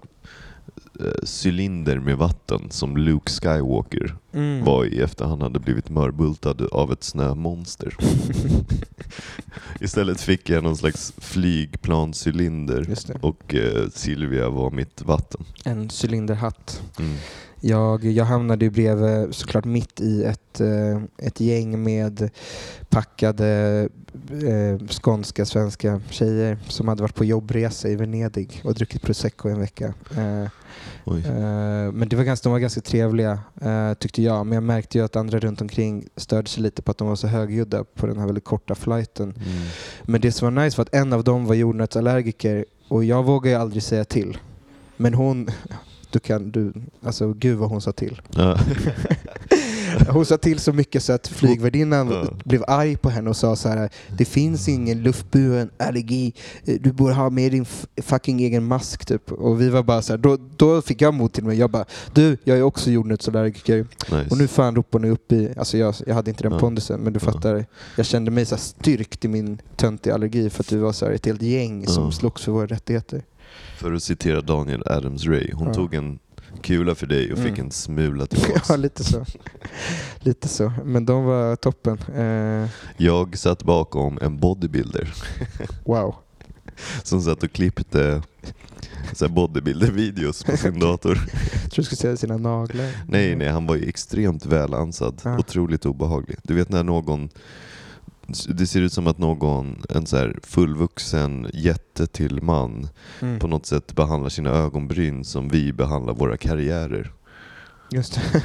cylinder 1.43 1.99
med 1.99 2.17
vatten 2.17 2.61
som 2.69 2.97
Luke 2.97 3.31
Skywalker 3.31 4.15
Mm. 4.35 4.65
var 4.65 4.85
i 4.85 5.01
efter 5.01 5.25
han 5.25 5.41
hade 5.41 5.59
blivit 5.59 5.89
mörbultad 5.89 6.61
av 6.71 6.91
ett 6.91 7.03
snömonster. 7.03 7.97
Istället 9.79 10.21
fick 10.21 10.49
jag 10.49 10.63
någon 10.63 10.77
slags 10.77 11.13
flygplanscylinder 11.17 12.95
och 13.21 13.55
eh, 13.55 13.89
Silvia 13.89 14.49
var 14.49 14.71
mitt 14.71 15.01
vatten. 15.01 15.45
En 15.65 15.89
cylinderhatt. 16.03 16.81
Mm. 16.99 17.15
Jag, 17.59 18.05
jag 18.05 18.25
hamnade 18.25 18.65
ju 18.65 18.71
bredvid 18.71 19.35
såklart 19.35 19.65
mitt 19.65 20.01
i 20.01 20.23
ett, 20.23 20.61
eh, 20.61 21.01
ett 21.17 21.39
gäng 21.39 21.83
med 21.83 22.29
packade 22.89 23.89
eh, 24.31 24.87
skånska 24.87 25.45
svenska 25.45 26.01
tjejer 26.09 26.57
som 26.67 26.87
hade 26.87 27.01
varit 27.01 27.15
på 27.15 27.25
jobbresa 27.25 27.89
i 27.89 27.95
Venedig 27.95 28.61
och 28.63 28.73
druckit 28.73 29.01
prosecco 29.01 29.49
en 29.49 29.59
vecka. 29.59 29.93
Eh. 30.17 30.49
Eh, 31.07 31.91
men 31.91 32.09
det 32.09 32.15
var 32.15 32.23
ganska, 32.23 32.49
de 32.49 32.51
var 32.51 32.59
ganska 32.59 32.81
trevliga 32.81 33.39
eh, 33.61 33.93
tyckte 33.93 34.21
jag. 34.21 34.45
Men 34.45 34.55
jag 34.55 34.63
märkte 34.63 34.97
ju 34.97 35.05
att 35.05 35.15
andra 35.15 35.39
runt 35.39 35.61
omkring 35.61 36.07
störde 36.15 36.49
sig 36.49 36.63
lite 36.63 36.81
på 36.81 36.91
att 36.91 36.97
de 36.97 37.07
var 37.07 37.15
så 37.15 37.27
högljudda 37.27 37.83
på 37.83 38.07
den 38.07 38.17
här 38.17 38.25
väldigt 38.25 38.43
korta 38.43 38.75
flighten. 38.75 39.33
Mm. 39.37 39.67
Men 40.03 40.21
det 40.21 40.31
som 40.31 40.53
var 40.53 40.63
nice 40.63 40.77
var 40.77 40.85
att 40.85 40.95
en 40.95 41.13
av 41.13 41.23
dem 41.23 41.45
var 41.45 41.55
jordnötsallergiker 41.55 42.65
och 42.87 43.03
jag 43.03 43.23
vågar 43.23 43.51
ju 43.51 43.57
aldrig 43.57 43.83
säga 43.83 44.05
till. 44.05 44.37
Men 44.97 45.13
hon, 45.13 45.49
du 46.11 46.19
kan, 46.19 46.51
du, 46.51 46.73
alltså 47.03 47.33
gud 47.33 47.57
vad 47.57 47.69
hon 47.69 47.81
sa 47.81 47.91
till. 47.91 48.21
Ja. 48.35 48.59
Hon 50.09 50.25
sa 50.25 50.37
till 50.37 50.59
så 50.59 50.73
mycket 50.73 51.03
så 51.03 51.13
att 51.13 51.27
flygvärdinnan 51.27 52.11
Ja. 52.11 52.25
blev 52.45 52.63
arg 52.67 52.95
på 52.97 53.09
henne 53.09 53.29
och 53.29 53.37
sa 53.37 53.55
så 53.55 53.69
här: 53.69 53.89
Det 54.17 54.25
finns 54.25 54.67
ingen 54.69 55.03
luftburen 55.03 55.69
allergi, 55.79 56.33
du 56.65 56.91
borde 56.91 57.13
ha 57.13 57.29
med 57.29 57.51
din 57.51 57.65
fucking 58.01 58.39
egen 58.39 58.63
mask 58.65 59.05
typ. 59.05 59.31
Och 59.31 59.61
vi 59.61 59.69
var 59.69 59.83
bara 59.83 60.01
så 60.01 60.13
här, 60.13 60.17
då, 60.17 60.37
då 60.57 60.81
fick 60.81 61.01
jag 61.01 61.13
mod 61.13 61.33
till 61.33 61.43
mig. 61.43 61.57
Jag 61.57 61.69
bara, 61.71 61.85
du, 62.13 62.37
jag 62.43 62.57
är 62.57 62.61
också 62.61 62.91
jordnötsallergiker. 62.91 63.87
Nice. 64.11 64.27
Och 64.31 64.37
nu 64.37 64.47
fan 64.47 64.75
ropar 64.75 64.99
ni 64.99 65.09
upp 65.09 65.31
i, 65.31 65.49
alltså 65.57 65.77
jag, 65.77 65.95
jag 66.07 66.15
hade 66.15 66.29
inte 66.31 66.43
den 66.43 66.51
Ja. 66.51 66.59
pondusen 66.59 66.99
men 66.99 67.13
du 67.13 67.19
fattar. 67.19 67.65
Jag 67.97 68.05
kände 68.05 68.31
mig 68.31 68.45
så 68.45 68.57
styrkt 68.57 69.25
i 69.25 69.27
min 69.27 69.61
töntiga 69.75 70.13
allergi 70.13 70.49
för 70.49 70.63
att 70.63 70.69
du 70.69 70.77
var 70.77 70.91
så 70.91 71.05
här 71.05 71.11
ett 71.13 71.25
helt 71.25 71.41
gäng 71.41 71.87
som 71.87 72.11
slogs 72.11 72.41
för 72.43 72.51
våra 72.51 72.65
rättigheter. 72.67 73.21
För 73.77 73.93
att 73.93 74.03
citera 74.03 74.41
Daniel 74.41 74.83
Adams-Ray, 74.85 75.53
hon 75.53 75.73
tog 75.73 75.93
en 75.93 76.19
kula 76.65 76.95
för 76.95 77.07
dig 77.07 77.31
och 77.33 77.37
fick 77.37 77.47
Mm. 77.57 77.65
en 77.65 77.71
smula 77.71 78.25
tillbaks. 78.27 78.69
ja, 78.69 78.75
lite 78.75 79.03
så. 79.03 79.25
lite 80.19 80.47
så. 80.47 80.73
Men 80.85 81.05
de 81.05 81.23
var 81.25 81.55
toppen. 81.55 81.97
Eh, 82.15 82.69
Jag 82.97 83.37
satt 83.37 83.63
bakom 83.63 84.19
en 84.21 84.37
bodybuilder 84.39 85.13
wow. 85.85 86.15
som 87.03 87.21
satt 87.21 87.43
och 87.43 87.51
klippte 87.51 88.21
bodybuilder-videos 89.29 90.43
på 90.43 90.57
sin 90.57 90.79
dator. 90.79 91.17
Jag 91.63 91.71
tror 91.71 91.75
du 91.75 91.83
skulle 91.83 91.97
säga 91.97 92.17
sina 92.17 92.37
naglar. 92.37 92.91
Nej, 93.07 93.35
nej, 93.35 93.47
han 93.47 93.67
var 93.67 93.75
ju 93.75 93.89
extremt 93.89 94.45
välansad. 94.45 95.21
Ja. 95.23 95.37
Otroligt 95.39 95.85
obehaglig. 95.85 96.37
Du 96.43 96.53
vet 96.53 96.69
när 96.69 96.83
någon... 96.83 97.29
Det 98.47 98.67
ser 98.67 98.81
ut 98.81 98.93
som 98.93 99.07
att 99.07 99.17
någon, 99.17 99.83
en 99.89 100.05
så 100.05 100.31
fullvuxen 100.43 101.49
jätte 101.53 102.07
till 102.07 102.41
man, 102.43 102.87
Mm. 103.21 103.39
på 103.39 103.47
något 103.47 103.65
sätt 103.65 103.95
behandlar 103.95 104.29
sina 104.29 104.49
ögonbryn 104.49 105.23
som 105.25 105.47
vi 105.49 105.73
behandlar 105.73 106.13
våra 106.13 106.37
karriärer. 106.37 107.11
Just 107.91 108.13
det. 108.15 108.41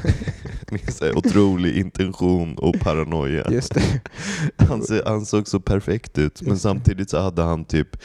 Med 0.73 0.93
så 0.95 1.05
här 1.05 1.19
otrolig 1.19 1.77
intention 1.77 2.59
och 2.59 2.81
paranoia. 2.81 3.51
Just 3.51 3.75
det. 3.75 4.01
Han, 4.57 4.83
han 5.07 5.27
såg 5.27 5.49
så 5.49 5.61
perfekt 5.61 6.19
ut, 6.19 6.43
men 6.43 6.59
samtidigt 6.59 7.11
så 7.11 7.21
hade 7.21 7.43
han 7.43 7.65
typ 7.65 7.97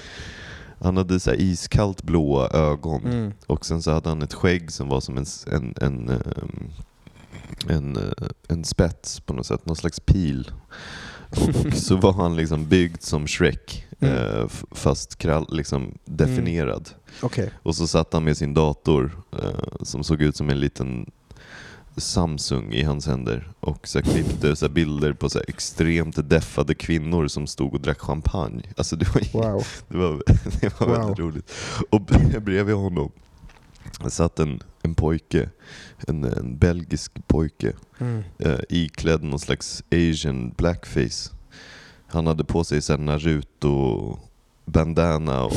han 0.79 0.97
hade 0.97 1.19
så 1.19 1.33
iskallt 1.33 2.03
blåa 2.03 2.49
ögon 2.49 3.05
Mm. 3.05 3.31
och 3.47 3.65
sen 3.65 3.81
så 3.81 3.91
hade 3.91 4.09
han 4.09 4.21
ett 4.21 4.33
skägg 4.33 4.71
som 4.71 4.87
var 4.89 4.99
som 5.01 5.17
en, 5.17 5.25
en, 5.51 5.73
en, 5.81 6.09
ehm, 6.09 6.69
en, 7.67 7.97
eh, 7.97 8.27
en 8.47 8.63
spets 8.63 9.19
på 9.19 9.33
något 9.33 9.45
sätt, 9.45 9.65
någon 9.65 9.75
slags 9.75 9.99
pil. 9.99 10.51
Så 11.73 11.95
var 11.95 12.13
han 12.13 12.35
liksom 12.35 12.65
byggd 12.67 13.01
som 13.01 13.27
Shrek, 13.27 13.81
Mm. 13.99 14.15
eh, 14.15 14.47
fast 14.71 15.15
krall, 15.17 15.47
liksom 15.51 15.97
definierad. 16.05 16.89
Okej. 17.21 17.51
Och 17.63 17.75
så 17.75 17.87
satt 17.87 18.13
han 18.13 18.23
med 18.23 18.37
sin 18.37 18.53
dator 18.53 19.11
eh, 19.43 19.49
som 19.83 20.03
såg 20.03 20.21
ut 20.21 20.35
som 20.35 20.49
en 20.49 20.59
liten 20.59 21.11
Samsung 21.97 22.73
i 22.73 22.83
hans 22.83 23.07
händer 23.07 23.49
och 23.59 23.87
så 23.87 24.01
klippte 24.01 24.55
så 24.55 24.69
bilder 24.69 25.13
på 25.13 25.29
så 25.29 25.39
extremt 25.47 26.29
deffade 26.29 26.75
kvinnor 26.75 27.27
som 27.27 27.47
stod 27.47 27.73
och 27.73 27.81
drack 27.81 27.99
champagne. 27.99 28.61
Alltså 28.77 28.95
det 28.95 29.05
var, 29.15 29.41
Wow. 29.51 29.63
det 29.87 29.97
var, 29.97 30.21
det 30.61 30.79
var 30.79 30.87
Wow. 30.87 30.97
väldigt 30.97 31.19
roligt. 31.19 31.51
Och 31.89 32.01
bredvid 32.41 32.75
honom 32.75 33.11
satt 34.09 34.39
en, 34.39 34.63
en 34.85 34.95
pojke, 34.95 35.49
en, 36.07 36.23
en 36.23 36.57
belgisk 36.57 37.11
pojke 37.27 37.73
Mm. 37.99 38.23
eh, 38.39 38.59
iklädd 38.69 39.23
någon 39.23 39.39
slags 39.39 39.83
asian 39.91 40.53
blackface. 40.57 41.31
Han 42.07 42.27
hade 42.27 42.43
på 42.43 42.63
sig 42.63 42.81
sen 42.81 43.05
Naruto 43.05 44.17
bandana 44.65 45.43
och 45.43 45.53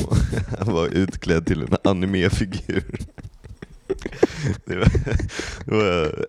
han 0.58 0.74
var 0.74 0.86
utklädd 0.86 1.46
till 1.46 1.62
en 1.62 1.76
animefigur. 1.84 2.84
Det 4.64 4.76
var, 4.76 4.88
det 5.64 5.74
var, 5.76 6.26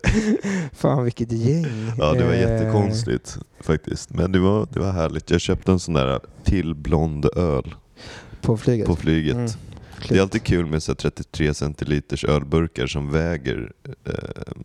Fan 0.72 1.04
vilket 1.04 1.32
gäng. 1.32 1.92
ja, 1.98 2.12
det 2.12 2.24
var 2.24 2.32
Eh, 2.32 2.40
jättekonstigt 2.40 3.38
faktiskt. 3.60 4.10
Men 4.14 4.32
det 4.32 4.38
var, 4.38 4.68
det 4.72 4.80
var 4.80 4.92
härligt. 4.92 5.30
Jag 5.30 5.40
köpte 5.40 5.72
en 5.72 5.78
sån 5.78 5.94
där 5.94 6.20
till 6.44 6.74
blond 6.74 7.24
öl 7.36 7.74
På 8.40 8.56
flyget? 8.56 8.86
på 8.86 8.96
flyget. 8.96 9.36
Mm. 9.36 9.50
Det 10.08 10.16
är 10.16 10.22
alltid 10.22 10.42
kul 10.42 10.66
med 10.66 10.82
så 10.82 10.92
här 10.92 10.96
33 10.96 11.54
centiliters 11.54 12.24
ölburkar 12.24 12.86
som 12.86 13.10
väger 13.10 13.72
eh, 14.04 14.14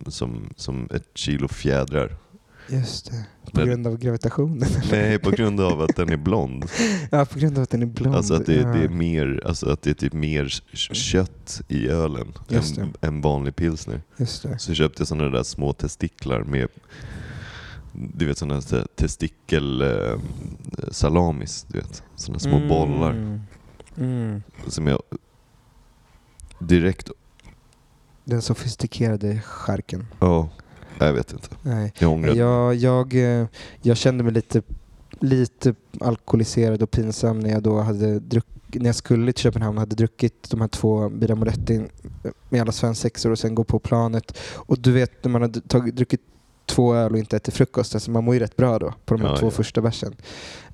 som, 0.08 0.50
som 0.56 0.88
ett 0.94 1.08
kilo 1.14 1.48
fjädrar. 1.48 2.16
Just 2.68 3.10
det. 3.10 3.24
På 3.44 3.50
Men- 3.60 3.66
grund 3.66 3.86
av 3.86 3.98
gravitationen? 3.98 4.68
Nej, 4.90 5.18
på 5.18 5.30
grund 5.30 5.60
av 5.60 5.80
att 5.80 5.96
den 5.96 6.08
är 6.08 6.16
blond. 6.16 6.64
ja, 7.10 7.24
på 7.24 7.38
grund 7.38 7.56
av 7.58 7.62
att 7.62 7.70
den 7.70 7.82
är 7.82 7.86
blond. 7.86 8.16
Alltså 8.16 8.34
att 8.34 8.46
det, 8.46 8.54
ja. 8.54 8.68
det 8.68 8.84
är 8.84 8.88
mer, 8.88 9.42
alltså 9.46 9.70
att 9.70 9.82
det 9.82 9.90
är 9.90 9.94
typ 9.94 10.12
mer 10.12 10.48
kött 10.94 11.60
i 11.68 11.88
ölen 11.88 12.32
än, 12.78 12.94
än 13.00 13.20
vanlig 13.20 13.56
pilsner. 13.56 14.02
Just 14.16 14.42
det. 14.42 14.58
Så 14.58 14.74
köpte 14.74 15.00
jag 15.00 15.08
sådana 15.08 15.28
där 15.28 15.42
små 15.42 15.72
testiklar 15.72 16.42
med 16.42 16.68
du 17.92 18.26
vet 18.26 18.38
sådana 18.38 18.60
där 18.70 18.86
testikel 18.94 19.82
eh, 19.82 20.18
salamis, 20.90 21.66
du 21.68 21.78
vet. 21.78 22.02
Sådana 22.16 22.38
små 22.38 22.56
Mm. 22.56 22.68
bollar 22.68 23.40
Mm. 23.98 24.42
som 24.68 24.86
jag 24.86 25.02
direkt, 26.66 27.10
Den 28.24 28.42
sofistikerade 28.42 29.40
charken. 29.44 30.06
ja, 30.20 30.48
jag 30.98 31.12
vet 31.12 31.32
inte. 31.32 31.48
Nej. 31.62 31.92
Jag 31.98 32.12
ångrar 32.12 32.34
Jag, 32.34 32.74
jag, 32.74 33.14
eh, 33.40 33.46
jag 33.82 33.96
kände 33.96 34.24
mig 34.24 34.32
lite, 34.32 34.62
lite 35.20 35.74
alkoholiserad 36.00 36.82
och 36.82 36.90
pinsam 36.90 37.40
när 37.40 37.50
jag 37.50 37.62
då 37.62 37.80
hade 37.80 38.18
druck, 38.20 38.46
när 38.66 38.86
jag 38.86 38.94
skulle 38.94 39.32
till 39.32 39.42
Köpenhamn 39.42 39.78
hade 39.78 39.96
druckit 39.96 40.50
de 40.50 40.60
här 40.60 40.68
två 40.68 41.08
Bira 41.08 41.34
Moretti 41.34 41.84
med 42.48 42.60
alla 42.60 42.72
svensexor 42.72 43.30
och 43.30 43.38
sen 43.38 43.54
gå 43.54 43.64
på 43.64 43.78
planet. 43.78 44.38
Och 44.54 44.78
du 44.78 44.92
vet 44.92 45.24
när 45.24 45.30
man 45.30 45.42
har 45.42 45.48
tagit, 45.68 45.96
druckit 45.96 46.20
två 46.76 46.94
öl 46.94 47.12
och 47.12 47.18
inte 47.18 47.36
ätit 47.36 47.54
frukost, 47.54 47.94
alltså 47.94 48.10
man 48.10 48.24
mår 48.24 48.34
ju 48.34 48.40
rätt 48.40 48.56
bra 48.56 48.78
då 48.78 48.94
på 49.04 49.14
de 49.14 49.20
här 49.22 49.28
Ja, 49.30 49.36
två 49.36 49.46
ja. 49.46 49.50
första 49.50 49.80
bärsen. 49.80 50.14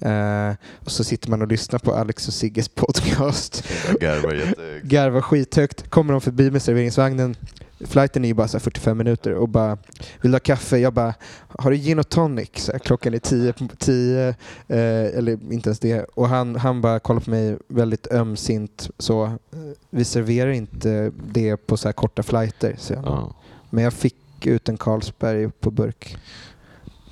Eh, 0.01 0.55
och 0.85 0.91
så 0.91 1.05
sitter 1.05 1.31
man 1.31 1.43
och 1.43 1.49
lyssnar 1.49 1.79
på 1.79 1.95
Alex 1.95 2.29
och 2.29 2.35
Sigges 2.35 2.69
podcast 2.69 3.65
garvar 4.01 4.33
jättehögt. 4.35 4.85
garvar 4.87 5.21
skithögt, 5.21 5.91
kommer 5.91 6.13
de 6.13 6.21
förbi 6.21 6.51
med 6.51 6.63
serveringsvagnen. 6.63 7.37
Flighten 7.85 8.25
är 8.25 8.29
ju 8.29 8.35
bara 8.35 8.49
så 8.49 8.57
här 8.57 8.63
45 8.63 8.99
minuter 8.99 9.35
och 9.35 9.49
bara 9.49 9.79
vill 10.21 10.31
du 10.31 10.35
ha 10.35 10.41
kaffe? 10.41 10.79
Jag 10.79 10.93
bara 10.93 11.15
har 11.49 11.71
du 11.71 11.77
gin 11.77 11.99
och 11.99 12.09
tonic? 12.09 12.51
Så 12.55 12.73
här, 12.73 12.79
klockan 12.79 13.15
är 13.15 13.19
10, 13.19 13.55
10 13.79 14.29
eh, 14.29 14.35
eller 15.19 15.53
inte 15.53 15.69
ens 15.69 15.79
det. 15.79 16.05
Och 16.15 16.29
han, 16.29 16.57
han 16.57 16.81
bara 16.81 16.99
kollar 17.01 17.21
på 17.21 17.31
mig 17.31 17.57
väldigt 17.69 18.13
ömsint 18.13 18.91
så. 18.99 19.25
eh, 19.25 19.31
Vi 19.91 20.05
serverar 20.05 20.51
inte 20.51 21.13
det 21.33 21.57
på 21.57 21.77
så 21.77 21.89
här 21.89 21.93
korta 21.93 22.23
flighter. 22.23 22.77
Så 22.79 22.93
jag. 22.93 23.03
Ja, 23.05 23.35
Men 23.71 23.85
jag 23.85 23.93
fick 23.93 24.15
ut 24.47 24.69
en 24.69 24.77
Carlsberg 24.77 25.51
på 25.51 25.71
burk 25.71 26.17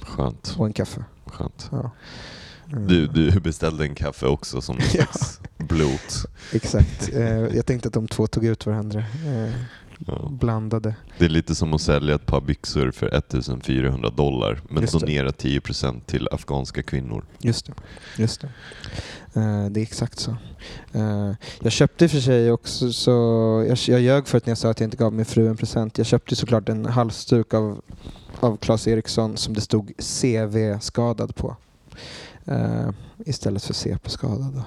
skönt. 0.03 0.55
och 0.59 0.66
en 0.66 0.72
kaffe. 0.72 1.05
skönt. 1.26 1.68
Ja. 1.72 1.91
Mm. 2.72 2.87
Du, 2.87 3.07
du 3.07 3.41
beställde 3.41 3.85
en 3.85 3.95
kaffe 3.95 4.26
också 4.26 4.61
som 4.61 4.76
någon 4.78 4.87
Ja. 4.95 5.05
slags 5.07 5.41
blot. 5.59 6.24
Exakt. 6.53 7.09
Eh, 7.12 7.22
jag 7.57 7.66
tänkte 7.66 7.89
att 7.89 7.95
de 7.95 8.09
två 8.09 8.26
tog 8.26 8.45
ut 8.45 8.66
varandra. 8.66 9.01
Eh, 9.01 9.53
Ja. 10.07 10.28
blandade. 10.30 10.94
Det 11.18 11.24
är 11.24 11.28
lite 11.28 11.55
som 11.55 11.74
att 11.74 11.80
sälja 11.80 12.14
ett 12.14 12.26
par 12.26 12.40
byxor 12.40 12.90
för 12.90 13.07
1400 13.14 14.11
dollar 14.11 14.61
men 14.68 14.82
Just 14.82 14.92
det. 14.92 15.07
donera 15.07 15.28
10% 15.30 16.01
till 16.07 16.28
afghanska 16.32 16.82
kvinnor. 16.82 17.24
Just 17.38 17.66
det. 17.66 17.72
Just 18.18 18.40
det. 18.40 18.46
Eh, 19.40 19.66
det 19.70 19.80
är 19.80 19.82
exakt 19.82 20.18
så. 20.18 20.36
Eh, 20.92 21.32
jag 21.61 21.72
köpte 21.72 22.09
för 22.09 22.20
sig 22.20 22.53
också, 22.53 22.92
så 22.92 23.11
jag, 23.68 23.78
jag 23.94 24.01
ljög 24.01 24.28
för 24.28 24.38
att 24.38 24.46
när 24.46 24.51
jag 24.51 24.59
sa 24.59 24.70
att 24.70 24.80
jag 24.80 24.86
inte 24.86 24.96
gav 24.96 25.12
min 25.12 25.24
fru 25.24 25.48
en 25.48 25.57
present. 25.57 25.98
Jag 25.98 26.07
köpte 26.07 26.36
såklart 26.36 26.68
en 26.68 26.86
halsduk 26.86 27.55
av, 27.55 27.80
av 28.40 28.57
Claes 28.57 28.88
Eriksson 28.88 29.36
som 29.36 29.55
det 29.55 29.61
stod 29.61 29.92
CV-skadad 29.98 31.34
på. 31.34 31.57
Eh, 32.44 32.90
istället 33.26 33.64
för 33.64 33.74
CP-skadad. 33.74 34.62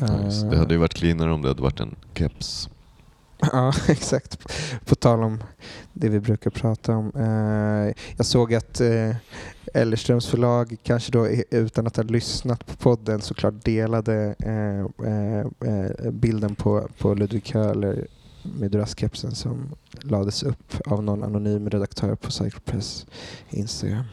Eh, 0.00 0.28
Det 0.50 0.56
hade 0.58 0.74
ju 0.74 0.78
varit 0.80 0.94
cleanare 0.94 1.32
om 1.32 1.42
det 1.42 1.48
hade 1.48 1.62
varit 1.62 1.80
en 1.80 1.96
keps. 2.14 2.68
Ja, 3.52 3.72
exakt. 3.88 4.38
På 4.86 4.94
tal 4.94 5.22
om 5.22 5.42
det 5.92 6.08
vi 6.08 6.20
brukar 6.20 6.50
prata 6.50 6.96
om. 6.96 7.12
Eh, 7.16 7.94
jag 8.16 8.26
såg 8.26 8.54
att 8.54 8.80
eh, 8.80 9.16
Ellerströms 9.74 10.26
förlag, 10.26 10.76
kanske 10.82 11.12
då 11.12 11.28
utan 11.50 11.86
att 11.86 11.96
ha 11.96 12.02
lyssnat 12.04 12.66
på 12.66 12.76
podden, 12.76 13.20
såklart 13.20 13.64
delade 13.64 14.34
eh, 14.38 16.10
bilden 16.12 16.54
på, 16.54 16.88
på 16.98 17.14
Ludvig 17.14 17.46
Köhler 17.46 18.06
med 18.42 18.70
Duraskepsen 18.70 19.34
som 19.34 19.74
lades 20.00 20.42
upp 20.42 20.74
av 20.86 21.02
någon 21.02 21.22
anonym 21.24 21.70
redaktör 21.70 22.14
på 22.14 22.30
Cyclepress 22.30 23.06
Instagram. 23.50 24.04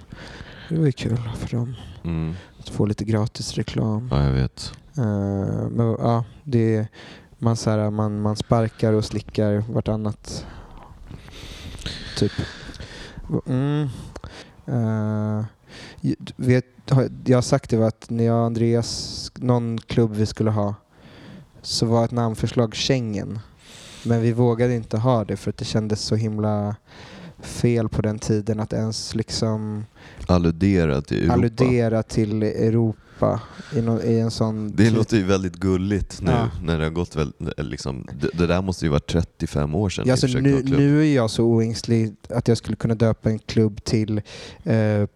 Det 0.69 0.77
var 0.77 0.85
ju 0.85 0.91
kul 0.91 1.17
för 1.35 1.57
dem 1.57 1.75
Mm. 2.03 2.33
att 2.59 2.69
få 2.69 2.85
lite 2.85 3.05
gratis 3.05 3.53
reklam. 3.53 4.07
Ja, 4.11 4.23
jag 4.23 4.31
vet. 4.31 4.71
Men 5.71 5.95
ja, 5.99 6.25
det, 6.43 6.87
man, 7.37 7.55
så 7.55 7.69
här, 7.69 7.89
man, 7.89 8.21
man 8.21 8.35
sparkar 8.35 8.93
och 8.93 9.05
slickar 9.05 9.63
vartannat. 9.73 10.45
Typ. 12.17 12.31
Mm. 13.47 13.87
Ju- 16.01 16.15
vet, 16.35 16.65
jag 17.25 17.37
har 17.37 17.41
sagt 17.41 17.69
det 17.69 17.77
var 17.77 17.87
att 17.87 18.09
när 18.09 18.23
jag 18.23 18.39
och 18.39 18.45
Andreas, 18.45 19.31
någon 19.35 19.77
klubb 19.77 20.15
vi 20.15 20.25
skulle 20.25 20.51
ha, 20.51 20.75
så 21.61 21.85
var 21.85 22.05
ett 22.05 22.11
namnförslag 22.11 22.75
Schengen. 22.75 23.39
Men 24.05 24.21
vi 24.21 24.31
vågade 24.31 24.75
inte 24.75 24.97
ha 24.97 25.25
det 25.25 25.37
för 25.37 25.49
att 25.49 25.57
det 25.57 25.65
kändes 25.65 26.01
så 26.01 26.15
himla 26.15 26.75
fel 27.39 27.89
på 27.89 28.01
den 28.01 28.19
tiden 28.19 28.59
att 28.59 28.73
ens 28.73 29.15
liksom 29.15 29.85
Alludera 30.27 31.01
till 31.01 31.17
Europa. 31.17 31.33
alludera 31.33 32.03
till 32.03 32.43
Europa 32.43 32.99
i, 33.75 33.81
nå- 33.81 34.01
i 34.01 34.19
en 34.19 34.31
sån... 34.31 34.75
Det 34.75 34.89
låter 34.89 35.17
ju 35.17 35.23
väldigt 35.23 35.55
gulligt 35.55 36.21
nu 36.21 36.31
Ja. 36.31 36.49
när 36.63 36.77
det 36.77 36.83
har 36.83 36.91
gått 36.91 37.15
väl, 37.15 37.33
liksom, 37.57 38.07
det, 38.21 38.29
det 38.33 38.47
där 38.47 38.61
måste 38.61 38.85
ju 38.85 38.89
vara 38.89 38.99
35 38.99 39.75
år 39.75 39.89
sedan 39.89 40.03
Ja, 40.07 40.13
alltså 40.13 40.27
nu, 40.27 40.63
nu 40.63 41.01
är 41.01 41.15
jag 41.15 41.29
så 41.29 41.43
oängslig 41.43 42.15
att 42.29 42.47
jag 42.47 42.57
skulle 42.57 42.75
kunna 42.75 42.95
döpa 42.95 43.29
en 43.29 43.39
klubb 43.39 43.83
till 43.83 44.21
eh, 44.63 44.75
eh, 44.75 45.07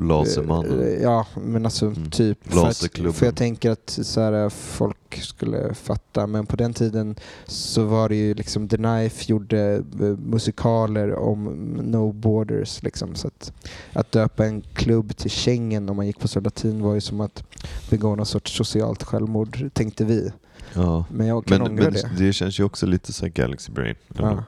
Lasermannen. 0.00 0.80
eh, 0.82 1.02
Ja, 1.02 1.26
men 1.44 1.64
alltså 1.64 1.86
Mm. 1.86 2.10
typ. 2.10 2.38
För, 2.52 2.66
att, 2.68 3.16
för 3.16 3.26
jag 3.26 3.36
tänker 3.36 3.70
att 3.70 3.98
så 4.02 4.20
här, 4.20 4.48
folk 4.48 4.96
skulle 5.22 5.74
fatta. 5.74 6.26
Men 6.26 6.46
på 6.46 6.56
den 6.56 6.72
tiden 6.74 7.16
så 7.46 7.84
var 7.84 8.08
det 8.08 8.16
ju 8.16 8.34
liksom 8.34 8.68
The 8.68 8.76
Knife 8.76 9.24
gjorde 9.32 9.74
eh, 10.00 10.06
musikaler 10.06 11.14
om 11.14 11.44
No 11.82 12.12
Borders. 12.12 12.82
Liksom, 12.82 13.14
så 13.14 13.28
att, 13.28 13.52
att 13.92 14.12
döpa 14.12 14.46
en 14.46 14.60
klubb 14.60 15.16
till 15.16 15.30
Schengen 15.30 15.88
om 15.88 15.96
man 15.96 16.06
gick 16.06 16.18
på 16.20 16.28
så 16.28 16.40
latin 16.40 16.82
var 16.82 16.94
ju 16.94 17.00
som 17.00 17.20
att 17.20 17.44
begå 17.90 18.16
någon 18.16 18.26
sorts 18.26 18.56
socialt 18.56 19.02
självmord, 19.02 19.70
tänkte 19.72 20.04
vi. 20.04 20.32
Ja. 20.74 21.04
Men 21.10 21.26
jag 21.26 21.44
kan 21.46 21.58
Men, 21.58 21.70
ångra 21.70 21.84
men 21.84 21.92
det. 21.92 22.10
det 22.26 22.32
känns 22.32 22.60
ju 22.60 22.64
också 22.64 22.86
lite 22.86 23.12
så 23.12 23.24
här 23.24 23.32
Galaxy 23.32 23.72
Brain. 23.72 23.94
Ja. 24.18 24.44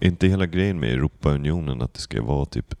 Inte 0.00 0.26
hela 0.26 0.46
grejen 0.46 0.80
med 0.80 0.92
Europaunionen 0.92 1.82
att 1.82 1.94
det 1.94 2.00
ska 2.00 2.22
vara 2.22 2.44
typ 2.46 2.74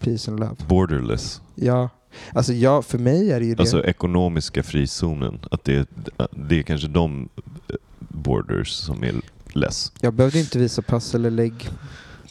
Peace 0.00 0.30
and 0.30 0.40
love. 0.40 0.56
borderless. 0.68 1.40
Ja, 1.54 1.88
alltså 2.32 2.52
ja, 2.52 2.82
för 2.82 2.98
mig 2.98 3.32
är 3.32 3.40
det 3.40 3.46
ju 3.46 3.54
det. 3.54 3.60
Alltså 3.60 3.84
ekonomiska 3.84 4.62
frizonen. 4.62 5.40
Att 5.50 5.64
det, 5.64 5.88
det 6.30 6.58
är 6.58 6.62
kanske 6.62 6.88
de 6.88 7.28
eh, 7.68 7.76
borders 7.98 8.68
som 8.68 9.04
är 9.04 9.14
less. 9.52 9.92
Jag 10.00 10.14
behövde 10.14 10.38
inte 10.38 10.58
visa 10.58 10.82
pass 10.82 11.14
eller 11.14 11.30
lägg 11.30 11.70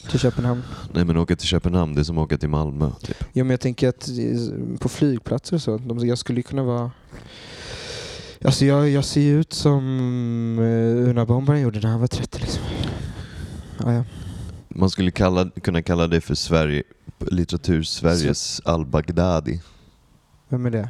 till 0.10 0.20
Köpenhamn. 0.20 0.64
Nej 0.94 1.06
men 1.06 1.18
åka 1.18 1.36
till 1.36 1.48
Köpenhamn, 1.48 1.96
det 1.96 2.02
är 2.02 2.04
som 2.04 2.18
att 2.18 2.26
åka 2.26 2.38
till 2.38 2.50
Malmö. 2.50 2.92
Typ. 3.02 3.24
Jo, 3.34 3.46
men 3.46 3.52
jag 3.52 3.60
tänker 3.60 3.90
att 3.90 4.08
eh, 4.08 4.78
på 4.80 4.90
flygplatser 4.90 5.56
och 5.56 5.62
så, 5.62 5.78
de, 5.78 6.08
jag 6.08 6.18
skulle 6.18 6.42
kunna 6.42 6.64
vara... 6.64 6.92
Alltså 8.46 8.66
jag, 8.66 8.90
jag 8.90 9.06
ser 9.06 9.22
ju 9.22 9.40
ut 9.40 9.54
som 9.54 10.60
uh, 10.60 11.10
Una 11.10 11.26
Bombaren 11.26 11.62
gjorde 11.62 11.80
när 11.80 11.90
han 11.90 12.00
var 12.00 12.08
30 12.08 12.40
liksom. 12.40 12.64
Ja, 13.78 13.94
ja. 13.94 14.04
Man 14.70 14.90
skulle 14.90 15.12
kalla, 15.12 15.50
kunna 15.50 15.82
kalla 15.82 16.08
det 16.08 16.22
för 16.22 16.36
Sverige, 16.36 16.84
litteratur 17.20 17.84
Sveriges 17.84 18.62
al-Baghdadi. 18.66 19.60
Vem 20.52 20.66
är 20.66 20.70
det? 20.70 20.90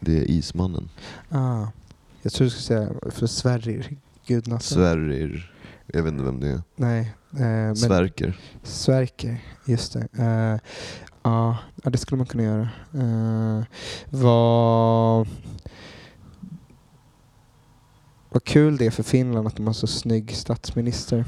Det 0.00 0.18
är 0.18 0.30
Ismannen. 0.30 0.88
Ah, 1.28 1.66
jag 2.22 2.32
tror 2.32 2.44
du 2.44 2.50
skulle 2.50 2.62
säga 2.62 3.10
för 3.10 3.26
Sverrir 3.26 3.96
Gudnason. 4.26 4.60
Sverrir. 4.60 5.52
Jag 5.86 6.02
vet 6.02 6.12
inte 6.12 6.24
vem 6.24 6.40
det 6.40 6.48
är. 6.48 6.62
Nej. 6.76 7.14
Eh, 7.32 7.74
Sverker. 7.74 8.38
Sverker, 8.62 9.44
just 9.64 9.92
det. 9.92 10.08
Eh, 10.18 10.60
ja, 11.22 11.56
ja, 11.82 11.90
det 11.90 11.98
skulle 11.98 12.16
man 12.16 12.26
kunna 12.26 12.42
göra. 12.42 12.68
Eh, 12.94 13.64
vad, 14.10 15.28
vad 18.30 18.44
kul 18.44 18.76
det 18.76 18.86
är 18.86 18.90
för 18.90 19.02
Finland 19.02 19.46
att 19.46 19.56
de 19.56 19.66
har 19.66 19.74
så 19.74 19.86
snygg 19.86 20.36
statsminister. 20.36 21.24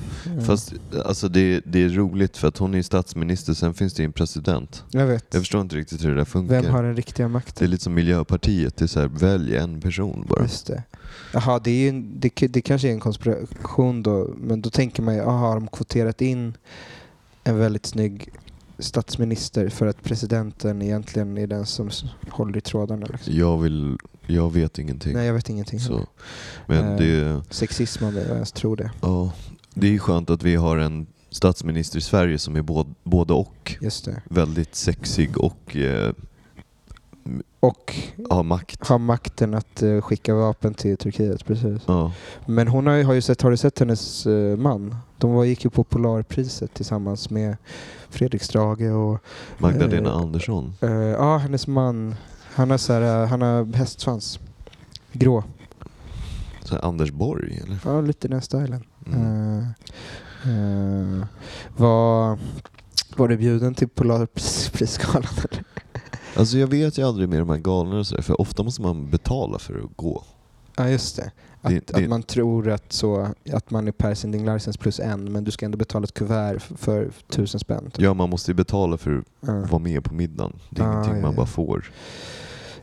Fast 0.46 0.72
alltså 1.04 1.28
det, 1.28 1.60
det 1.66 1.82
är 1.82 1.88
roligt 1.88 2.36
för 2.36 2.48
att 2.48 2.58
hon 2.58 2.74
är 2.74 2.82
statsminister, 2.82 3.54
sen 3.54 3.74
finns 3.74 3.94
det 3.94 4.04
en 4.04 4.12
president. 4.12 4.84
jag 4.90 5.06
vet. 5.06 5.24
Jag 5.30 5.42
förstår 5.42 5.60
inte 5.60 5.76
riktigt 5.76 6.04
hur 6.04 6.10
det 6.10 6.16
där 6.16 6.24
funkar. 6.24 6.62
Vem 6.62 6.72
har 6.72 6.82
den 6.82 6.96
riktiga 6.96 7.26
Det 7.26 7.30
är 7.30 7.32
makten? 7.32 7.70
lite 7.70 7.84
som 7.84 7.94
Miljöpartiet, 7.94 8.76
det 8.76 8.84
är 8.84 8.86
så 8.86 9.00
här, 9.00 9.08
välj 9.08 9.56
en 9.56 9.80
person 9.80 10.26
bara. 10.28 10.42
Just 10.42 10.66
det. 10.66 10.82
Jaha, 11.32 11.58
det, 11.58 11.70
är 11.70 11.92
ju, 11.92 12.02
det, 12.02 12.46
det 12.48 12.60
kanske 12.62 12.88
är 12.88 12.92
en 12.92 13.00
konspiration 13.00 14.02
då, 14.02 14.30
men 14.36 14.62
då 14.62 14.70
tänker 14.70 15.02
man 15.02 15.14
ju, 15.14 15.20
aha, 15.20 15.48
har 15.48 15.54
de 15.54 15.68
kvoterat 15.68 16.20
in 16.22 16.56
en 17.44 17.58
väldigt 17.58 17.86
snygg 17.86 18.28
statsminister 18.78 19.68
för 19.68 19.86
att 19.86 20.02
presidenten 20.02 20.82
egentligen 20.82 21.38
är 21.38 21.46
den 21.46 21.66
som 21.66 21.90
håller 22.30 22.56
i 22.56 22.60
trådarna? 22.60 23.06
Liksom. 23.06 23.34
Jag 23.36 23.58
vill, 23.58 23.96
jag 24.26 24.52
vet 24.52 24.78
ingenting. 24.78 25.14
Nej, 25.14 25.26
jag 25.26 25.34
vet 25.34 25.48
ingenting. 25.48 25.80
så. 25.80 26.06
Men 26.66 26.84
Eh. 26.92 26.96
det, 26.98 27.42
Sexism 27.50 28.04
om 28.04 28.16
jag 28.16 28.26
ens 28.26 28.52
tror 28.52 28.76
det. 28.76 28.90
ja, 29.00 29.32
det 29.74 29.86
är 29.86 29.90
ju 29.90 29.98
skönt 29.98 30.30
att 30.30 30.42
vi 30.42 30.56
har 30.56 30.76
en 30.76 31.06
statsminister 31.30 31.98
i 31.98 32.02
Sverige 32.02 32.38
som 32.38 32.56
är 32.56 32.62
både, 32.62 32.90
både 33.04 33.32
och. 33.32 33.76
Just 33.80 34.04
det. 34.04 34.22
Väldigt 34.24 34.74
sexig 34.74 35.38
och 35.38 35.76
eh, 35.76 36.12
Och 37.60 37.94
har 38.30 38.42
makt. 38.42 38.86
har 38.88 38.98
makten 38.98 39.54
att 39.54 39.82
eh, 39.82 40.00
skicka 40.00 40.34
vapen 40.34 40.74
till 40.74 40.96
Turkiet, 40.96 41.46
precis. 41.46 41.82
Ja. 41.86 42.12
Men 42.46 42.68
hon 42.68 42.86
har 42.86 43.02
har 43.02 43.14
ju 43.14 43.20
sett, 43.22 43.42
har 43.42 43.50
du 43.50 43.56
sett 43.56 43.78
hennes 43.78 44.26
eh, 44.26 44.56
man? 44.56 44.96
De 45.18 45.32
var, 45.32 45.44
gick 45.44 45.64
ju 45.64 45.70
på 45.70 45.84
Polarpriset 45.84 46.74
tillsammans 46.74 47.30
med 47.30 47.56
Fredrik 48.10 48.42
Strage 48.42 48.90
och 48.92 49.18
Magdalena 49.58 50.10
Eh, 50.10 50.16
Andersson. 50.16 50.74
ja, 51.18 51.36
hennes 51.36 51.66
man. 51.66 52.14
Han 52.54 52.70
har, 52.70 52.78
så 52.78 52.92
här, 52.92 53.22
eh, 53.22 53.28
han 53.28 53.42
har 53.42 53.76
hästsvans. 53.76 54.38
Grå. 55.12 55.44
Så 56.64 56.76
Anders 56.78 57.10
Borg 57.10 57.60
eller? 57.64 57.78
Ja, 57.84 58.00
lite 58.00 58.28
den 58.28 58.42
stilen. 58.42 58.84
Mm. 59.06 59.58
Eh, 60.44 61.18
eh, 61.20 61.24
var, 61.76 62.38
var 63.16 63.28
du 63.28 63.36
bjuden 63.36 63.74
till 63.74 63.88
Polarprisgalan? 63.88 65.24
Alltså 66.36 66.58
jag 66.58 66.66
vet 66.66 66.98
ju 66.98 67.06
aldrig 67.08 67.28
med 67.28 67.38
de 67.38 67.48
här 67.50 67.56
galorna 67.58 67.98
och 67.98 68.06
så 68.06 68.14
där, 68.16 68.22
för 68.22 68.40
ofta 68.40 68.62
måste 68.62 68.82
man 68.82 69.10
betala 69.10 69.58
för 69.58 69.78
att 69.78 69.96
gå. 69.96 70.24
Ja, 70.76 70.88
just 70.88 71.16
det. 71.16 71.30
Att, 71.62 71.70
Det- 71.70 71.86
det- 71.86 72.02
att 72.04 72.08
man 72.08 72.22
tror 72.22 72.68
att, 72.68 72.92
så, 72.92 73.28
att 73.52 73.70
man 73.70 73.88
är 73.88 73.92
per 73.92 74.14
sending 74.14 74.44
license 74.54 74.78
plus 74.78 75.00
en, 75.00 75.32
men 75.32 75.44
du 75.44 75.50
ska 75.50 75.66
ändå 75.66 75.78
betala 75.78 76.04
ett 76.04 76.14
kuvert 76.14 76.58
för 76.76 77.10
tusen 77.30 77.60
spänn. 77.60 77.90
typ. 77.90 78.00
Ja, 78.04 78.14
man 78.14 78.30
måste 78.30 78.50
ju 78.50 78.54
betala 78.54 78.96
för 78.96 79.18
att 79.18 79.24
Ja. 79.40 79.52
vara 79.70 79.78
med 79.78 80.04
på 80.04 80.14
middagen. 80.14 80.52
Det 80.70 80.82
är 80.82 80.86
Ah, 80.86 80.92
ingenting 80.92 81.14
ja, 81.14 81.20
man 81.22 81.30
ja. 81.30 81.36
bara 81.36 81.46
får. 81.46 81.90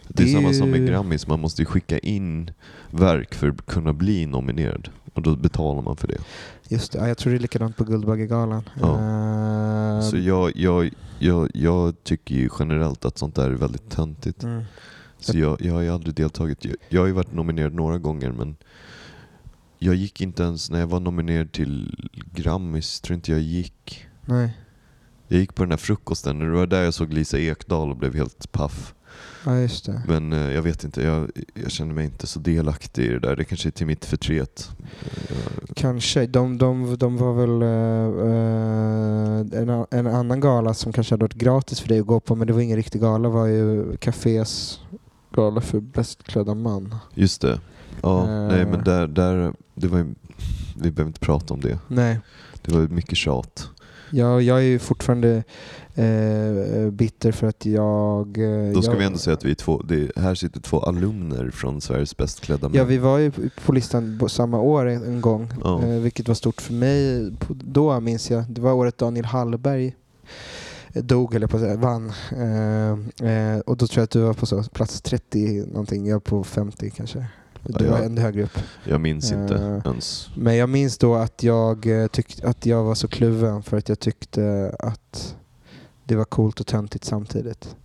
Det 0.08 0.24
är 0.24 0.28
samma 0.28 0.54
som 0.54 0.70
med 0.72 0.88
Grammis, 0.88 1.28
man 1.28 1.40
måste 1.40 1.62
ju 1.62 1.66
skicka 1.66 2.00
in 2.00 2.52
verk 2.92 3.34
för 3.36 3.48
att 3.50 3.66
kunna 3.66 3.94
bli 3.94 4.26
nominerad. 4.26 4.90
Och 5.14 5.22
då 5.22 5.36
betalar 5.36 5.82
man 5.82 5.98
för 5.98 6.08
det. 6.08 6.18
Just 6.70 6.92
det, 6.92 7.00
ja, 7.00 7.08
jag 7.08 7.18
tror 7.18 7.32
det 7.32 7.38
är 7.38 7.42
likadant 7.42 7.78
på 7.78 7.84
Guldbaggegalan. 7.84 8.64
Ja. 8.82 8.94
Eh, 9.98 10.02
Så 10.02 10.18
jag, 10.18 10.52
jag, 10.56 10.90
jag, 11.20 11.50
jag 11.54 12.04
tycker 12.04 12.36
ju 12.36 12.50
generellt 12.60 13.06
att 13.06 13.18
sånt 13.18 13.36
där 13.36 13.50
är 13.50 13.54
väldigt 13.56 13.90
töntigt. 13.90 14.44
mm. 14.44 14.64
Så 15.20 15.38
jag, 15.38 15.62
jag 15.62 15.74
har 15.74 15.82
ju 15.82 15.90
aldrig 15.90 16.16
deltagit. 16.16 16.66
Jag, 16.66 16.76
jag 16.90 17.02
har 17.02 17.08
ju 17.08 17.14
varit 17.14 17.34
nominerad 17.34 17.74
några 17.74 17.98
gånger 17.98 18.32
men 18.32 18.56
jag 19.80 19.96
gick 19.96 20.22
inte 20.22 20.44
ens, 20.44 20.70
när 20.72 20.80
jag 20.80 20.88
var 20.88 21.00
nominerad 21.00 21.52
till 21.52 21.96
Grammis, 22.34 23.02
tror 23.02 23.16
inte 23.16 23.32
jag 23.32 23.42
gick. 23.42 24.06
Nej, 24.26 24.58
Jag 25.28 25.40
gick 25.40 25.56
på 25.56 25.64
den 25.64 25.72
här 25.72 25.78
frukosten, 25.78 26.42
och 26.42 26.48
det 26.48 26.54
var 26.54 26.68
där 26.68 26.84
jag 26.84 26.94
såg 26.94 27.14
Lisa 27.14 27.40
Ekdahl 27.40 27.90
och 27.90 27.98
blev 27.98 28.16
helt 28.16 28.52
paff. 28.52 28.94
Ja 29.46 29.60
just 29.60 29.86
det. 29.86 30.02
Men 30.08 30.34
eh, 30.34 30.52
jag 30.54 30.62
vet 30.62 30.84
inte, 30.84 31.02
jag, 31.02 31.30
jag 31.54 31.72
känner 31.72 31.94
mig 31.94 32.06
inte 32.06 32.28
så 32.28 32.40
delaktig 32.40 33.06
i 33.06 33.10
det 33.10 33.20
där. 33.20 33.36
Det 33.36 33.44
kanske 33.44 33.70
är 33.70 33.72
till 33.72 33.88
mitt 33.88 34.06
förtret. 34.06 34.70
Eh, 35.30 35.36
Kanske. 35.76 36.28
De, 36.28 36.58
de, 36.58 36.96
de 36.98 37.18
var 37.18 37.34
väl 37.34 37.62
eh, 37.62 39.62
en, 39.62 39.70
a- 39.70 39.88
en 39.92 40.08
annan 40.08 40.40
gala 40.40 40.74
som 40.74 40.94
kanske 40.94 41.14
hade 41.14 41.24
varit 41.24 41.34
gratis 41.34 41.80
för 41.80 41.88
dig 41.90 42.00
att 42.00 42.06
gå 42.06 42.20
på, 42.20 42.36
men 42.36 42.48
det 42.48 42.54
var 42.54 42.62
ingen 42.62 42.78
riktig 42.78 43.02
gala, 43.02 43.30
var 43.30 43.46
ju 43.46 43.98
Cafés 43.98 44.80
gala 45.36 45.62
för 45.62 45.80
bäst 45.80 46.24
klädda 46.24 46.54
man. 46.54 46.96
just 47.14 47.42
det. 47.42 47.60
Ja, 48.02 48.24
Eh. 48.24 48.48
nej 48.48 48.66
men 48.66 48.84
där, 48.84 49.08
där 49.08 49.54
det 49.76 49.88
var 49.88 49.98
ju, 49.98 50.06
vi 50.76 50.92
behöver 50.92 51.10
inte 51.10 51.20
prata 51.20 51.54
om 51.54 51.62
det. 51.62 51.80
Nej, 51.88 52.20
Det 52.62 52.72
var 52.74 52.82
mycket 52.88 53.18
tjat. 53.18 53.70
jag, 54.10 54.42
jag 54.42 54.58
är 54.58 54.62
ju 54.64 54.80
fortfarande 54.80 55.44
eh, 55.98 56.90
bitter 56.92 57.32
för 57.32 57.48
att 57.48 57.66
jag... 57.66 58.38
eh, 58.38 58.74
Då 58.74 58.82
ska 58.82 58.92
jag, 58.92 59.00
vi 59.00 59.06
ändå 59.06 59.18
säga 59.18 59.34
att 59.34 59.46
vi 59.46 59.52
är 59.52 59.56
två, 59.56 59.82
det, 59.82 60.12
här 60.16 60.36
sitter 60.36 60.60
två 60.60 60.80
alumner 60.80 61.50
från 61.50 61.82
Sveriges 61.82 62.18
bäst 62.18 62.40
klädda 62.42 62.70
män. 62.70 62.78
Ja, 62.78 62.84
vi 62.84 62.98
var 62.98 63.18
ju 63.18 63.32
på 63.66 63.72
listan 63.72 64.18
på 64.20 64.30
samma 64.30 64.60
år 64.60 64.86
en, 64.90 65.04
en 65.04 65.22
gång, 65.22 65.48
Ja. 65.64 65.84
eh, 65.84 65.90
vilket 65.90 66.28
var 66.28 66.36
stort 66.36 66.62
för 66.62 66.74
mig. 66.74 67.32
Då 67.50 68.00
minns 68.00 68.32
jag, 68.32 68.44
det 68.50 68.62
var 68.62 68.74
året 68.74 68.98
Daniel 68.98 69.26
Hallberg 69.26 69.96
eh, 70.94 71.04
dog, 71.04 71.36
eller 71.36 71.48
på 71.48 71.58
att 71.58 71.80
vann. 71.80 72.12
Eh, 72.32 73.30
eh, 73.32 73.60
och 73.60 73.78
då 73.78 73.88
tror 73.88 74.00
jag 74.02 74.04
att 74.04 74.10
du 74.12 74.20
var 74.22 74.34
på 74.34 74.46
så, 74.46 74.64
plats 74.64 75.02
30 75.02 75.64
någonting, 75.68 76.08
jag 76.08 76.24
på 76.24 76.44
50 76.44 76.90
kanske. 76.90 77.26
Du 77.70 77.86
Ja, 77.86 77.92
var 77.92 78.00
ännu 78.00 78.22
högre 78.22 78.44
upp. 78.44 78.60
Jag 78.84 79.02
minns 79.02 79.32
inte 79.32 79.56
Eh. 79.56 79.92
ens. 79.92 80.30
Men 80.36 80.56
jag 80.56 80.70
minns 80.70 80.98
då 80.98 81.16
att 81.16 81.44
jag 81.44 82.02
eh, 82.02 82.08
tyckte 82.08 82.48
att 82.48 82.66
jag 82.66 82.84
var 82.84 82.96
så 82.96 83.08
kluven 83.08 83.64
för 83.64 83.78
att 83.78 83.90
jag 83.90 84.00
tyckte 84.00 84.76
att 84.80 85.36
det 86.08 86.16
var 86.16 86.26
coolt 86.26 86.60
och 86.60 86.68
töntigt 86.68 87.06
samtidigt. 87.06 87.76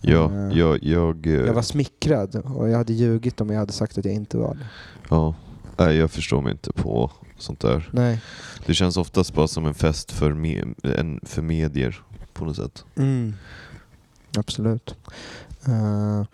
Ja, 0.00 0.32
eh, 0.34 0.58
jag, 0.58 0.82
jag, 0.82 1.26
eh, 1.26 1.32
Jag 1.32 1.54
var 1.54 1.62
smickrad 1.62 2.36
och 2.36 2.68
jag 2.68 2.76
hade 2.76 2.92
ljugit 2.92 3.40
om 3.40 3.50
jag 3.50 3.58
hade 3.58 3.72
sagt 3.72 3.98
att 3.98 4.04
jag 4.04 4.14
inte 4.14 4.36
var 4.38 4.54
det. 4.54 4.66
ja, 5.10 5.34
nej, 5.76 5.96
jag 5.96 6.10
förstår 6.10 6.42
mig 6.42 6.52
inte 6.52 6.72
på 6.72 7.10
sånt 7.38 7.60
där. 7.60 7.90
Nej. 7.92 8.20
Det 8.66 8.74
känns 8.74 8.96
oftast 8.96 9.34
bara 9.34 9.48
som 9.48 9.66
en 9.66 9.74
fest 9.74 10.12
för, 10.12 10.32
me, 10.32 10.64
en, 10.82 11.20
för 11.22 11.42
medier 11.42 12.02
på 12.32 12.44
något 12.44 12.56
sätt. 12.56 12.84
Mm. 12.96 13.34
Absolut. 14.36 14.94
Eh, 15.66 16.24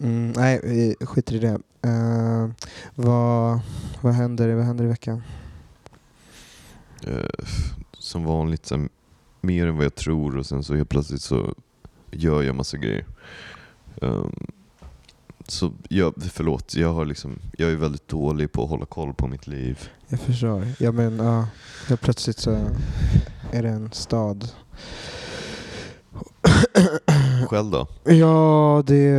mm, 0.00 0.32
nej, 0.36 0.60
vi 0.64 0.96
skiter 1.06 1.34
i 1.34 1.38
det. 1.38 1.58
Eh, 1.82 2.48
vad, 2.94 3.60
vad, 4.00 4.12
händer, 4.14 4.54
vad 4.54 4.64
händer 4.64 4.84
i 4.84 4.88
veckan? 4.88 5.22
Eh, 7.06 7.44
som 7.98 8.24
vanligt, 8.24 8.66
så 8.66 8.88
mer 9.44 9.66
än 9.66 9.76
vad 9.76 9.84
jag 9.84 9.94
tror 9.94 10.36
och 10.36 10.46
sen 10.46 10.62
så 10.62 10.74
helt 10.74 10.88
plötsligt 10.88 11.22
så 11.22 11.54
gör 12.10 12.42
jag 12.42 12.54
massa 12.54 12.76
grejer. 12.76 13.04
Um, 14.00 14.46
så 15.48 15.72
jag, 15.88 16.14
förlåt, 16.32 16.74
jag, 16.74 16.92
har 16.92 17.04
liksom, 17.04 17.38
jag 17.58 17.70
är 17.70 17.76
väldigt 17.76 18.08
dålig 18.08 18.52
på 18.52 18.64
att 18.64 18.70
hålla 18.70 18.86
koll 18.86 19.14
på 19.14 19.26
mitt 19.26 19.46
liv. 19.46 19.88
Jag 20.08 20.20
förstår. 20.20 20.66
Ja, 20.78 20.92
men 20.92 21.16
ja, 21.16 21.48
helt 21.88 22.00
plötsligt 22.00 22.38
så 22.38 22.50
är 23.52 23.62
det 23.62 23.68
en 23.68 23.92
stad. 23.92 24.48
Själv 27.48 27.70
då? 27.70 27.86
Ja, 28.04 28.82
det, 28.86 29.10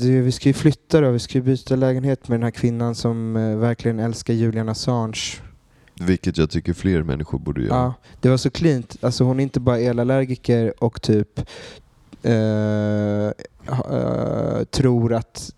det, 0.00 0.20
vi 0.20 0.32
ska 0.32 0.48
ju 0.48 0.52
flytta 0.52 1.00
då. 1.00 1.10
Vi 1.10 1.18
ska 1.18 1.38
ju 1.38 1.42
byta 1.42 1.76
lägenhet 1.76 2.28
med 2.28 2.38
den 2.38 2.44
här 2.44 2.50
kvinnan 2.50 2.94
som 2.94 3.36
eh, 3.36 3.56
verkligen 3.56 3.98
älskar 3.98 4.34
Julian 4.34 4.68
Assange. 4.68 5.40
Vilket 6.00 6.38
jag 6.38 6.50
tycker 6.50 6.72
fler 6.72 7.02
människor 7.02 7.38
borde 7.38 7.62
göra. 7.62 7.76
Ja, 7.76 7.94
det 8.20 8.28
var 8.28 8.36
så 8.36 8.50
klint. 8.50 8.96
Alltså 9.00 9.24
hon 9.24 9.40
är 9.40 9.42
inte 9.42 9.60
bara 9.60 9.78
elallergiker 9.78 10.84
och 10.84 11.02
typ 11.02 11.40
eh, 12.22 13.26
eh, 13.92 14.64
tror 14.70 15.12
att 15.12 15.52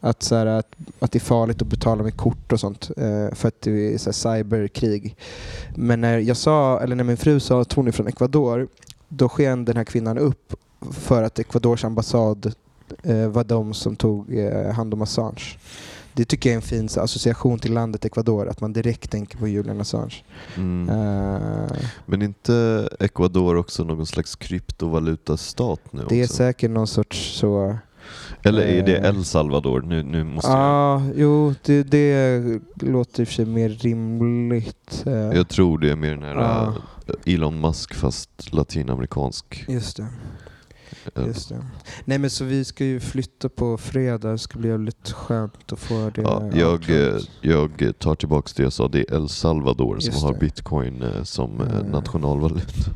att, 0.00 0.22
så 0.22 0.34
här, 0.34 0.46
att, 0.46 0.76
att 0.98 1.12
det 1.12 1.18
är 1.18 1.20
farligt 1.20 1.62
att 1.62 1.68
betala 1.68 2.02
med 2.02 2.16
kort 2.16 2.52
och 2.52 2.60
sånt 2.60 2.90
eh, 2.96 3.34
för 3.34 3.48
att 3.48 3.60
det 3.60 3.94
är 3.94 3.98
så 3.98 4.10
här, 4.10 4.38
cyberkrig. 4.38 5.16
Men 5.74 6.00
när 6.00 6.18
jag 6.18 6.36
sa, 6.36 6.80
eller 6.80 6.96
när 6.96 7.04
min 7.04 7.16
fru 7.16 7.40
sa 7.40 7.60
att 7.60 7.72
hon 7.72 7.88
är 7.88 7.92
från 7.92 8.06
Ecuador, 8.06 8.68
då 9.08 9.28
sken 9.28 9.64
den 9.64 9.76
här 9.76 9.84
kvinnan 9.84 10.18
upp 10.18 10.54
för 10.90 11.22
att 11.22 11.38
Ecuadors 11.38 11.84
ambassad 11.84 12.54
eh, 13.02 13.28
var 13.28 13.44
de 13.44 13.74
som 13.74 13.96
tog 13.96 14.38
eh, 14.38 14.72
hand 14.72 14.94
om 14.94 15.02
Assange. 15.02 15.58
Det 16.14 16.24
tycker 16.24 16.50
jag 16.50 16.52
är 16.52 16.56
en 16.56 16.62
fin 16.62 16.88
association 16.96 17.58
till 17.58 17.72
landet 17.74 18.04
Ecuador, 18.04 18.48
att 18.48 18.60
man 18.60 18.72
direkt 18.72 19.10
tänker 19.10 19.38
på 19.38 19.48
Julian 19.48 19.80
Assange. 19.80 20.14
Mm. 20.56 20.88
Eh, 20.88 21.70
Men 22.06 22.22
inte 22.22 22.88
Ecuador 23.00 23.56
också 23.56 23.84
någon 23.84 24.06
slags 24.06 24.36
kryptovalutastat 24.36 25.80
nu 25.92 26.04
det 26.08 26.20
är 26.20 26.24
också? 26.24 26.34
säkert 26.34 26.70
någon 26.70 26.86
sorts 26.86 27.38
så... 27.38 27.76
Eller 28.42 28.62
är 28.62 28.86
det 28.86 28.96
eh, 28.96 29.04
El 29.08 29.24
Salvador? 29.24 29.80
Nu, 29.82 30.02
nu 30.02 30.24
måste 30.24 30.50
jag... 30.50 30.58
Ja, 30.60 31.02
jo, 31.14 31.54
det, 31.64 31.82
det 31.82 32.42
låter 32.80 33.20
i 33.20 33.24
och 33.24 33.28
för 33.28 33.34
sig 33.34 33.44
mer 33.46 33.68
rimligt. 33.68 35.02
eh, 35.06 35.12
Jag 35.12 35.48
tror 35.48 35.78
det 35.78 35.90
är 35.90 35.96
mer 35.96 36.10
den 36.10 36.22
här 36.22 36.34
Ja. 36.34 36.74
eh, 37.26 37.34
Elon 37.34 37.60
Musk 37.60 37.94
fast 37.94 38.52
latinamerikansk. 38.52 39.64
Just 39.68 39.96
det. 39.96 40.06
Eh, 41.16 41.26
Just 41.26 41.48
det. 41.48 41.64
Nej 42.04 42.18
men 42.18 42.30
så 42.30 42.44
vi 42.44 42.64
ska 42.64 42.84
ju 42.84 43.00
flytta 43.00 43.48
på 43.48 43.78
fredag, 43.78 44.30
det 44.30 44.38
ska 44.38 44.58
bli 44.58 44.68
jävligt 44.68 45.10
skönt 45.10 45.72
att 45.72 45.78
få 45.78 46.10
det 46.14 46.22
Ja, 46.22 46.50
jag, 46.54 46.90
eh, 46.90 47.16
jag 47.40 47.92
tar 47.98 48.14
tillbaka 48.14 48.50
det 48.56 48.62
jag 48.62 48.72
sa. 48.72 48.88
Det 48.88 48.98
är 49.10 49.14
El 49.16 49.28
Salvador 49.28 49.98
som 49.98 50.12
Just 50.12 50.22
har 50.24 50.32
det. 50.32 50.38
bitcoin 50.38 51.02
eh, 51.02 51.22
som 51.22 51.60
eh, 51.60 51.70
Mm. 51.80 51.86
nationalvaluta. 51.86 52.66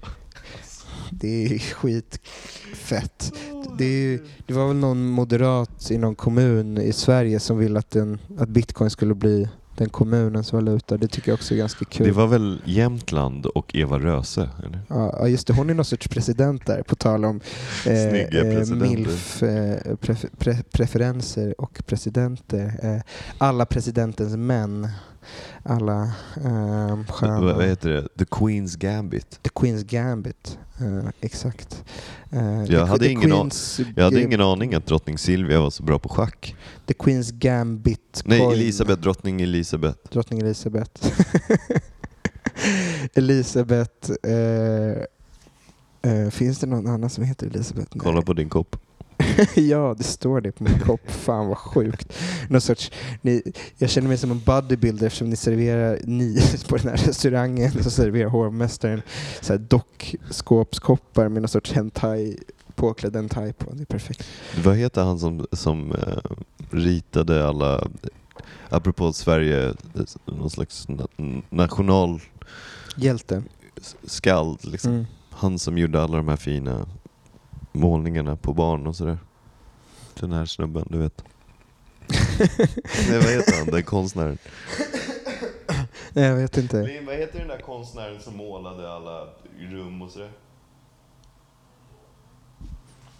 Det 1.11 1.45
är 1.45 1.59
skitfett. 1.59 3.33
Det, 3.79 3.85
är, 3.85 4.21
det 4.47 4.55
var 4.55 4.69
väl 4.69 4.77
någon 4.77 5.07
moderat 5.09 5.91
i 5.91 5.99
någon 5.99 6.15
kommun 6.15 6.79
i 6.79 6.93
Sverige 6.93 7.41
som 7.41 7.59
ville 7.59 7.79
att, 7.79 7.91
den, 7.91 8.19
att 8.39 8.49
bitcoin 8.49 8.91
skulle 8.91 9.15
bli 9.15 9.49
den 9.77 9.89
kommunens 9.89 10.53
valuta. 10.53 10.97
Det 10.97 11.09
tycker 11.09 11.31
jag 11.31 11.35
också 11.35 11.55
är 11.55 11.59
ganska 11.59 11.85
kul. 11.85 12.07
Det 12.07 12.13
var 12.13 12.27
väl 12.27 12.63
Jämtland 12.65 13.47
och 13.47 13.75
Eva 13.75 13.99
Röse? 13.99 14.51
Eller? 14.59 14.81
Ja, 14.89 15.29
just 15.29 15.47
det. 15.47 15.53
Hon 15.53 15.71
är 15.71 15.75
någon 15.75 15.85
sorts 15.85 16.09
president 16.09 16.67
där, 16.67 16.83
på 16.83 16.95
tal 16.95 17.25
om 17.25 17.41
eh, 17.87 18.11
Snygga 18.11 18.41
eh, 18.41 18.59
eh, 19.43 19.97
pre, 19.97 21.55
och 21.59 21.83
presidenter. 21.87 22.73
Eh, 22.83 23.01
alla 23.39 23.67
presidentens 23.67 24.37
män. 24.37 24.89
Alla 25.63 26.03
eh, 26.45 27.05
sköna. 27.09 27.41
Vad 27.41 27.65
heter 27.65 27.91
det? 27.91 28.09
The 28.19 28.25
Queen's 28.25 28.79
Gambit. 28.79 29.43
The 29.43 29.51
Queen's 29.51 29.85
Gambit. 29.85 30.59
Eh, 30.81 31.09
exakt. 31.21 31.85
Eh, 32.31 32.65
the, 32.65 32.77
hade 32.77 33.09
ingen 33.09 33.31
Queen's, 33.31 33.87
Jag 33.97 34.05
hade 34.05 34.23
ingen 34.23 34.41
aning 34.41 34.75
att 34.75 34.87
drottning 34.87 35.19
Silvia 35.19 35.61
var 35.61 35.71
så 35.71 35.83
bra 35.83 35.99
på 35.99 36.09
schack. 36.09 36.57
The 36.87 36.95
Queen's 36.95 37.33
Gambit. 37.33 38.23
Nej, 38.25 38.39
coin. 38.39 38.53
Elisabeth, 38.53 39.01
drottning 39.01 39.41
Elisabeth. 39.41 39.99
Drottning 40.13 40.41
Elisabeth. 40.41 41.09
Elisabeth. 43.15 44.11
Eh, 44.23 45.03
eh, 46.13 46.31
finns 46.31 46.59
det 46.59 46.67
någon 46.67 46.87
annan 46.87 47.11
som 47.11 47.25
heter 47.25 47.47
Elisabeth? 47.47 47.89
Nej. 47.95 48.01
Kolla 48.01 48.23
på 48.23 48.33
din 48.33 48.49
kopp. 48.49 48.77
ja, 49.55 49.95
det 49.99 50.05
står 50.05 50.41
det 50.41 50.53
på 50.53 50.65
min 50.65 50.79
kopp. 50.81 51.11
Fan 51.11 51.49
vad 51.49 51.59
sjukt. 51.59 52.13
Någon 52.49 52.61
sorts, 52.61 52.91
ni, 53.23 53.43
jag 53.79 53.91
känner 53.91 54.09
mig 54.09 54.19
som 54.19 54.31
en 54.31 54.41
bodybuilder 54.41 55.07
eftersom 55.07 55.31
ni 55.31 55.37
serverar, 55.37 55.99
ni 56.05 56.43
på 56.69 56.77
den 56.77 56.89
här 56.89 56.97
restaurangen 56.97 57.83
så 57.83 57.91
serverar 57.91 58.29
hovmästaren 58.29 59.03
så 59.41 59.53
här 59.53 59.59
dockskåpskoppar 59.59 61.29
med 61.29 61.43
någon 61.43 61.49
sorts 61.49 61.73
hentai, 61.73 62.37
påklädd 62.75 63.17
hentai 63.17 63.53
på. 63.53 63.73
Det 63.73 63.83
är 63.83 63.87
perfekt. 63.87 64.25
Vad 64.65 64.77
heter 64.77 65.03
han 65.03 65.19
som, 65.19 65.47
som 65.53 65.93
eh, 65.93 66.19
ritade 66.71 67.49
alla, 67.49 67.89
apropå 68.69 69.13
Sverige, 69.13 69.75
någon 70.25 70.51
slags 70.51 70.89
na- 70.89 71.43
nationalskald 71.51 72.31
Hjälte. 72.97 73.43
liksom. 74.63 74.93
Mm. 74.93 75.07
Han 75.31 75.59
som 75.59 75.79
gjorde 75.79 76.03
alla 76.03 76.17
de 76.17 76.29
här 76.29 76.37
fina 76.37 76.87
målningarna 77.75 78.37
på 78.37 78.55
barn 78.55 78.87
och 78.87 78.97
sådär. 78.97 79.19
Den 80.15 80.33
här 80.33 80.45
snubben, 80.47 80.87
du 80.91 80.99
vet. 80.99 81.25
Nej, 83.09 83.19
vad 83.19 83.31
heter 83.33 83.59
han, 83.59 83.67
den 83.67 83.83
konstnären? 83.83 84.39
Nej, 86.13 86.25
jag 86.25 86.37
vet 86.37 86.57
inte. 86.57 86.83
Lin, 86.83 87.07
vad 87.07 87.15
heter 87.15 87.39
den 87.39 87.49
där 87.49 87.61
konstnären 87.61 88.21
som 88.21 88.37
målade 88.37 88.93
alla 88.93 89.29
rum 89.59 90.03
och 90.03 90.11
sådär? 90.11 90.33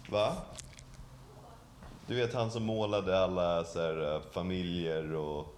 Va? 0.09 0.35
Du 2.07 2.15
vet 2.15 2.33
han 2.33 2.51
som 2.51 2.63
målade 2.63 3.19
alla 3.19 3.63
så 3.63 3.79
här, 3.79 4.15
eh, 4.15 4.21
familjer 4.31 5.13
och... 5.13 5.55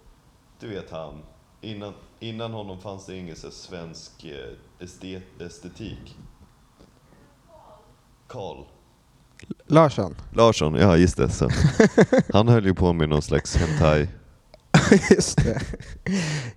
Du 0.59 0.69
vet 0.69 0.91
han. 0.91 1.23
Innan, 1.61 1.93
innan 2.19 2.53
honom 2.53 2.81
fanns 2.81 3.05
det 3.05 3.17
ingen 3.17 3.35
så 3.35 3.47
här, 3.47 3.53
svensk 3.53 4.25
eh, 4.25 4.53
estet, 4.79 5.41
estetik. 5.41 6.17
Karl. 8.27 8.63
Larsson. 9.67 10.15
Larsson, 10.33 10.75
ja 10.75 10.97
just 10.97 11.17
det. 11.17 11.29
Så. 11.29 11.49
Han 12.33 12.47
höll 12.47 12.65
ju 12.65 12.73
på 12.73 12.93
med 12.93 13.09
någon 13.09 13.21
slags 13.21 13.55
hentai. 13.55 14.07
Just 15.15 15.37
det. 15.43 15.61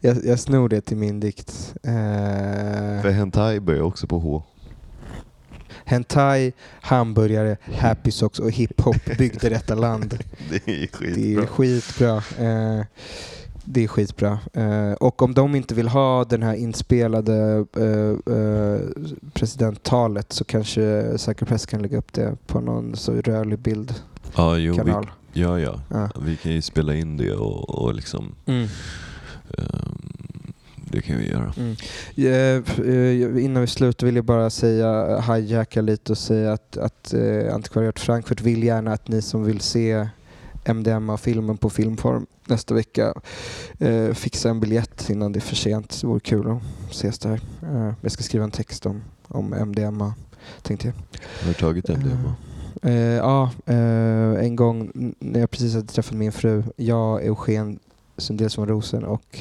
Jag, 0.01 0.25
jag 0.25 0.41
snor 0.41 0.69
det 0.69 0.81
till 0.81 0.97
min 0.97 1.21
dikt. 1.21 1.75
Eh, 1.83 1.93
För 3.03 3.11
hentai 3.11 3.61
börjar 3.61 3.83
också 3.83 4.07
på 4.07 4.19
H. 4.19 4.43
hentai, 5.85 6.53
hamburgare, 6.81 7.57
happy 7.79 8.11
socks 8.11 8.39
och 8.39 8.51
hiphop 8.51 9.05
byggde 9.19 9.49
detta 9.49 9.75
land. 9.75 10.19
Det 10.51 10.57
är 10.57 10.89
Det 11.15 11.35
är 11.35 11.47
skitbra. 11.47 11.47
skitbra. 11.47 12.17
Eh, 12.47 12.85
det 13.73 13.85
är 13.85 13.89
skitbra. 13.89 14.39
Eh, 14.53 14.93
och 14.93 15.23
om 15.23 15.35
de 15.35 15.55
inte 15.55 15.75
vill 15.75 15.89
ha 15.89 16.25
den 16.25 16.43
här 16.43 16.55
inspelade 16.55 17.67
eh, 17.77 18.35
eh, 18.37 18.81
presidenttalet 19.33 20.33
så 20.33 20.45
kanske 20.45 21.13
Säker 21.19 21.47
Press 21.47 21.67
kan 21.67 21.83
lägga 21.83 21.99
upp 21.99 22.13
det 22.13 22.37
på 22.47 22.61
någon 22.61 22.97
så 22.97 23.13
rörlig 23.13 23.59
bildkanal. 23.59 24.61
Jo, 24.61 24.85
vi, 24.85 24.93
ja, 25.41 25.61
ja. 25.61 25.81
Ja. 25.89 26.09
Vi 26.21 26.37
kan 26.37 26.53
ju 26.53 26.63
spela 26.63 26.95
in 26.95 27.17
det 27.17 27.33
och, 27.33 27.85
och 27.85 27.95
liksom... 27.95 28.35
Mm. 28.47 28.69
ehm, 29.59 30.13
det 30.93 31.03
kan 31.03 31.19
vi 31.19 31.31
göra. 31.31 31.55
Mm. 31.57 31.77
Eh, 32.17 32.87
eh, 32.87 33.45
innan 33.45 33.61
vi 33.61 33.67
slutar 33.67 34.07
vill 34.07 34.17
jag 34.17 34.25
bara 34.25 34.51
säga, 34.51 35.21
hijacka 35.21 35.81
lite 35.81 36.13
och 36.13 36.19
säga 36.19 36.53
att, 36.53 36.77
att 36.77 37.15
eh, 37.15 37.55
Antikvariat 37.55 38.01
Frankfurt 38.01 38.41
vill 38.41 38.63
gärna 38.63 38.93
att 38.93 39.09
ni 39.09 39.23
som 39.23 39.45
vill 39.45 39.61
se 39.61 40.09
MDMA-filmen 40.65 41.57
på 41.57 41.71
filmform 41.71 42.27
nästa 42.47 42.75
vecka 42.75 43.15
eh, 43.79 44.13
fixa 44.13 44.51
en 44.51 44.61
biljett 44.61 45.11
innan 45.11 45.33
det 45.33 45.39
är 45.39 45.41
för 45.41 45.57
sent. 45.57 45.99
Det 46.01 46.07
vore 46.07 46.21
kul 46.21 46.51
att 46.51 46.63
ses 46.91 47.19
där. 47.19 47.41
Eh, 47.63 47.93
jag 48.01 48.13
ska 48.13 48.23
skriva 48.23 48.45
en 48.45 48.51
text 48.51 48.87
om, 48.87 49.03
om 49.29 49.55
MDMA, 49.55 50.15
tänkte 50.63 50.87
jag. 50.87 50.95
Har 51.43 51.49
du 51.49 51.55
tagit 51.55 51.89
MDMA? 51.89 52.35
Eh, 52.83 52.95
ja, 52.95 53.51
eh, 53.67 54.45
en 54.45 54.57
gång 54.57 54.91
när 55.19 55.41
jag 55.41 55.51
precis 55.51 55.75
hade 55.75 55.87
träffat 55.87 56.17
min 56.17 56.33
fru, 56.33 56.63
jag, 56.77 57.27
Eugen 57.27 57.79
Sundell 58.17 58.51
von 58.57 58.69
Rosen 58.69 59.05
och 59.05 59.39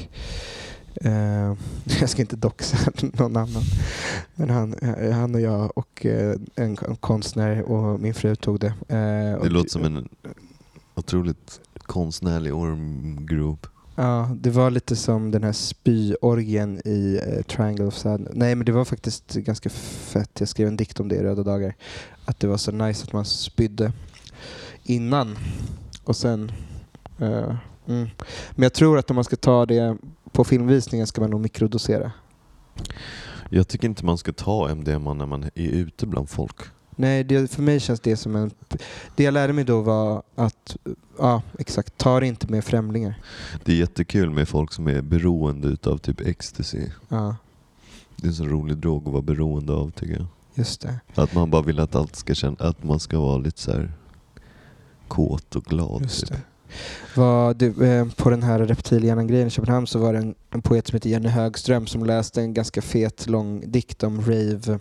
eh, 0.95 1.53
jag 1.99 2.09
ska 2.09 2.22
inte 2.22 2.36
doxa 2.36 2.78
någon 3.01 3.38
annan, 3.38 3.63
men 4.36 4.49
han, 4.49 4.74
eh, 4.74 5.11
han 5.11 5.36
och 5.36 5.41
jag 5.41 5.78
och 5.78 6.05
eh, 6.05 6.36
en, 6.55 6.78
en 6.88 6.95
konstnär 6.95 7.61
och 7.61 7.99
min 7.99 8.13
fru 8.13 8.36
tog 8.36 8.59
det. 8.59 8.74
Eh, 8.88 9.34
och, 9.34 9.43
Det 9.43 9.49
låter 9.49 9.70
som 9.70 9.86
en 9.86 10.09
otroligt 10.99 11.61
konstnärlig 11.83 12.53
ormgrop. 12.53 13.67
Ja, 13.95 14.29
det 14.35 14.49
var 14.49 14.71
lite 14.71 14.95
som 14.95 15.31
den 15.31 15.43
här 15.43 15.51
spyorgien 15.51 16.81
i 16.85 17.21
eh, 17.27 17.43
Triangle 17.43 17.85
of 17.85 17.93
Sadness. 17.93 18.31
Nej, 18.35 18.55
men 18.55 18.65
det 18.65 18.71
var 18.71 18.85
faktiskt 18.85 19.33
ganska 19.33 19.69
fett. 19.69 20.39
Jag 20.39 20.49
skrev 20.49 20.67
en 20.67 20.77
dikt 20.77 20.99
om 20.99 21.07
det 21.07 21.15
i 21.15 21.23
Röda 21.23 21.43
dagar. 21.43 21.75
Att 22.25 22.39
det 22.39 22.47
var 22.47 22.57
så 22.57 22.71
nice 22.71 23.03
att 23.03 23.13
man 23.13 23.25
spydde 23.25 23.91
innan 24.83 25.37
och 26.03 26.15
sen... 26.15 26.51
eh, 27.17 27.55
mm. 27.87 28.09
Men 28.51 28.63
jag 28.63 28.73
tror 28.73 28.97
att 28.97 29.09
om 29.09 29.15
man 29.15 29.23
ska 29.23 29.35
ta 29.35 29.65
det 29.65 29.97
på 30.31 30.43
filmvisningen 30.43 31.07
ska 31.07 31.21
man 31.21 31.29
nog 31.29 31.41
mikrodosera. 31.41 32.11
Jag 33.49 33.67
tycker 33.67 33.87
inte 33.87 34.05
man 34.05 34.17
ska 34.17 34.33
ta 34.33 34.69
MDMA 34.75 35.13
när 35.13 35.25
man 35.25 35.43
är 35.43 35.69
ute 35.69 36.07
bland 36.07 36.29
folk. 36.29 36.55
Nej, 36.99 37.23
det, 37.23 37.51
för 37.51 37.61
mig 37.61 37.79
känns 37.79 37.99
det 37.99 38.15
som 38.17 38.35
en... 38.35 38.51
Det 39.15 39.23
jag 39.23 39.33
lärde 39.33 39.53
mig 39.53 39.63
då 39.63 39.81
var 39.81 40.23
att, 40.35 40.77
ja 41.17 41.41
exakt, 41.59 41.97
ta 41.97 42.19
det 42.19 42.27
inte 42.27 42.47
med 42.47 42.63
främlingar. 42.63 43.19
Det 43.65 43.71
är 43.71 43.75
jättekul 43.75 44.29
med 44.29 44.47
folk 44.49 44.73
som 44.73 44.87
är 44.87 45.01
beroende 45.01 45.67
utav 45.67 45.97
typ 45.97 46.21
ecstasy. 46.21 46.81
Ja, 47.09 47.35
Det 48.15 48.23
är 48.25 48.27
en 48.27 48.33
så 48.35 48.45
rolig 48.45 48.77
drog 48.77 49.07
att 49.07 49.11
vara 49.13 49.21
beroende 49.21 49.73
av 49.73 49.91
tycker 49.91 50.13
jag. 50.13 50.25
just 50.55 50.81
det. 50.81 50.99
Att 51.15 51.33
man 51.33 51.49
bara 51.49 51.61
vill 51.61 51.79
att 51.79 51.95
allt 51.95 52.15
ska 52.15 52.33
känna, 52.33 52.55
att 52.59 52.83
man 52.83 52.99
ska 52.99 53.19
vara 53.19 53.37
lite 53.37 53.61
så 53.61 53.71
här 53.71 53.91
kåt 55.07 55.55
och 55.55 55.63
glad. 55.63 56.01
Just 56.01 56.19
typ. 56.19 56.29
det. 56.29 56.41
Var 57.15 57.53
det, 57.53 57.87
eh, 57.87 58.07
på 58.17 58.29
den 58.29 58.43
här 58.43 58.59
reptilhjärnan-grejen 58.59 59.47
i 59.47 59.49
Köpenhamn 59.51 59.87
så 59.87 59.99
var 59.99 60.13
det 60.13 60.19
en, 60.19 60.35
en 60.49 60.61
poet 60.61 60.87
som 60.87 60.95
heter 60.95 61.09
Jenny 61.09 61.29
Högström 61.29 61.87
som 61.87 62.05
läste 62.05 62.41
en 62.41 62.53
ganska 62.53 62.81
fet 62.81 63.27
lång 63.29 63.71
dikt 63.71 64.03
om 64.03 64.21
rave, 64.21 64.79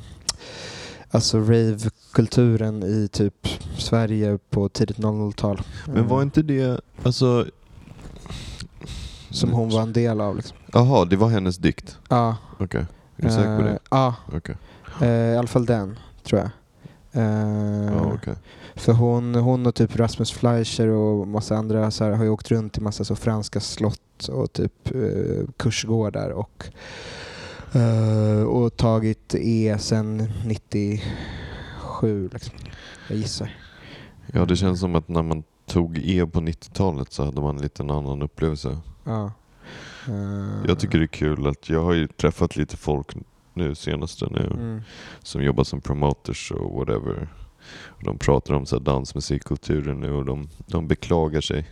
alltså 1.10 1.38
rave-kulturen 1.38 2.82
i 2.82 3.08
typ 3.08 3.48
Sverige 3.78 4.38
på 4.50 4.68
tidigt 4.68 4.96
00-tal. 4.98 5.60
Men 5.86 6.08
var 6.08 6.18
Eh, 6.18 6.22
inte 6.22 6.42
det, 6.42 6.80
alltså... 7.02 7.46
Som 9.30 9.52
hon 9.52 9.68
var 9.70 9.82
en 9.82 9.92
del 9.92 10.20
av. 10.20 10.36
Liksom. 10.36 10.56
Jaha, 10.72 11.04
det 11.04 11.16
var 11.16 11.28
hennes 11.28 11.56
dikt? 11.58 11.98
Ja, 12.08 12.36
Okej. 12.58 12.86
Är 13.16 13.22
du 13.22 13.30
säker 13.30 13.56
på 13.58 13.62
eh, 13.62 13.72
det? 13.72 13.78
Ja, 13.90 14.14
Okej. 14.32 14.56
eh, 15.00 15.08
i 15.08 15.36
alla 15.36 15.48
fall 15.48 15.66
den 15.66 15.98
tror 16.24 16.40
jag. 16.40 16.50
Eh, 17.22 17.92
Ja, 17.94 18.12
okej. 18.14 18.34
För 18.76 18.92
hon, 18.92 19.34
hon 19.34 19.66
och 19.66 19.74
typ 19.74 19.96
Rasmus 19.96 20.32
Fleischer 20.32 20.88
och 20.88 21.28
massa 21.28 21.56
andra 21.56 21.90
så 21.90 22.04
här, 22.04 22.10
har 22.12 22.24
ju 22.24 22.30
åkt 22.30 22.50
runt 22.50 22.72
till 22.72 22.82
massa 22.82 23.04
så 23.04 23.16
franska 23.16 23.60
slott 23.60 24.28
och 24.28 24.52
typ 24.52 24.94
eh, 24.94 25.46
kursgårdar 25.56 26.30
och, 26.30 26.64
eh, 27.72 28.42
och 28.42 28.76
tagit 28.76 29.34
E 29.34 29.76
sen 29.78 30.28
97 30.44 32.28
liksom. 32.32 32.54
Jag 33.08 33.18
gissar. 33.18 33.50
Ja, 34.32 34.44
det 34.44 34.56
känns 34.56 34.80
som 34.80 34.94
att 34.94 35.08
när 35.08 35.22
man 35.22 35.42
tog 35.66 35.98
E 35.98 36.26
på 36.26 36.40
90-talet 36.40 37.12
så 37.12 37.24
hade 37.24 37.40
man 37.40 37.56
en 37.56 37.62
liten 37.62 37.90
annan 37.90 38.22
upplevelse. 38.22 38.78
Ja. 39.04 39.32
Eh, 40.08 40.66
Jag 40.66 40.78
tycker 40.78 40.98
det 40.98 41.04
är 41.04 41.06
kul 41.06 41.46
att 41.46 41.68
jag 41.68 41.82
har 41.82 41.92
ju 41.92 42.08
träffat 42.08 42.56
lite 42.56 42.76
folk 42.76 43.16
nu 43.54 43.74
senaste 43.74 44.26
nu 44.30 44.46
mm. 44.54 44.82
som 45.22 45.42
jobbar 45.42 45.64
som 45.64 45.80
promoters 45.80 46.50
och 46.52 46.72
whatever. 46.78 47.28
Och 47.86 48.04
de 48.04 48.18
pratar 48.18 48.54
om 48.54 48.66
så 48.66 48.76
här 48.76 48.84
dansmusikkulturen 48.84 50.00
nu 50.00 50.12
och 50.12 50.24
de, 50.24 50.48
de 50.66 50.88
beklagar 50.88 51.40
sig. 51.40 51.66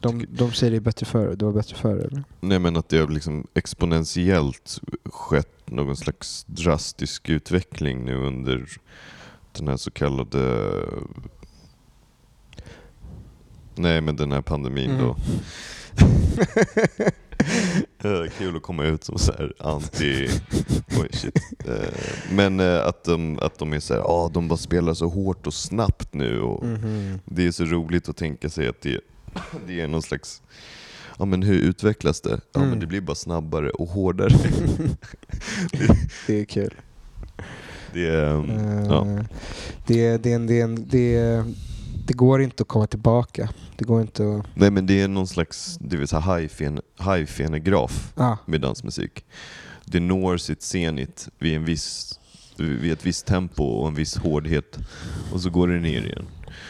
De, 0.00 0.26
de 0.30 0.52
säger 0.52 0.70
det 0.70 0.76
är 0.76 0.80
bättre 0.80 1.06
förr, 1.06 1.34
det 1.36 1.44
var 1.44 1.52
bättre 1.52 1.76
förr 1.76 1.96
eller? 1.96 2.24
Nej 2.40 2.58
men 2.58 2.76
att 2.76 2.88
det 2.88 2.98
har 2.98 3.08
liksom 3.08 3.46
exponentiellt 3.54 4.80
skett 5.04 5.56
någon 5.70 5.96
slags 5.96 6.44
drastisk 6.44 7.28
utveckling 7.28 8.04
nu 8.04 8.14
under 8.14 8.66
den 9.52 9.68
här 9.68 9.76
så 9.76 9.90
kallade... 9.90 10.70
Nej 13.74 14.00
men 14.00 14.16
den 14.16 14.32
här 14.32 14.40
pandemin 14.42 14.90
Mm. 14.90 15.02
då. 15.02 15.16
Eh, 18.04 18.30
Kul 18.38 18.56
att 18.56 18.62
komma 18.62 18.84
ut 18.84 19.04
som 19.04 19.18
så 19.18 19.32
här 19.32 19.52
anti... 19.58 20.28
Oj, 21.00 21.08
shit. 21.12 21.38
Eh, 21.68 21.88
Men 22.32 22.60
eh, 22.60 22.86
att 22.86 23.04
de, 23.04 23.38
att 23.38 23.58
de 23.58 23.72
är 23.72 23.80
så 23.80 23.94
här, 23.94 24.00
ah, 24.00 24.28
de 24.28 24.48
bara 24.48 24.56
spelar 24.56 24.94
så 24.94 25.08
hårt 25.08 25.46
och 25.46 25.54
snabbt 25.54 26.14
nu. 26.14 26.40
Och 26.40 26.64
Mhm. 26.64 27.18
Det 27.24 27.46
är 27.46 27.50
så 27.50 27.64
roligt 27.64 28.08
att 28.08 28.16
tänka 28.16 28.50
sig 28.50 28.68
att 28.68 28.80
det, 28.80 29.00
det 29.66 29.80
är 29.80 29.88
någon 29.88 30.02
slags... 30.02 30.42
Ja 31.18 31.24
men 31.24 31.42
hur 31.42 31.54
utvecklas 31.60 32.20
det? 32.20 32.40
Ja 32.52 32.58
Mm. 32.60 32.70
men 32.70 32.80
det 32.80 32.86
blir 32.86 33.00
bara 33.00 33.14
snabbare 33.14 33.70
och 33.70 33.88
hårdare. 33.88 34.28
Det 36.26 36.40
är 36.40 36.44
kul. 36.44 36.74
Det 37.92 38.06
är... 38.06 38.34
um, 38.34 38.50
Eh, 38.50 38.84
ja. 38.88 39.06
det, 39.86 40.16
det, 40.16 40.38
det, 40.38 40.66
det, 40.66 41.44
det 42.06 42.12
går 42.14 42.42
inte 42.42 42.62
att 42.62 42.68
komma 42.68 42.86
tillbaka. 42.86 43.48
Det 43.76 43.84
går 43.84 44.00
inte 44.00 44.22
att... 44.34 44.46
Nej 44.56 44.70
men 44.70 44.86
det 44.86 45.00
är 45.00 45.08
någon 45.08 45.26
slags 45.26 45.76
det 45.80 45.96
vill 45.96 46.08
säga 46.08 46.20
high-fen- 46.20 46.80
high-fenograf 46.98 48.12
Ah, 48.16 48.36
med 48.46 48.60
dansmusik. 48.60 49.24
Det 49.84 50.00
når 50.00 50.36
sitt 50.36 50.62
zenit 50.62 51.28
vid, 51.38 51.56
en 51.56 51.64
viss, 51.64 52.18
vid 52.56 52.92
ett 52.92 53.06
visst 53.06 53.26
tempo 53.26 53.64
och 53.64 53.88
en 53.88 53.94
viss 53.94 54.16
hårdhet 54.16 54.78
och 55.32 55.40
så 55.40 55.50
går 55.50 55.68
det 55.68 55.80
ner 55.80 56.02
igen. 56.06 56.26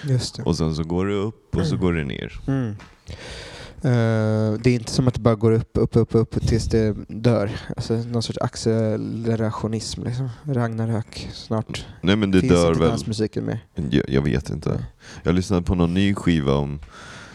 Just 0.09 0.36
det. 0.36 0.42
Och 0.42 0.57
sen 0.57 0.74
så 0.74 0.84
går 0.84 1.07
det 1.07 1.14
upp 1.14 1.57
och 1.57 1.66
så 1.66 1.76
går 1.76 1.92
det 1.92 2.05
ner. 2.05 2.40
Mm. 2.46 2.76
Eh, 3.82 4.61
det 4.61 4.70
är 4.70 4.74
inte 4.74 4.92
som 4.92 5.09
att 5.09 5.14
det 5.14 5.20
bara 5.20 5.34
går 5.34 5.53
upp, 5.53 5.70
upp, 5.72 5.96
upp, 5.96 6.14
upp 6.14 6.46
tills 6.48 6.64
det 6.64 6.96
dör. 7.09 7.51
Alltså 7.76 7.94
någon 7.94 8.22
sorts 8.22 8.38
accelerationism. 8.38 10.03
Liksom. 10.05 10.28
Ragnarök 10.42 11.28
snart. 11.32 11.86
Nej 12.01 12.16
men 12.16 12.30
det 12.30 12.40
Finns 12.40 12.53
dör 12.53 12.68
inte 12.68 12.80
väl. 12.80 12.88
dansmusiken 12.88 13.46
mer. 13.46 13.64
Jag, 13.90 14.09
jag 14.09 14.22
vet 14.22 14.51
inte. 14.51 14.84
Jag 15.22 15.34
lyssnade 15.34 15.62
på 15.62 15.74
någon 15.74 15.94
ny 15.94 16.14
skiva 16.14 16.55
om, 16.55 16.80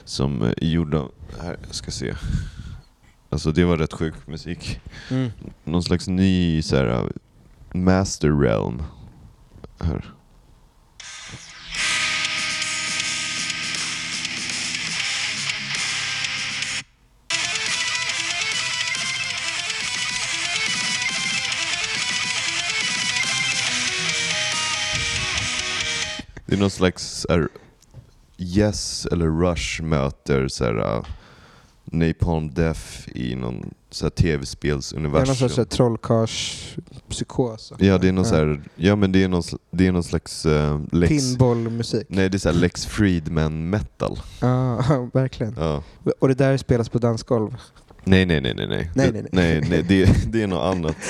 som 0.04 0.42
eh, 0.42 0.48
är 0.48 0.66
gjord 0.66 0.96
av, 0.96 1.12
här, 1.40 1.58
jag 1.66 1.76
ska 1.76 1.92
se. 1.92 2.14
Alltså 3.30 3.52
det 3.52 3.66
var 3.66 3.78
rätt 3.78 3.94
sjuk 3.94 4.28
musik. 4.28 4.80
Mm. 5.12 5.32
Någon 5.64 5.84
slags 5.84 6.08
ny 6.08 6.62
så 6.62 6.76
här, 6.76 6.86
uh, 6.86 7.10
master 7.74 8.42
realm. 8.42 8.84
Här. 9.80 10.15
Det 26.56 26.60
är 26.60 26.62
någon 26.62 26.70
slags 26.70 27.26
här, 27.30 27.50
Yes 28.38 29.08
eller 29.12 29.28
Rush 29.28 29.82
möter 29.82 30.48
så 30.48 30.66
här, 30.66 30.78
uh, 30.78 31.06
Napalm 31.86 32.54
Death 32.54 32.82
i 33.16 33.36
någon 33.36 33.56
här 33.56 33.56
Det 33.56 33.62
är 33.62 33.66
någon 34.06 34.12
tv-spelsuniversum. 34.16 35.36
sorts 35.36 35.58
här 35.58 35.66
trollkarlspsykos. 35.66 37.74
Ja, 37.78 37.98
det 37.98 38.08
är 38.08 38.12
någon 38.12 38.26
här, 38.26 38.62
ja 38.76 38.96
men 38.96 39.12
det 39.12 39.24
är 39.24 39.28
någon, 39.28 39.44
det 39.72 39.88
är 39.88 39.92
någon 39.92 40.04
slags 40.04 40.46
uh, 40.46 40.82
Lex... 40.92 41.10
Pinballmusik. 41.10 42.08
Nej, 42.10 42.30
det 42.30 42.38
är 42.38 42.40
så 42.40 42.50
här 42.50 42.56
Lex 42.56 42.86
Friedman 42.86 43.70
metal. 43.70 44.20
Ja, 44.42 45.10
verkligen. 45.14 45.56
Ja. 45.58 45.84
Och 46.20 46.28
det 46.28 46.34
där 46.34 46.58
spelas 46.58 46.90
på 46.90 46.98
dansgolv. 46.98 47.56
Nej, 48.04 48.26
nej, 48.26 48.42
nej, 48.42 48.54
nej, 48.54 48.68
nej. 48.68 48.92
Nej, 48.96 49.12
nej, 49.12 49.26
nej. 49.32 49.32
nej. 49.32 49.62
nej, 49.70 49.84
det, 49.84 50.32
det 50.32 50.44
är 50.44 50.48
något 50.48 50.76
annat. 50.76 50.96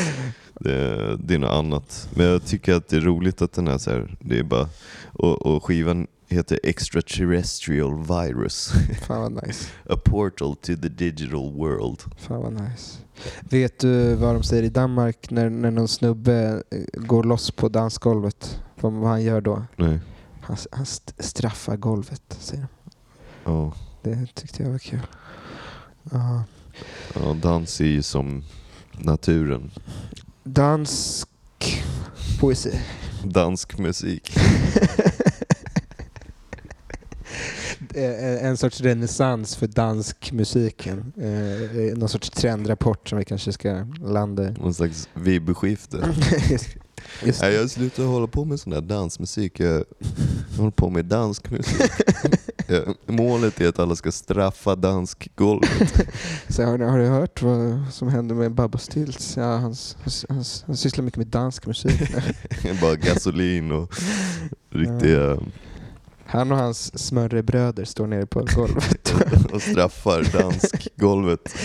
Det, 0.60 1.18
det 1.18 1.36
är 1.36 1.40
något 1.40 1.52
annat. 1.52 2.10
Men 2.16 2.26
jag 2.26 2.46
tycker 2.46 2.74
att 2.74 2.88
det 2.88 2.96
är 2.96 3.02
roligt 3.02 3.42
att 3.42 3.54
den 3.54 3.68
är 3.68 3.78
så 3.78 3.92
här, 3.92 4.18
det 4.20 4.40
är 4.40 4.44
bara, 4.44 4.70
och, 5.06 5.42
och 5.46 5.64
skivan 5.66 6.08
heter 6.28 6.60
Extraterrestrial 6.64 7.98
Virus. 8.04 8.74
Fan 9.08 9.22
vad 9.22 9.48
nice. 9.48 9.70
A 9.90 9.98
portal 10.06 10.56
to 10.56 10.76
the 10.82 10.90
digital 10.90 11.54
world. 11.54 12.00
Fan 12.18 12.42
vad 12.42 12.54
nice. 12.54 12.98
Vet 13.42 13.80
du 13.80 14.16
vad 14.16 14.36
de 14.36 14.44
säger 14.44 14.64
i 14.64 14.70
Danmark 14.70 15.30
när, 15.30 15.50
när 15.50 15.72
någon 15.72 15.88
snubbe 15.88 16.64
eh, 16.72 17.02
går 17.02 17.24
loss 17.24 17.52
på 17.52 17.70
dansgolvet? 17.70 18.62
Vad, 18.82 18.94
vad 18.94 19.10
han 19.10 19.24
gör 19.24 19.42
då? 19.42 19.64
Nej. 19.76 20.00
Han, 20.42 20.58
han 20.72 20.84
st- 20.84 21.14
straffar 21.24 21.78
golvet, 21.78 22.38
säger 22.40 22.62
de. 22.84 22.92
Ja. 23.52 23.74
Det 24.02 24.28
tyckte 24.36 24.64
jag 24.64 24.70
var 24.70 24.78
kul. 24.80 25.00
Ja. 26.12 26.44
ja, 27.16 27.34
dans 27.42 27.82
är 27.82 27.86
ju 27.86 28.02
som 28.02 28.44
naturen. 28.92 29.72
Dansk 30.46 31.28
poesi. 32.40 32.72
Dansk 33.24 33.78
musik. 33.80 34.38
Eh, 37.96 38.46
en 38.46 38.58
sorts 38.58 38.82
renässans 38.82 39.56
för 39.56 39.68
danskmusiken. 39.68 41.14
Eh, 41.18 41.98
någon 41.98 42.10
sorts 42.10 42.30
trendrapport 42.30 43.10
som 43.10 43.18
vi 43.18 43.26
kanske 43.26 43.52
ska 43.52 43.86
landa 44.02 44.48
i. 44.48 44.52
Någon 44.52 44.74
slags 44.74 45.10
vibbeskifte. 45.14 45.98
Just 47.24 47.42
det. 47.42 47.54
jag 47.54 47.70
slutar 47.70 48.04
hålla 48.04 48.28
på 48.28 48.46
med 48.46 48.60
sån 48.60 48.72
där 48.74 48.82
dansmusik. 48.82 49.60
Jag 49.60 49.84
håller 50.58 50.72
på 50.72 50.90
med 50.90 51.06
dansk 51.06 51.52
musik. 51.52 51.92
Målet 53.06 53.62
är 53.62 53.68
att 53.68 53.80
alla 53.80 53.96
ska 53.96 54.12
straffa 54.12 54.76
danskgolvet. 54.76 56.08
Så 56.50 56.64
har, 56.64 56.80
har 56.80 57.00
du 57.00 57.06
hört 57.06 57.42
vad 57.42 57.82
som 57.92 58.08
hände 58.08 58.34
med 58.34 58.52
Babba 58.52 58.78
Stilts? 58.78 59.38
Ja, 59.38 59.58
han, 59.58 59.76
han, 60.30 60.44
han, 60.66 60.78
sysslar 60.78 61.04
mycket 61.04 61.18
med 61.18 61.28
dansk 61.28 61.66
musik. 61.66 62.02
Bara 62.82 62.96
gasolin 62.96 63.72
och 63.72 63.94
riktiga... 64.70 65.38
Han 66.28 66.52
och 66.52 66.58
hans 66.58 67.08
smörrebröder 67.08 67.86
står 67.86 68.08
nere 68.08 68.26
på 68.26 68.48
golvet 68.56 69.14
och 69.54 69.62
straffar 69.62 70.40
danskgolvet. 70.40 71.56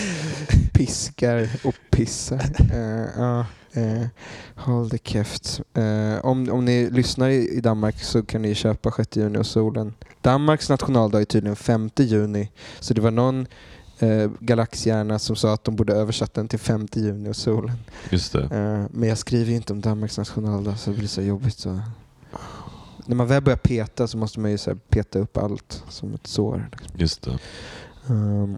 piskar 0.73 1.49
och 1.63 1.75
pissar. 1.89 2.55
Eh, 2.73 3.07
ja, 3.17 3.45
eh, 3.73 4.07
håll 4.55 4.89
det 4.89 5.07
käft. 5.07 5.61
Eh, 5.73 6.25
om, 6.25 6.49
om 6.51 6.65
ni 6.65 6.89
lyssnar 6.89 7.29
i, 7.29 7.49
i 7.57 7.61
Danmark 7.61 7.99
så 8.03 8.23
kan 8.23 8.41
ni 8.41 8.55
köpa 8.55 8.91
6 8.91 9.17
juni 9.17 9.37
och 9.37 9.45
solen. 9.45 9.93
Danmarks 10.21 10.69
nationaldag 10.69 11.21
är 11.21 11.25
tydligen 11.25 11.55
5 11.55 11.89
juni. 11.95 12.51
Så 12.79 12.93
det 12.93 13.01
var 13.01 13.11
någon 13.11 13.47
eh, 13.99 14.31
galaxhjärna 14.39 15.19
som 15.19 15.35
sa 15.35 15.53
att 15.53 15.63
de 15.63 15.75
borde 15.75 15.93
översätta 15.93 16.41
den 16.41 16.47
till 16.47 16.59
5 16.59 16.87
juni 16.93 17.29
och 17.29 17.35
solen. 17.35 17.77
Just. 18.09 18.35
Eh, 18.35 18.83
men 18.89 19.09
jag 19.09 19.17
skriver 19.17 19.49
ju 19.49 19.55
inte 19.55 19.73
om 19.73 19.81
Danmarks 19.81 20.17
nationaldag 20.17 20.75
så 20.77 20.91
det 20.91 20.97
blir 20.97 21.07
så 21.07 21.21
jobbigt. 21.21 21.59
Så. 21.59 21.81
När 23.05 23.15
man 23.15 23.27
väl 23.27 23.43
börjar 23.43 23.57
peta 23.57 24.07
så 24.07 24.17
måste 24.17 24.39
man 24.39 24.51
ju 24.51 24.57
så 24.57 24.75
peta 24.75 25.19
upp 25.19 25.37
allt 25.37 25.83
som 25.89 26.13
ett 26.13 26.27
sår. 26.27 26.69
Liksom. 26.71 26.99
Just 26.99 27.21
det. 27.21 27.39
Um, 28.07 28.57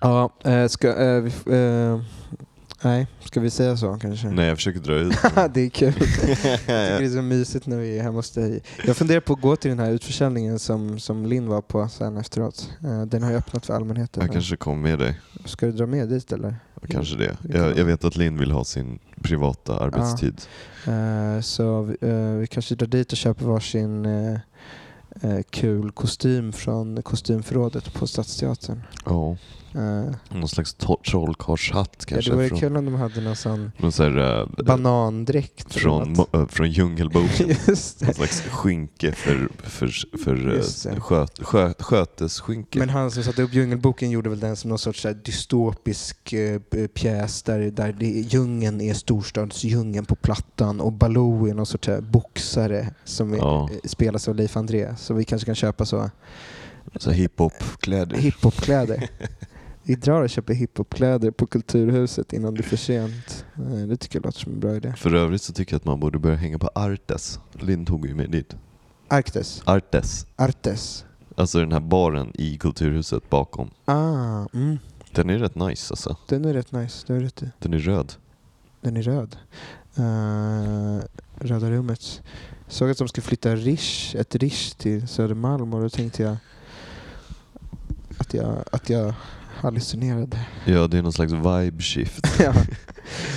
ja, 0.00 0.30
eh, 0.44 0.68
ska, 0.68 0.96
eh, 0.96 1.22
vi, 1.22 1.32
eh, 1.56 2.00
nej, 2.82 3.06
ska 3.24 3.40
vi 3.40 3.50
säga 3.50 3.76
så 3.76 3.98
kanske? 4.00 4.28
Nej, 4.28 4.46
jag 4.46 4.56
försöker 4.56 4.80
dra 4.80 4.94
ut. 4.94 5.14
det 5.54 5.60
är 5.60 5.68
kul. 5.68 5.94
Jag 5.98 6.38
tycker 6.38 6.98
det 6.98 7.04
är 7.04 7.08
så 7.08 7.22
mysigt 7.22 7.66
när 7.66 7.76
vi 7.76 7.98
är 7.98 8.02
hemma 8.02 8.18
hos 8.18 8.30
dig. 8.30 8.60
Jag 8.86 8.96
funderar 8.96 9.20
på 9.20 9.32
att 9.32 9.40
gå 9.40 9.56
till 9.56 9.70
den 9.70 9.78
här 9.78 9.90
utförsäljningen 9.90 10.58
som, 10.58 10.98
som 10.98 11.26
Linn 11.26 11.48
var 11.48 11.60
på 11.60 11.88
sen 11.88 12.16
efteråt. 12.16 12.70
Eh, 12.84 13.02
den 13.02 13.22
har 13.22 13.30
ju 13.30 13.36
öppnat 13.36 13.66
för 13.66 13.74
allmänheten. 13.74 14.22
Jag 14.22 14.32
kanske 14.32 14.56
kommer 14.56 14.82
med 14.82 14.98
dig. 14.98 15.20
Ska 15.44 15.66
du 15.66 15.72
dra 15.72 15.86
med 15.86 16.08
dit 16.08 16.32
eller? 16.32 16.56
Kanske 16.88 17.16
det. 17.16 17.36
Jag, 17.48 17.78
jag 17.78 17.84
vet 17.84 18.04
att 18.04 18.16
Linn 18.16 18.38
vill 18.38 18.50
ha 18.50 18.64
sin 18.64 18.98
privata 19.22 19.78
arbetstid. 19.78 20.42
Eh, 20.86 21.40
så 21.40 21.82
vi, 21.82 22.08
eh, 22.08 22.14
vi 22.14 22.46
kanske 22.46 22.74
drar 22.74 22.86
dit 22.86 23.12
och 23.12 23.18
köper 23.18 23.44
varsin 23.44 24.06
kul 25.50 25.90
kostym 25.92 26.52
från 26.52 27.02
kostymförrådet 27.02 27.94
på 27.94 28.06
Stadsteatern. 28.06 28.82
Ja. 29.04 29.36
Eh, 29.78 30.14
Någon 30.38 30.48
slags 30.48 30.74
trollkarlshatt 31.10 31.96
ja, 31.98 32.04
kanske. 32.08 32.30
det 32.30 32.36
vore 32.36 32.48
från, 32.48 32.58
kul 32.60 32.76
om 32.76 32.84
de 32.84 32.94
hade 32.94 33.20
någon 33.20 33.36
sån 33.36 33.72
någon 33.76 33.92
så 33.92 34.02
här, 34.02 34.40
äh, 34.58 34.64
banandräkt. 34.64 35.74
från, 35.74 36.16
äh, 36.32 36.46
från 36.46 36.70
Djungelboken. 36.70 37.48
Någon 37.66 38.14
slags 38.14 38.40
skynke 38.40 39.12
för, 39.12 39.48
för, 39.62 40.18
för 40.24 41.00
sköt, 41.00 41.38
skö, 41.42 41.72
skötesskynke. 41.78 42.78
Men 42.78 42.88
han 42.88 43.10
som 43.10 43.22
satte 43.24 43.42
upp 43.42 43.54
Djungelboken 43.54 44.10
gjorde 44.10 44.28
väl 44.30 44.40
den 44.40 44.56
som 44.56 44.68
någon 44.68 44.78
sorts 44.78 45.06
dystopisk 45.24 46.34
pjäs 46.94 47.42
där, 47.42 47.58
där 47.70 47.92
det, 47.98 48.06
djungeln 48.06 48.80
är 48.80 48.94
storstadsdjungeln 48.94 50.04
på 50.06 50.14
Plattan 50.16 50.80
och 50.80 50.92
Baloo 50.92 51.48
är 51.48 51.54
någon 51.54 51.66
sorts 51.66 51.88
boxare 52.00 52.94
som 53.04 53.32
är, 53.32 53.38
Ja. 53.38 53.68
eh, 53.72 53.88
spelas 53.88 54.28
av 54.28 54.34
Leif 54.34 54.56
André. 54.56 54.94
Så 54.98 55.14
vi 55.14 55.24
kanske 55.24 55.46
kan 55.46 55.54
köpa 55.54 55.84
så 55.84 56.10
Så 56.96 57.10
hiphop-kläder. 57.10 58.16
hiphopkläder. 58.16 59.08
Vi 59.88 59.94
drar 59.94 60.22
och 60.22 60.30
köper 60.30 60.54
hiphopkläder 60.54 61.30
på 61.30 61.46
Kulturhuset 61.46 62.32
innan 62.32 62.54
det 62.54 62.60
är 62.60 62.62
för 62.62 62.76
sent. 62.76 63.46
Eh, 63.56 63.62
Det 63.88 63.96
tycker 63.96 64.18
jag 64.18 64.24
låter 64.24 64.40
som 64.40 64.52
en 64.52 64.60
bra 64.60 64.76
idé. 64.76 64.94
För 64.96 65.14
övrigt 65.14 65.42
så 65.42 65.52
tycker 65.52 65.74
jag 65.74 65.78
att 65.78 65.84
man 65.84 66.00
borde 66.00 66.18
börja 66.18 66.36
hänga 66.36 66.58
på 66.58 66.70
Artes. 66.74 67.40
Linn 67.52 67.86
tog 67.86 68.06
ju 68.06 68.14
mig 68.14 68.28
dit. 68.28 68.56
Arktis? 69.08 69.62
Artes. 69.64 70.26
Artes? 70.36 71.04
Alltså 71.36 71.58
den 71.58 71.72
här 71.72 71.80
baren 71.80 72.32
i 72.34 72.58
Kulturhuset 72.58 73.30
bakom. 73.30 73.70
Ah, 73.84 74.46
mm. 74.54 74.78
Den 75.12 75.30
är 75.30 75.38
rätt 75.38 75.54
nice 75.54 75.92
alltså. 75.92 76.16
Den 76.28 76.44
är 76.44 76.52
rätt 76.54 76.72
nice, 76.72 77.04
det 77.06 77.14
är 77.14 77.20
rätt 77.20 77.42
i. 77.42 77.50
Den 77.58 77.74
är 77.74 77.78
röd. 77.78 78.12
Den 78.80 78.96
är 78.96 79.02
röd. 79.02 79.36
Uh, 79.98 81.00
röda 81.34 81.70
rummet. 81.70 82.22
Såg 82.66 82.90
att 82.90 82.98
de 82.98 83.08
skulle 83.08 83.24
flytta 83.24 83.56
Rish, 83.56 84.16
ett 84.16 84.34
Rish 84.34 84.74
till 84.76 85.08
Södermalm 85.08 85.74
och 85.74 85.80
då 85.82 85.88
tänkte 85.88 86.22
jag 86.22 86.36
att 88.18 88.34
jag, 88.34 88.64
att 88.72 88.90
jag 88.90 89.14
hallucinerade. 89.60 90.38
Ja, 90.64 90.86
det 90.86 90.98
är 90.98 91.02
någon 91.02 91.12
slags 91.12 91.32
vibe 91.32 91.82
shift. 91.82 92.26
ja. 92.40 92.52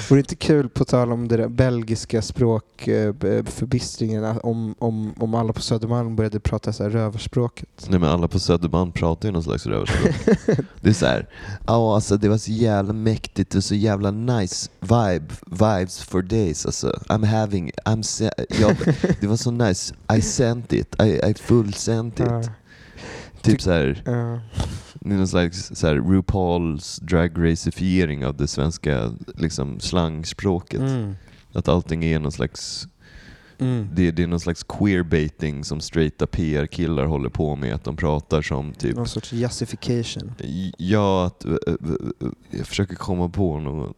Vore 0.10 0.18
det 0.18 0.20
inte 0.20 0.36
kul, 0.36 0.70
på 0.70 0.86
tal 0.86 1.12
om 1.12 1.28
det 1.28 1.38
där 1.38 1.48
belgiska 1.48 2.22
språkförbistringen, 2.22 4.24
om, 4.44 4.76
om, 4.80 5.14
om 5.18 5.36
alla 5.36 5.54
på 5.54 5.62
Södermalm 5.62 6.16
började 6.16 6.40
prata 6.40 6.74
så 6.74 6.84
här 6.84 6.90
rövarspråket? 6.90 7.88
Nej 7.90 8.00
men 8.00 8.10
alla 8.10 8.28
på 8.28 8.40
Södermalm 8.40 8.92
pratar 8.92 9.30
ju 9.30 9.34
någon 9.34 9.44
slags 9.44 9.66
rövarspråk. 9.66 10.16
det 10.82 10.90
är 10.90 10.94
såhär, 10.94 11.28
ja 11.68 11.96
alltså 11.96 12.18
det 12.18 12.30
var 12.30 12.38
så 12.38 12.52
jävla 12.52 12.94
mäktigt 12.94 13.56
och 13.56 13.64
så 13.64 13.76
jävla 13.76 14.12
nice 14.12 14.70
vibe, 14.80 15.26
vibes 15.46 16.02
for 16.04 16.22
days 16.22 16.66
alltså. 16.66 17.00
I'm 17.10 17.26
having, 17.26 17.72
I'm 17.86 18.02
se- 18.02 18.46
jag, 18.62 18.76
det 19.22 19.28
var 19.28 19.38
så 19.38 19.52
nice, 19.52 19.94
I 20.18 20.22
sent 20.22 20.74
it, 20.74 20.96
I, 21.04 21.20
I 21.30 21.34
full 21.34 21.74
sent 21.74 22.20
it. 22.20 22.26
Ja. 22.30 22.44
Typ 23.42 23.62
såhär, 23.62 24.02
Ja. 24.06 24.40
Det 25.06 25.14
är 25.14 25.18
någon 25.18 25.28
slags 25.28 25.72
så 25.76 25.88
här, 25.88 25.96
RuPaul's 25.96 27.04
dragracifiering 27.04 28.26
av 28.26 28.38
det 28.38 28.48
svenska 28.48 29.14
liksom, 29.36 29.80
slangspråket. 29.80 30.82
Mm. 30.82 31.16
Att 31.54 31.68
allting 31.68 32.04
är 32.04 32.20
någon 32.20 32.32
slags 32.32 32.88
Mm. 33.62 33.88
det, 33.94 34.12
det 34.12 34.24
är 34.24 34.28
någon 34.28 34.40
slags 34.40 34.64
queerbaiting 34.64 35.64
som 35.64 35.82
straighta 35.82 36.28
PR-killar 36.28 37.06
håller 37.06 37.30
på 37.30 37.56
med. 37.56 37.76
Att 37.76 37.84
de 37.84 37.96
pratar 37.96 38.42
som 38.42 38.74
typ... 38.74 38.96
Någon 38.96 39.08
sorts 39.08 39.34
jazzification. 39.34 40.34
Ja, 40.78 41.26
att, 41.26 41.46
eh, 41.46 41.52
eh, 41.52 41.74
eh, 41.74 42.28
jag 42.50 42.68
försöker 42.68 42.96
komma 42.96 43.30
på 43.30 43.60
något. 43.60 43.98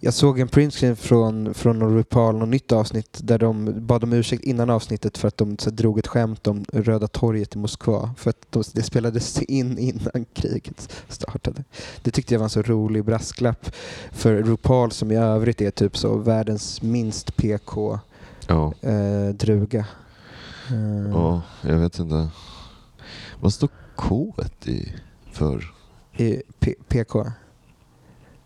Jag 0.00 0.14
såg 0.14 0.40
en 0.40 0.48
printscreen 0.48 0.96
från, 0.96 1.54
från 1.54 1.96
RuPaul, 1.96 2.36
något 2.36 2.48
nytt 2.48 2.72
avsnitt 2.72 3.20
där 3.22 3.38
de 3.38 3.86
bad 3.86 4.04
om 4.04 4.12
ursäkt 4.12 4.44
innan 4.44 4.70
avsnittet 4.70 5.18
för 5.18 5.28
att 5.28 5.36
de 5.36 5.58
så 5.58 5.70
drog 5.70 5.98
ett 5.98 6.06
skämt 6.06 6.46
om 6.46 6.64
Röda 6.72 7.08
torget 7.08 7.54
i 7.54 7.58
Moskva. 7.58 8.14
För 8.18 8.30
att 8.30 8.46
de, 8.50 8.62
det 8.72 8.82
spelades 8.82 9.42
in 9.42 9.78
innan 9.78 10.24
kriget 10.34 10.92
startade. 11.08 11.64
Det 12.02 12.10
tyckte 12.10 12.34
jag 12.34 12.38
var 12.38 12.44
en 12.44 12.50
så 12.50 12.62
rolig 12.62 13.04
brasklapp 13.04 13.74
för 14.12 14.34
RuPaul 14.42 14.90
som 14.92 15.10
i 15.10 15.16
övrigt 15.16 15.60
är 15.60 15.70
typ 15.70 15.96
så 15.96 16.16
världens 16.16 16.82
minst 16.82 17.36
PK 17.36 17.98
Ja, 18.46 18.72
eh, 18.80 19.28
druga. 19.34 19.86
Eh, 20.70 21.10
ja, 21.12 21.42
jag 21.62 21.76
vet 21.78 21.98
inte. 21.98 22.28
Vad 23.40 23.52
står 23.52 23.68
K 23.96 24.34
i 24.64 24.92
för 25.32 25.72
i 26.16 26.42
P- 26.60 26.74
PK. 26.88 27.26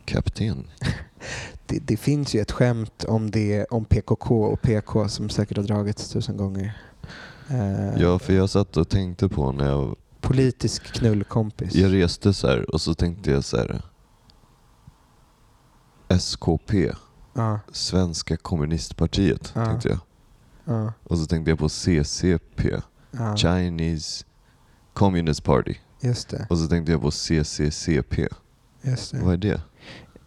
Kapten? 0.07 0.67
Det, 1.67 1.79
det 1.79 1.97
finns 1.97 2.35
ju 2.35 2.41
ett 2.41 2.51
skämt 2.53 3.05
om, 3.05 3.31
det, 3.31 3.65
om 3.65 3.85
PKK 3.85 4.45
och 4.45 4.63
PK 4.63 5.09
som 5.09 5.29
säkert 5.29 5.57
har 5.57 5.65
dragits 5.65 6.09
tusen 6.11 6.37
gånger. 6.37 6.79
Eh, 7.51 8.03
Ja, 8.03 8.19
för 8.19 8.33
jag 8.33 8.51
satt 8.51 8.77
och 8.77 8.89
tänkte 8.89 9.29
på 9.29 9.53
när 9.53 9.67
jag, 9.69 9.97
Politisk 10.21 10.83
knullkompis. 10.95 11.75
jag 11.75 11.93
reste 11.93 12.35
så 12.35 12.47
här 12.49 12.71
och 12.75 12.81
så 12.81 12.95
tänkte 12.95 13.31
jag 13.31 13.45
så 13.45 13.57
här. 13.57 13.83
SKP, 16.09 16.93
Ja, 17.35 17.61
Svenska 17.73 18.37
kommunistpartiet, 18.37 19.53
Ja. 19.55 19.67
tänkte 19.67 19.89
jag. 19.89 19.99
ja, 20.65 20.93
Och 21.05 21.19
så 21.19 21.27
tänkte 21.27 21.51
jag 21.51 21.59
på 21.59 21.69
CCP. 21.69 22.81
Chinese 23.37 24.25
Communist 24.93 25.45
Party. 25.45 25.75
Just 26.01 26.29
det. 26.29 26.47
Och 26.51 26.59
så 26.59 26.67
tänkte 26.69 26.93
jag 26.93 27.01
på 27.01 27.11
CCCP. 27.11 28.29
Just 28.83 29.13
det. 29.13 29.19
Vad 29.21 29.33
är 29.33 29.37
det? 29.39 29.61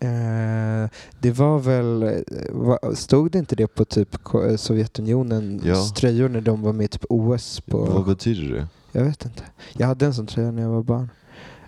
Eh, 0.01 0.89
det 1.19 1.31
var 1.31 1.59
väl, 1.59 2.03
eh, 2.03 2.93
stod 2.93 3.31
det 3.31 3.39
inte 3.39 3.55
det 3.55 3.67
på 3.67 3.85
typ 3.85 4.15
eh, 4.35 4.55
Sovjetunionens 4.55 5.63
Ja. 5.65 5.89
tröjor 5.95 6.29
när 6.29 6.41
de 6.41 6.61
var 6.61 6.73
med 6.73 6.85
i 6.85 6.87
typ 6.87 7.05
OS? 7.09 7.61
På, 7.61 7.77
Vad 7.85 8.05
betyder 8.05 8.53
det? 8.55 8.67
Jag 8.91 9.03
vet 9.03 9.25
inte. 9.25 9.43
Jag 9.73 9.87
hade 9.87 10.05
en 10.05 10.13
sån 10.13 10.27
tröja 10.27 10.51
när 10.51 10.61
jag 10.61 10.69
var 10.69 10.83
barn. 10.83 11.09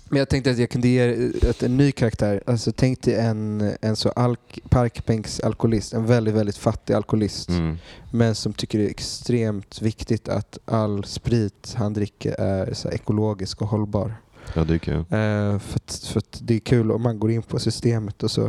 Men 0.08 0.18
jag 0.18 0.28
tänkte 0.28 0.50
att 0.50 0.58
jag 0.58 0.70
kunde 0.70 0.88
ge 0.88 1.30
ett, 1.42 1.62
en 1.62 1.76
ny 1.76 1.92
karaktär. 1.92 2.42
Alltså 2.46 2.72
tänk 2.72 3.02
dig 3.02 3.14
en, 3.14 3.72
en 3.80 3.96
så 3.96 4.08
alk, 4.08 4.60
parkbänksalkoholist, 4.68 5.92
en 5.92 6.06
väldigt, 6.06 6.34
väldigt 6.34 6.56
fattig 6.56 6.94
alkoholist. 6.94 7.48
mm. 7.48 7.78
Men 8.10 8.34
som 8.34 8.52
tycker 8.52 8.78
det 8.78 8.84
är 8.84 8.90
extremt 8.90 9.82
viktigt 9.82 10.28
att 10.28 10.58
all 10.64 11.04
sprit 11.04 11.74
han 11.76 11.92
dricker 11.92 12.40
är 12.40 12.74
så 12.74 12.88
ekologisk 12.88 13.62
och 13.62 13.68
hållbar. 13.68 14.14
ja, 14.54 14.64
det 14.64 14.74
är 14.74 14.78
kul. 14.78 14.98
Eh, 14.98 15.58
för, 15.58 15.76
att, 15.76 16.08
för 16.12 16.18
att 16.18 16.40
det 16.42 16.54
är 16.54 16.60
kul 16.60 16.92
om 16.92 17.02
man 17.02 17.18
går 17.18 17.30
in 17.30 17.42
på 17.42 17.58
systemet 17.58 18.22
och 18.22 18.30
så 18.30 18.46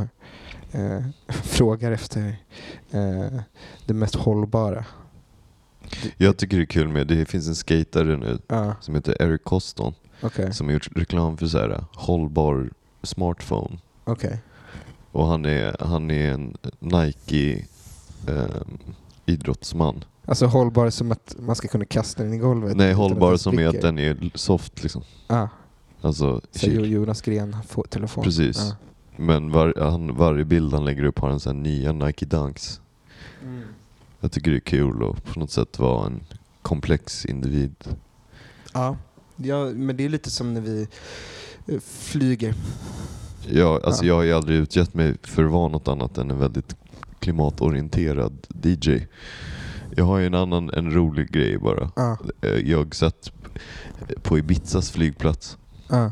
eh, 0.71 1.01
frågar 1.27 1.91
efter 1.91 2.35
eh, 2.91 3.39
det 3.85 3.93
mest 3.93 4.15
hållbara. 4.15 4.85
Jag 6.17 6.37
tycker 6.37 6.57
det 6.57 6.63
är 6.63 6.65
kul 6.65 6.87
med, 6.87 7.07
det 7.07 7.25
finns 7.25 7.47
en 7.47 7.55
skatare 7.55 8.17
nu 8.17 8.37
Ja, 8.47 8.75
som 8.81 8.95
heter 8.95 9.21
Eric 9.21 9.43
Coston 9.43 9.93
okej. 10.25 10.53
som 10.53 10.67
har 10.67 10.73
gjort 10.73 10.87
reklam 10.95 11.37
för 11.37 11.47
så 11.47 11.57
här 11.57 11.83
hållbar 11.93 12.69
smartphone. 13.03 13.77
okej. 14.03 14.39
Och 15.11 15.27
han 15.27 15.45
är, 15.45 15.75
han 15.79 16.11
är 16.11 16.31
en 16.31 16.57
Nike 16.79 17.65
ehm, 18.27 18.77
idrottsman. 19.25 20.03
Alltså 20.25 20.45
hållbar 20.45 20.89
som 20.89 21.11
att 21.11 21.35
man 21.39 21.55
ska 21.55 21.67
kunna 21.67 21.85
kasta 21.85 22.23
den 22.23 22.33
i 22.33 22.37
golvet? 22.37 22.77
Nej, 22.77 22.93
hållbar 22.93 23.37
som 23.37 23.59
är 23.59 23.67
att 23.67 23.81
den 23.81 23.99
är 23.99 24.31
soft 24.33 24.83
liksom. 24.83 25.03
Ah, 25.27 25.47
Alltså, 26.01 26.41
så. 26.51 26.67
Jonas 26.67 27.21
Gren 27.21 27.55
får 27.67 27.83
telefon. 27.83 28.23
Precis. 28.23 28.57
Ja. 28.57 28.75
Men 29.15 29.51
var, 29.51 29.73
han, 29.91 30.15
varje 30.15 30.45
bild 30.45 30.73
han 30.73 30.85
lägger 30.85 31.03
upp 31.03 31.19
har 31.19 31.29
en 31.29 31.39
sån 31.39 31.55
här 31.55 31.63
nya 31.63 31.91
Nike 31.91 32.25
Dunks. 32.25 32.81
Jag 34.19 34.31
tycker 34.31 34.51
det 34.51 34.57
är 34.57 34.59
kul 34.59 35.09
att 35.09 35.23
på 35.23 35.39
något 35.39 35.51
sätt 35.51 35.79
vara 35.79 36.05
en 36.05 36.23
komplex 36.61 37.25
individ. 37.25 37.75
Ja. 38.73 38.97
Ja, 39.37 39.65
men 39.65 39.97
det 39.97 40.05
är 40.05 40.09
lite 40.09 40.29
som 40.31 40.53
när 40.53 40.61
vi 40.61 40.87
eh, 41.67 41.79
flyger. 41.79 42.53
Ja, 43.47 43.79
alltså 43.83 44.03
Ja. 44.05 44.07
jag 44.07 44.15
har 44.15 44.23
ju 44.23 44.33
aldrig 44.33 44.57
utgett 44.59 44.93
mig 44.93 45.15
för 45.23 45.43
att 45.45 45.51
vara 45.51 45.67
något 45.67 45.87
annat 45.87 46.17
än 46.17 46.31
en 46.31 46.39
väldigt 46.39 46.75
klimatorienterad 47.19 48.47
DJ. 48.63 49.05
Jag 49.95 50.05
har 50.05 50.17
ju 50.17 50.25
en 50.25 50.33
annan, 50.33 50.69
en 50.69 50.91
rolig 50.93 51.31
grej 51.31 51.57
bara. 51.57 51.91
Ja, 51.95 52.17
Eh, 52.41 52.49
Jag 52.69 52.95
satt 52.95 53.31
på 54.23 54.37
Ibizas 54.37 54.91
flygplats 54.91 55.57
ja, 55.89 56.11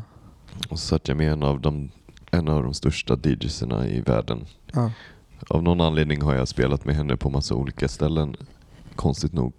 och 0.68 0.78
så 0.78 0.86
satt 0.86 1.08
jag 1.08 1.16
med 1.16 1.32
en 1.32 1.42
av 1.42 1.60
de, 1.60 1.90
en 2.30 2.48
av 2.48 2.62
de 2.62 2.74
största 2.74 3.18
DJsarna 3.24 3.88
i 3.88 4.00
världen. 4.00 4.46
Av 5.48 5.62
någon 5.62 5.80
anledning 5.80 6.22
har 6.22 6.34
jag 6.34 6.48
spelat 6.48 6.84
med 6.84 6.96
henne 6.96 7.16
på 7.16 7.30
massa 7.30 7.54
olika 7.54 7.88
ställen, 7.88 8.36
konstigt 8.96 9.32
nog. 9.32 9.52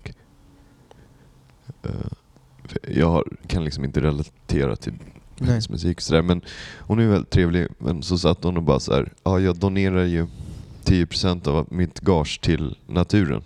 Jag 2.88 3.24
kan 3.48 3.64
liksom 3.64 3.84
inte 3.84 4.02
relatera 4.02 4.76
till 4.76 4.94
Nej. 5.38 5.50
hennes 5.50 5.70
musik 5.70 5.98
och 5.98 6.04
sådär. 6.04 6.22
Men 6.22 6.42
hon 6.80 7.00
är 7.00 7.08
väldigt 7.08 7.30
trevlig. 7.30 7.68
Men 7.78 8.04
så 8.04 8.18
satt 8.18 8.44
hon 8.44 8.58
och 8.58 8.64
bara 8.64 8.80
så 8.80 8.94
här, 8.94 9.14
ja 9.24 9.40
jag 9.40 9.58
donerar 9.58 10.04
ju 10.04 10.28
10% 10.86 11.48
av 11.48 11.68
mitt 11.72 12.00
gage 12.00 12.42
till 12.42 12.78
naturen. 12.88 13.44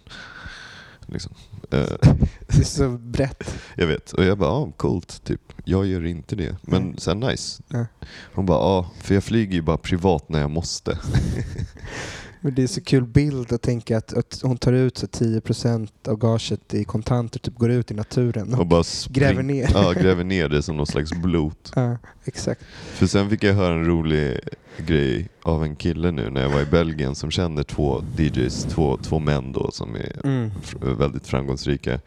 Liksom. 1.05 1.33
Eh, 1.71 1.85
Det 2.47 2.59
är 2.59 2.63
så 2.63 2.89
brett. 2.89 3.55
jag 3.75 3.87
vet. 3.87 4.11
Och 4.11 4.23
jag 4.25 4.37
bara, 4.37 4.49
ja 4.49 4.71
coolt. 4.77 5.23
Typ. 5.23 5.41
Jag 5.65 5.85
gör 5.85 6.05
inte 6.05 6.35
det. 6.35 6.55
Men 6.61 6.83
Nej. 6.83 6.95
sen 6.97 7.19
nice. 7.19 7.63
Ja. 7.67 7.85
Hon 8.33 8.45
bara, 8.45 8.57
ja 8.59 8.91
för 9.01 9.13
jag 9.13 9.23
flyger 9.23 9.53
ju 9.53 9.61
bara 9.61 9.77
privat 9.77 10.29
när 10.29 10.39
jag 10.39 10.49
måste. 10.49 10.99
Men 12.41 12.55
det 12.55 12.63
är 12.63 12.67
så 12.67 12.81
kul 12.81 13.05
bild 13.05 13.53
att 13.53 13.61
tänka 13.61 13.97
att, 13.97 14.13
att 14.13 14.39
hon 14.43 14.57
tar 14.57 14.73
ut 14.73 14.97
så 14.97 15.05
10% 15.05 15.89
av 16.07 16.17
gaget 16.17 16.73
i 16.73 16.83
kontanter, 16.83 17.39
typ 17.39 17.55
går 17.55 17.71
ut 17.71 17.91
i 17.91 17.93
naturen 17.93 18.53
och, 18.53 18.59
Och 18.59 18.67
bara 18.67 18.83
gräver 19.09 19.43
ner. 19.43 19.69
Ja, 19.73 19.91
gräver 19.91 20.23
ner 20.23 20.49
det 20.49 20.63
som 20.63 20.77
någon 20.77 20.87
slags 20.87 21.11
blot. 21.13 21.71
Ja, 21.75 21.97
exakt. 22.25 22.61
För 22.93 23.07
sen 23.07 23.29
fick 23.29 23.43
jag 23.43 23.53
höra 23.53 23.73
en 23.73 23.85
rolig 23.85 24.39
grej 24.77 25.29
av 25.43 25.63
en 25.63 25.75
kille 25.75 26.11
nu 26.11 26.29
när 26.29 26.41
jag 26.41 26.49
var 26.49 26.61
i 26.61 26.65
Belgien 26.65 27.15
som 27.15 27.31
känner 27.31 27.63
två 27.63 28.03
DJs, 28.17 28.63
två, 28.63 28.97
två 28.97 29.19
män 29.19 29.51
då 29.51 29.71
som 29.71 29.95
är 29.95 30.15
Mm. 30.23 30.51
väldigt 30.97 31.27
framgångsrika. 31.27 31.99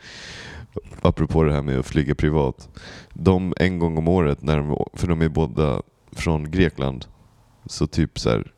Apropå 1.02 1.42
det 1.42 1.52
här 1.52 1.62
med 1.62 1.78
att 1.78 1.86
flyga 1.86 2.14
privat. 2.14 2.68
De 3.12 3.54
en 3.56 3.78
gång 3.78 3.98
om 3.98 4.08
året, 4.08 4.42
när 4.42 4.56
de, 4.58 4.84
för 4.94 5.06
de 5.08 5.22
är 5.22 5.28
båda 5.28 5.82
från 6.12 6.50
Grekland, 6.50 7.04
så 7.66 7.86
typ 7.86 8.18
så 8.18 8.30
här, 8.30 8.51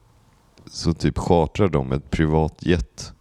så 0.66 0.92
typ 0.94 1.18
chartrar 1.18 1.68
de 1.68 1.92
ett 1.92 2.10
privatjet 2.10 3.12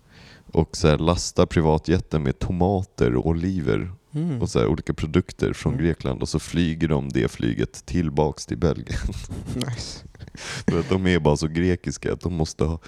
och 0.52 0.78
så 0.78 0.88
här 0.88 0.98
lastar 0.98 1.46
privatjeten 1.46 2.24
med 2.24 2.40
tomater 2.40 3.16
och 3.16 3.26
oliver 3.28 3.92
Mm. 4.16 4.42
och 4.42 4.50
så 4.50 4.60
här 4.60 4.68
olika 4.68 4.94
produkter 4.94 5.54
från 5.54 5.74
Mm. 5.74 5.86
Grekland 5.86 6.22
och 6.22 6.30
så 6.30 6.40
flyger 6.40 6.88
de 6.88 7.10
det 7.10 7.28
flyget 7.32 7.86
tillbaks 7.86 8.46
till 8.46 8.58
Belgien. 8.58 9.00
Nice. 9.56 10.00
För 10.68 10.80
att 10.80 10.90
de 10.90 11.08
är 11.08 11.20
bara 11.20 11.38
så 11.38 11.48
grekiska 11.48 12.14
att 12.14 12.22
de 12.22 12.34
måste 12.34 12.64
ha 12.64 12.80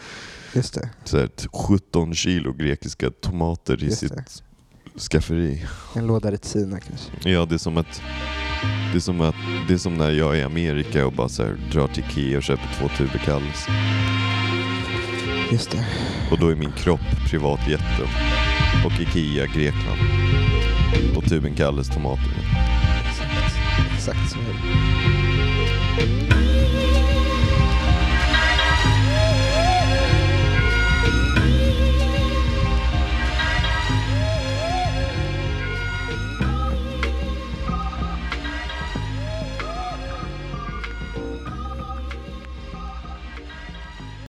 Just 0.53 0.73
det. 0.73 0.89
så 1.03 1.17
här, 1.19 1.27
t- 1.27 1.47
17 1.53 2.13
kilo 2.15 2.53
grekiska 2.53 3.09
tomater 3.21 3.83
i 3.83 3.85
Just 3.85 3.97
sitt 3.97 4.13
det. 4.15 4.99
skafferi. 5.11 5.65
En 5.95 6.07
låda 6.07 6.31
Retsina 6.31 6.79
kanske. 6.79 7.29
Ja, 7.29 7.45
det 7.45 7.55
är 7.55 7.59
som 7.59 7.77
att 7.77 8.01
det 8.91 8.97
är 8.97 8.99
som, 8.99 9.21
att, 9.21 9.35
det 9.67 9.73
är 9.73 9.77
som 9.77 9.97
när 9.97 10.11
jag 10.11 10.35
är 10.35 10.39
i 10.39 10.43
Amerika 10.43 11.05
och 11.05 11.13
bara 11.13 11.29
så 11.29 11.43
här, 11.43 11.57
drar 11.71 11.87
till 11.87 12.03
Ikea 12.09 12.37
och 12.37 12.43
köper 12.43 12.75
två 12.79 12.87
tuber 12.97 13.17
Kalles. 13.25 13.65
Just 15.51 15.71
det. 15.71 15.85
Och 16.31 16.39
då 16.39 16.47
är 16.47 16.55
min 16.55 16.71
kropp 16.71 17.29
privatjätten 17.29 18.07
och 18.85 19.01
Ikea 19.01 19.45
Grekland. 19.45 19.99
Och 21.15 21.29
tuben 21.29 21.55
Kalles 21.55 21.89
tomater. 21.89 22.31
Exakt. 23.09 23.55
Exakt 23.95 24.29
så 24.31 24.37
är 24.37 24.43
det. 24.43 26.24